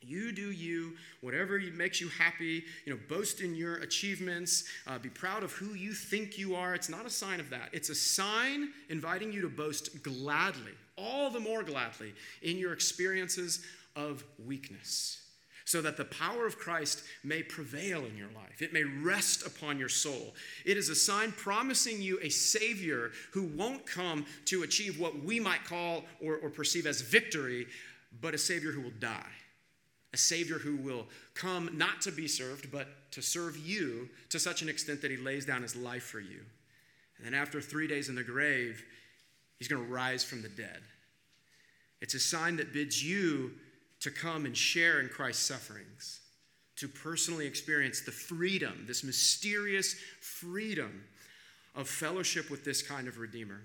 You 0.00 0.30
do 0.30 0.52
you, 0.52 0.92
whatever 1.20 1.58
makes 1.74 2.00
you 2.00 2.08
happy, 2.10 2.62
you 2.84 2.92
know, 2.92 2.98
boast 3.08 3.40
in 3.40 3.56
your 3.56 3.78
achievements, 3.78 4.62
uh, 4.86 5.00
be 5.00 5.08
proud 5.08 5.42
of 5.42 5.50
who 5.50 5.74
you 5.74 5.94
think 5.94 6.38
you 6.38 6.54
are. 6.54 6.76
It's 6.76 6.88
not 6.88 7.06
a 7.06 7.10
sign 7.10 7.40
of 7.40 7.50
that. 7.50 7.70
It's 7.72 7.88
a 7.88 7.94
sign 7.96 8.68
inviting 8.88 9.32
you 9.32 9.42
to 9.42 9.48
boast 9.48 10.04
gladly, 10.04 10.74
all 10.96 11.28
the 11.28 11.40
more 11.40 11.64
gladly, 11.64 12.14
in 12.42 12.56
your 12.56 12.72
experiences 12.72 13.66
of 13.96 14.22
weakness 14.46 15.21
so 15.72 15.80
that 15.80 15.96
the 15.96 16.04
power 16.04 16.46
of 16.46 16.58
Christ 16.58 17.02
may 17.24 17.42
prevail 17.42 18.04
in 18.04 18.14
your 18.14 18.28
life. 18.34 18.60
It 18.60 18.74
may 18.74 18.84
rest 18.84 19.46
upon 19.46 19.78
your 19.78 19.88
soul. 19.88 20.34
It 20.66 20.76
is 20.76 20.90
a 20.90 20.94
sign 20.94 21.32
promising 21.32 22.02
you 22.02 22.18
a 22.20 22.28
Savior 22.28 23.10
who 23.30 23.44
won't 23.44 23.86
come 23.86 24.26
to 24.44 24.64
achieve 24.64 25.00
what 25.00 25.24
we 25.24 25.40
might 25.40 25.64
call 25.64 26.04
or, 26.22 26.36
or 26.36 26.50
perceive 26.50 26.86
as 26.86 27.00
victory, 27.00 27.68
but 28.20 28.34
a 28.34 28.38
Savior 28.38 28.70
who 28.70 28.82
will 28.82 28.92
die. 29.00 29.32
A 30.12 30.18
Savior 30.18 30.58
who 30.58 30.76
will 30.76 31.06
come 31.32 31.70
not 31.72 32.02
to 32.02 32.12
be 32.12 32.28
served, 32.28 32.70
but 32.70 32.88
to 33.12 33.22
serve 33.22 33.56
you 33.56 34.10
to 34.28 34.38
such 34.38 34.60
an 34.60 34.68
extent 34.68 35.00
that 35.00 35.10
He 35.10 35.16
lays 35.16 35.46
down 35.46 35.62
His 35.62 35.74
life 35.74 36.04
for 36.04 36.20
you. 36.20 36.40
And 37.16 37.24
then 37.24 37.32
after 37.32 37.62
three 37.62 37.88
days 37.88 38.10
in 38.10 38.14
the 38.14 38.22
grave, 38.22 38.84
He's 39.58 39.68
going 39.68 39.82
to 39.82 39.90
rise 39.90 40.22
from 40.22 40.42
the 40.42 40.50
dead. 40.50 40.82
It's 42.02 42.12
a 42.12 42.20
sign 42.20 42.56
that 42.56 42.74
bids 42.74 43.02
you 43.02 43.52
to 44.02 44.10
come 44.10 44.46
and 44.46 44.56
share 44.56 45.00
in 45.00 45.08
Christ's 45.08 45.46
sufferings, 45.46 46.20
to 46.76 46.88
personally 46.88 47.46
experience 47.46 48.00
the 48.00 48.10
freedom, 48.10 48.84
this 48.86 49.04
mysterious 49.04 49.94
freedom 50.20 51.04
of 51.74 51.88
fellowship 51.88 52.50
with 52.50 52.64
this 52.64 52.82
kind 52.82 53.08
of 53.08 53.18
Redeemer. 53.18 53.60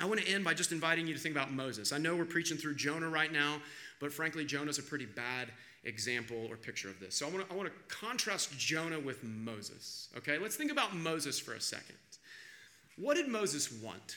I 0.00 0.04
want 0.04 0.20
to 0.20 0.28
end 0.28 0.44
by 0.44 0.52
just 0.52 0.72
inviting 0.72 1.06
you 1.06 1.14
to 1.14 1.20
think 1.20 1.34
about 1.34 1.52
Moses. 1.52 1.92
I 1.92 1.98
know 1.98 2.16
we're 2.16 2.24
preaching 2.24 2.56
through 2.56 2.74
Jonah 2.74 3.08
right 3.08 3.32
now, 3.32 3.58
but 4.00 4.12
frankly, 4.12 4.44
Jonah's 4.44 4.78
a 4.78 4.82
pretty 4.82 5.06
bad 5.06 5.48
example 5.84 6.46
or 6.50 6.56
picture 6.56 6.88
of 6.88 6.98
this. 7.00 7.14
So 7.14 7.26
I 7.26 7.30
want 7.30 7.48
to, 7.48 7.54
I 7.54 7.56
want 7.56 7.68
to 7.68 7.94
contrast 7.94 8.58
Jonah 8.58 9.00
with 9.00 9.22
Moses. 9.22 10.08
Okay, 10.18 10.38
let's 10.38 10.56
think 10.56 10.72
about 10.72 10.94
Moses 10.94 11.38
for 11.38 11.54
a 11.54 11.60
second. 11.60 11.96
What 12.98 13.14
did 13.14 13.28
Moses 13.28 13.72
want? 13.80 14.16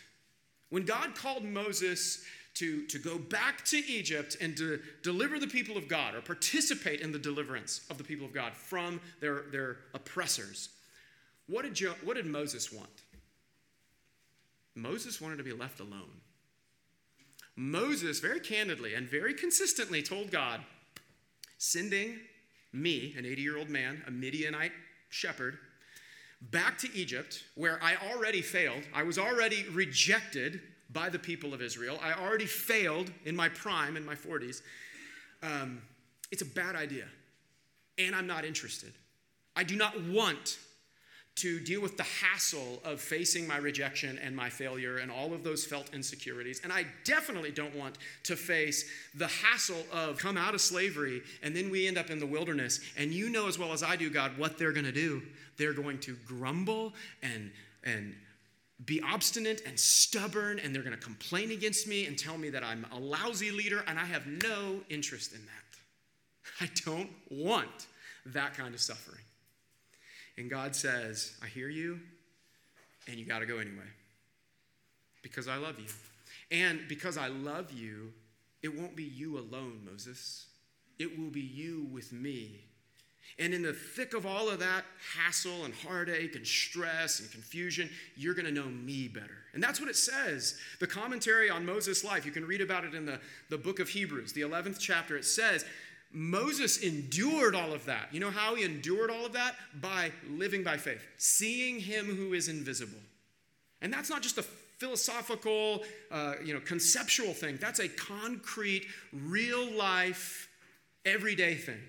When 0.70 0.86
God 0.86 1.16
called 1.16 1.44
Moses 1.44 2.24
to, 2.56 2.86
to 2.88 3.00
go 3.00 3.18
back 3.18 3.64
to 3.66 3.78
Egypt 3.78 4.38
and 4.42 4.56
to 4.58 4.80
deliver 5.04 5.40
the 5.40 5.48
people 5.48 5.78
of 5.78 5.88
God 5.88 6.16
or 6.16 6.22
participate 6.22 7.02
in 7.02 7.12
the 7.12 7.20
deliverance 7.20 7.82
of 7.90 7.98
the 7.98 8.04
people 8.04 8.26
of 8.26 8.34
God 8.34 8.54
from 8.54 9.00
their, 9.22 9.44
their 9.52 9.78
oppressors, 9.94 10.70
what 11.48 11.64
did, 11.64 11.74
jo- 11.74 11.96
what 12.04 12.16
did 12.16 12.26
Moses 12.26 12.72
want? 12.72 12.90
Moses 14.76 15.20
wanted 15.20 15.38
to 15.38 15.44
be 15.44 15.54
left 15.54 15.80
alone. 15.80 16.22
Moses, 17.56 18.20
very 18.20 18.40
candidly 18.40 18.94
and 18.94 19.08
very 19.08 19.34
consistently, 19.34 20.02
told 20.02 20.32
God, 20.32 20.62
sending 21.58 22.20
me, 22.72 23.14
an 23.18 23.26
80 23.26 23.42
year 23.42 23.58
old 23.58 23.70
man, 23.70 24.02
a 24.08 24.12
Midianite 24.12 24.72
shepherd, 25.10 25.58
back 26.42 26.78
to 26.80 26.94
Egypt, 26.96 27.44
where 27.56 27.80
I 27.84 27.96
already 28.12 28.42
failed. 28.42 28.84
I 28.94 29.04
was 29.04 29.18
already 29.18 29.66
rejected 29.74 30.62
by 30.92 31.10
the 31.10 31.20
people 31.20 31.54
of 31.54 31.62
Israel. 31.62 32.00
I 32.02 32.14
already 32.14 32.46
failed 32.46 33.12
in 33.26 33.36
my 33.36 33.50
prime, 33.50 33.96
in 33.96 34.06
my 34.06 34.16
40s. 34.16 34.62
Um, 35.44 35.82
it's 36.32 36.42
a 36.42 36.46
bad 36.46 36.76
idea. 36.76 37.06
And 37.98 38.16
I'm 38.16 38.28
not 38.28 38.46
interested. 38.46 38.94
I 39.56 39.64
do 39.64 39.76
not 39.76 40.02
want 40.04 40.58
to 41.36 41.60
deal 41.60 41.82
with 41.82 41.96
the 41.96 42.04
hassle 42.04 42.82
of 42.84 43.00
facing 43.00 43.48
my 43.48 43.56
rejection 43.56 44.20
and 44.22 44.36
my 44.36 44.50
failure 44.50 44.98
and 44.98 45.10
all 45.10 45.34
of 45.34 45.42
those 45.42 45.66
felt 45.66 45.94
insecurities. 45.94 46.60
And 46.64 46.74
I 46.74 46.86
definitely 47.06 47.52
don't 47.52 47.74
want 47.76 47.98
to 48.24 48.36
face 48.36 48.84
the 49.16 49.28
hassle 49.28 49.86
of 49.94 50.18
come 50.18 50.36
out 50.36 50.54
of 50.54 50.60
slavery 50.60 51.22
and 51.42 51.56
then 51.56 51.70
we 51.70 51.88
end 51.88 51.98
up 51.98 52.10
in 52.10 52.20
the 52.20 52.26
wilderness. 52.26 52.82
And 52.98 53.14
you 53.14 53.30
know 53.30 53.48
as 53.48 53.58
well 53.58 53.72
as 53.72 53.84
I 53.84 53.96
do, 53.96 54.10
God, 54.10 54.38
what 54.38 54.58
they're 54.58 54.74
going 54.74 54.86
to 54.86 54.92
do. 54.92 55.22
They're 55.58 55.74
going 55.74 56.00
to 56.00 56.18
grumble 56.28 56.94
and 57.22 57.52
and 57.86 58.14
be 58.86 59.02
obstinate 59.02 59.62
and 59.66 59.78
stubborn 59.78 60.60
and 60.60 60.74
they're 60.74 60.84
going 60.84 60.96
to 60.96 61.04
complain 61.04 61.52
against 61.52 61.88
me 61.88 62.06
and 62.06 62.18
tell 62.18 62.38
me 62.38 62.50
that 62.50 62.64
I'm 62.64 62.86
a 62.92 63.00
lousy 63.00 63.52
leader 63.52 63.84
and 63.88 64.00
I 64.00 64.06
have 64.06 64.26
no 64.26 64.80
interest 64.90 65.34
in 65.34 65.42
that. 65.46 66.62
I 66.62 66.70
don't 66.86 67.10
want 67.30 67.88
that 68.28 68.56
kind 68.56 68.74
of 68.74 68.80
suffering. 68.80 69.24
And 70.38 70.50
God 70.50 70.76
says, 70.76 71.38
I 71.44 71.48
hear 71.48 71.68
you, 71.68 72.00
and 73.08 73.18
you 73.18 73.26
got 73.26 73.40
to 73.40 73.46
go 73.46 73.58
anyway. 73.58 73.90
Because 75.22 75.50
I 75.50 75.58
love 75.58 75.80
you. 75.80 75.88
And 76.52 76.88
because 76.88 77.18
I 77.18 77.28
love 77.28 77.74
you, 77.74 78.14
it 78.62 78.78
won't 78.78 78.96
be 78.96 79.04
you 79.04 79.38
alone, 79.38 79.82
Moses. 79.90 80.48
It 80.98 81.18
will 81.20 81.30
be 81.30 81.42
you 81.42 81.88
with 81.92 82.14
me. 82.14 82.62
And 83.40 83.54
in 83.54 83.62
the 83.62 83.74
thick 83.74 84.14
of 84.14 84.26
all 84.26 84.50
of 84.50 84.60
that 84.60 84.84
hassle 85.16 85.64
and 85.64 85.74
heartache 85.74 86.36
and 86.36 86.46
stress 86.46 87.22
and 87.22 87.32
confusion, 87.32 87.90
you're 88.18 88.34
going 88.34 88.46
to 88.46 88.52
know 88.52 88.66
me 88.66 89.08
better. 89.08 89.38
And 89.54 89.64
that's 89.64 89.80
what 89.80 89.90
it 89.90 89.96
says. 89.96 90.58
The 90.80 90.88
commentary 90.88 91.50
on 91.50 91.66
Moses' 91.66 92.04
life, 92.04 92.26
you 92.26 92.32
can 92.32 92.46
read 92.46 92.60
about 92.60 92.84
it 92.84 92.94
in 92.94 93.06
the, 93.06 93.20
the 93.50 93.58
book 93.58 93.80
of 93.80 93.88
Hebrews, 93.88 94.34
the 94.34 94.42
11th 94.42 94.78
chapter. 94.80 95.16
It 95.16 95.24
says 95.24 95.64
Moses 96.12 96.80
endured 96.80 97.56
all 97.56 97.72
of 97.72 97.86
that. 97.86 98.10
You 98.12 98.20
know 98.20 98.30
how 98.32 98.56
he 98.56 98.64
endured 98.66 99.10
all 99.10 99.26
of 99.26 99.34
that? 99.34 99.56
By 99.80 100.12
living 100.30 100.64
by 100.64 100.76
faith, 100.76 101.02
seeing 101.18 101.80
him 101.80 102.06
who 102.08 102.34
is 102.34 102.50
invisible. 102.50 103.00
And 103.82 103.94
that's 103.94 104.10
not 104.10 104.22
just 104.22 104.38
a 104.38 104.44
philosophical, 104.44 105.84
uh, 106.12 106.36
you 106.44 106.54
know, 106.54 106.60
conceptual 106.60 107.34
thing. 107.34 107.58
That's 107.62 107.80
a 107.80 107.88
concrete, 107.88 108.86
real 109.14 109.72
life, 109.72 110.50
everyday 111.06 111.56
thing. 111.56 111.80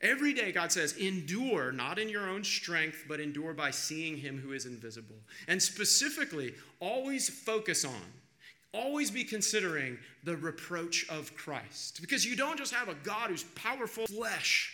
Every 0.00 0.32
day, 0.32 0.50
God 0.50 0.72
says, 0.72 0.96
endure, 0.96 1.72
not 1.72 1.98
in 1.98 2.08
your 2.08 2.28
own 2.28 2.42
strength, 2.42 3.04
but 3.06 3.20
endure 3.20 3.52
by 3.52 3.70
seeing 3.70 4.16
him 4.16 4.38
who 4.38 4.52
is 4.52 4.64
invisible. 4.64 5.16
And 5.46 5.62
specifically, 5.62 6.54
always 6.80 7.28
focus 7.28 7.84
on 7.84 8.00
always 8.72 9.10
be 9.10 9.24
considering 9.24 9.98
the 10.24 10.36
reproach 10.36 11.08
of 11.08 11.34
Christ. 11.34 12.00
Because 12.00 12.24
you 12.24 12.36
don't 12.36 12.58
just 12.58 12.74
have 12.74 12.88
a 12.88 12.94
God 12.94 13.30
who's 13.30 13.44
powerful 13.54 14.06
flesh 14.06 14.72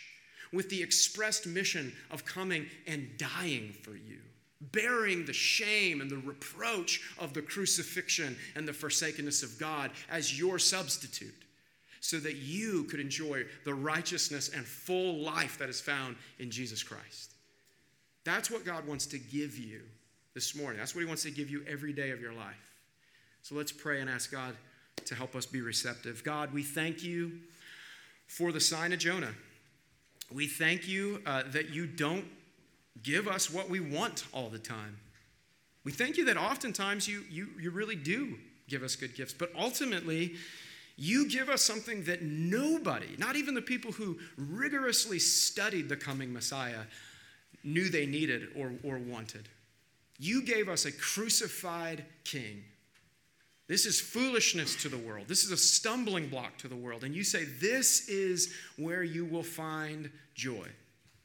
with 0.52 0.68
the 0.68 0.82
expressed 0.82 1.46
mission 1.46 1.92
of 2.10 2.24
coming 2.24 2.66
and 2.86 3.08
dying 3.16 3.74
for 3.82 3.92
you, 3.92 4.20
bearing 4.60 5.24
the 5.24 5.32
shame 5.32 6.00
and 6.00 6.10
the 6.10 6.18
reproach 6.18 7.00
of 7.18 7.32
the 7.32 7.42
crucifixion 7.42 8.36
and 8.54 8.66
the 8.66 8.72
forsakenness 8.72 9.42
of 9.42 9.58
God 9.58 9.90
as 10.10 10.38
your 10.38 10.58
substitute. 10.58 11.34
So 12.00 12.18
that 12.18 12.36
you 12.36 12.84
could 12.84 13.00
enjoy 13.00 13.44
the 13.64 13.74
righteousness 13.74 14.50
and 14.54 14.64
full 14.64 15.18
life 15.18 15.58
that 15.58 15.68
is 15.68 15.80
found 15.80 16.16
in 16.38 16.50
Jesus 16.50 16.82
Christ. 16.82 17.32
That's 18.24 18.50
what 18.50 18.64
God 18.64 18.86
wants 18.86 19.06
to 19.06 19.18
give 19.18 19.56
you 19.56 19.82
this 20.34 20.54
morning. 20.54 20.78
That's 20.78 20.94
what 20.94 21.00
He 21.00 21.06
wants 21.06 21.22
to 21.22 21.30
give 21.30 21.50
you 21.50 21.64
every 21.66 21.92
day 21.92 22.10
of 22.10 22.20
your 22.20 22.32
life. 22.32 22.54
So 23.42 23.54
let's 23.54 23.72
pray 23.72 24.00
and 24.00 24.10
ask 24.10 24.30
God 24.30 24.54
to 25.04 25.14
help 25.14 25.34
us 25.34 25.46
be 25.46 25.60
receptive. 25.60 26.24
God, 26.24 26.52
we 26.52 26.62
thank 26.62 27.02
you 27.02 27.38
for 28.26 28.52
the 28.52 28.60
sign 28.60 28.92
of 28.92 28.98
Jonah. 28.98 29.32
We 30.32 30.48
thank 30.48 30.88
you 30.88 31.22
uh, 31.24 31.44
that 31.52 31.70
you 31.70 31.86
don't 31.86 32.24
give 33.02 33.28
us 33.28 33.50
what 33.50 33.70
we 33.70 33.78
want 33.78 34.24
all 34.32 34.48
the 34.48 34.58
time. 34.58 34.98
We 35.84 35.92
thank 35.92 36.16
you 36.16 36.24
that 36.24 36.36
oftentimes 36.36 37.06
you, 37.06 37.22
you, 37.30 37.48
you 37.60 37.70
really 37.70 37.94
do 37.94 38.38
give 38.68 38.82
us 38.82 38.96
good 38.96 39.14
gifts, 39.14 39.32
but 39.32 39.52
ultimately, 39.56 40.34
you 40.96 41.28
give 41.28 41.48
us 41.48 41.62
something 41.62 42.04
that 42.04 42.22
nobody, 42.22 43.16
not 43.18 43.36
even 43.36 43.54
the 43.54 43.62
people 43.62 43.92
who 43.92 44.18
rigorously 44.36 45.18
studied 45.18 45.88
the 45.88 45.96
coming 45.96 46.32
Messiah, 46.32 46.84
knew 47.62 47.88
they 47.88 48.06
needed 48.06 48.48
or, 48.56 48.72
or 48.82 48.98
wanted. 48.98 49.48
You 50.18 50.42
gave 50.42 50.68
us 50.68 50.86
a 50.86 50.92
crucified 50.92 52.04
king 52.24 52.64
this 53.68 53.84
is 53.84 54.00
foolishness 54.00 54.76
to 54.82 54.88
the 54.88 54.98
world. 54.98 55.26
This 55.26 55.44
is 55.44 55.50
a 55.50 55.56
stumbling 55.56 56.28
block 56.28 56.56
to 56.58 56.68
the 56.68 56.76
world. 56.76 57.02
And 57.02 57.14
you 57.14 57.24
say, 57.24 57.44
This 57.44 58.08
is 58.08 58.52
where 58.76 59.02
you 59.02 59.24
will 59.24 59.42
find 59.42 60.10
joy. 60.34 60.68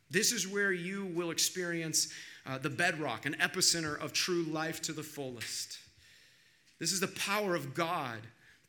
This 0.09 0.31
is 0.31 0.47
where 0.47 0.71
you 0.71 1.05
will 1.13 1.31
experience 1.31 2.09
uh, 2.45 2.57
the 2.57 2.69
bedrock, 2.69 3.25
an 3.25 3.35
epicenter 3.35 3.99
of 4.01 4.11
true 4.11 4.43
life 4.43 4.81
to 4.83 4.93
the 4.93 5.03
fullest. 5.03 5.77
This 6.79 6.91
is 6.91 6.99
the 6.99 7.07
power 7.07 7.55
of 7.55 7.75
God 7.75 8.19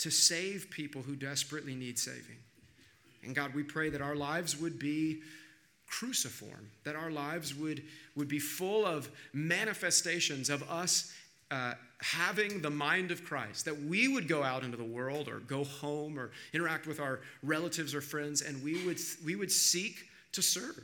to 0.02 0.10
save 0.10 0.68
people 0.68 1.00
who 1.00 1.14
desperately 1.14 1.76
need 1.76 1.96
saving. 1.96 2.36
And 3.22 3.36
God, 3.36 3.54
we 3.54 3.62
pray 3.62 3.88
that 3.90 4.00
our 4.00 4.16
lives 4.16 4.58
would 4.58 4.76
be 4.76 5.20
cruciform, 5.86 6.70
that 6.82 6.96
our 6.96 7.10
lives 7.10 7.54
would, 7.54 7.84
would 8.16 8.26
be 8.26 8.40
full 8.40 8.84
of 8.84 9.08
manifestations 9.32 10.50
of 10.50 10.68
us 10.68 11.14
uh, 11.52 11.74
having 12.00 12.62
the 12.62 12.70
mind 12.70 13.12
of 13.12 13.24
Christ, 13.24 13.64
that 13.66 13.80
we 13.82 14.08
would 14.08 14.26
go 14.26 14.42
out 14.42 14.64
into 14.64 14.76
the 14.76 14.82
world 14.82 15.28
or 15.28 15.38
go 15.38 15.62
home 15.62 16.18
or 16.18 16.32
interact 16.52 16.88
with 16.88 16.98
our 16.98 17.20
relatives 17.44 17.94
or 17.94 18.00
friends, 18.00 18.42
and 18.42 18.60
we 18.60 18.84
would, 18.84 18.98
we 19.24 19.36
would 19.36 19.52
seek 19.52 20.08
to 20.32 20.42
serve 20.42 20.82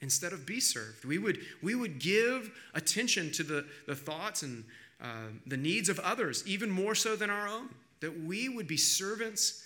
instead 0.00 0.32
of 0.32 0.46
be 0.46 0.60
served. 0.60 1.04
We 1.04 1.18
would, 1.18 1.40
we 1.60 1.74
would 1.74 1.98
give 1.98 2.52
attention 2.74 3.32
to 3.32 3.42
the, 3.42 3.64
the 3.88 3.96
thoughts 3.96 4.44
and 4.44 4.62
uh, 5.02 5.30
the 5.44 5.56
needs 5.56 5.88
of 5.88 5.98
others, 5.98 6.46
even 6.46 6.70
more 6.70 6.94
so 6.94 7.16
than 7.16 7.30
our 7.30 7.48
own, 7.48 7.70
that 8.00 8.20
we 8.24 8.48
would 8.48 8.66
be 8.66 8.76
servants 8.76 9.64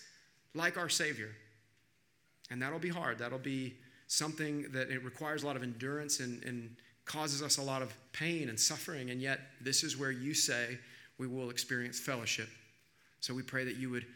like 0.54 0.76
our 0.76 0.88
Savior. 0.88 1.30
And 2.50 2.60
that'll 2.60 2.78
be 2.78 2.88
hard. 2.90 3.18
That'll 3.18 3.38
be 3.38 3.74
something 4.06 4.66
that 4.72 4.90
it 4.90 5.02
requires 5.04 5.42
a 5.42 5.46
lot 5.46 5.56
of 5.56 5.62
endurance 5.62 6.20
and, 6.20 6.42
and 6.44 6.76
causes 7.04 7.42
us 7.42 7.58
a 7.58 7.62
lot 7.62 7.82
of 7.82 7.94
pain 8.12 8.48
and 8.48 8.58
suffering, 8.58 9.10
and 9.10 9.20
yet 9.20 9.40
this 9.60 9.82
is 9.82 9.98
where 9.98 10.10
you 10.10 10.34
say 10.34 10.78
we 11.18 11.26
will 11.26 11.50
experience 11.50 11.98
fellowship. 11.98 12.48
So 13.20 13.34
we 13.34 13.42
pray 13.42 13.64
that 13.64 13.76
you 13.76 13.90
would 13.90 14.06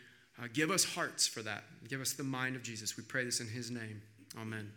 uh, 0.41 0.47
give 0.53 0.71
us 0.71 0.85
hearts 0.85 1.27
for 1.27 1.43
that. 1.43 1.65
Give 1.89 2.01
us 2.01 2.13
the 2.13 2.25
mind 2.25 2.57
of 2.57 2.63
Jesus. 2.63 2.97
We 2.97 3.03
pray 3.03 3.25
this 3.25 3.41
in 3.41 3.49
his 3.49 3.71
name. 3.71 4.03
Amen. 4.39 4.71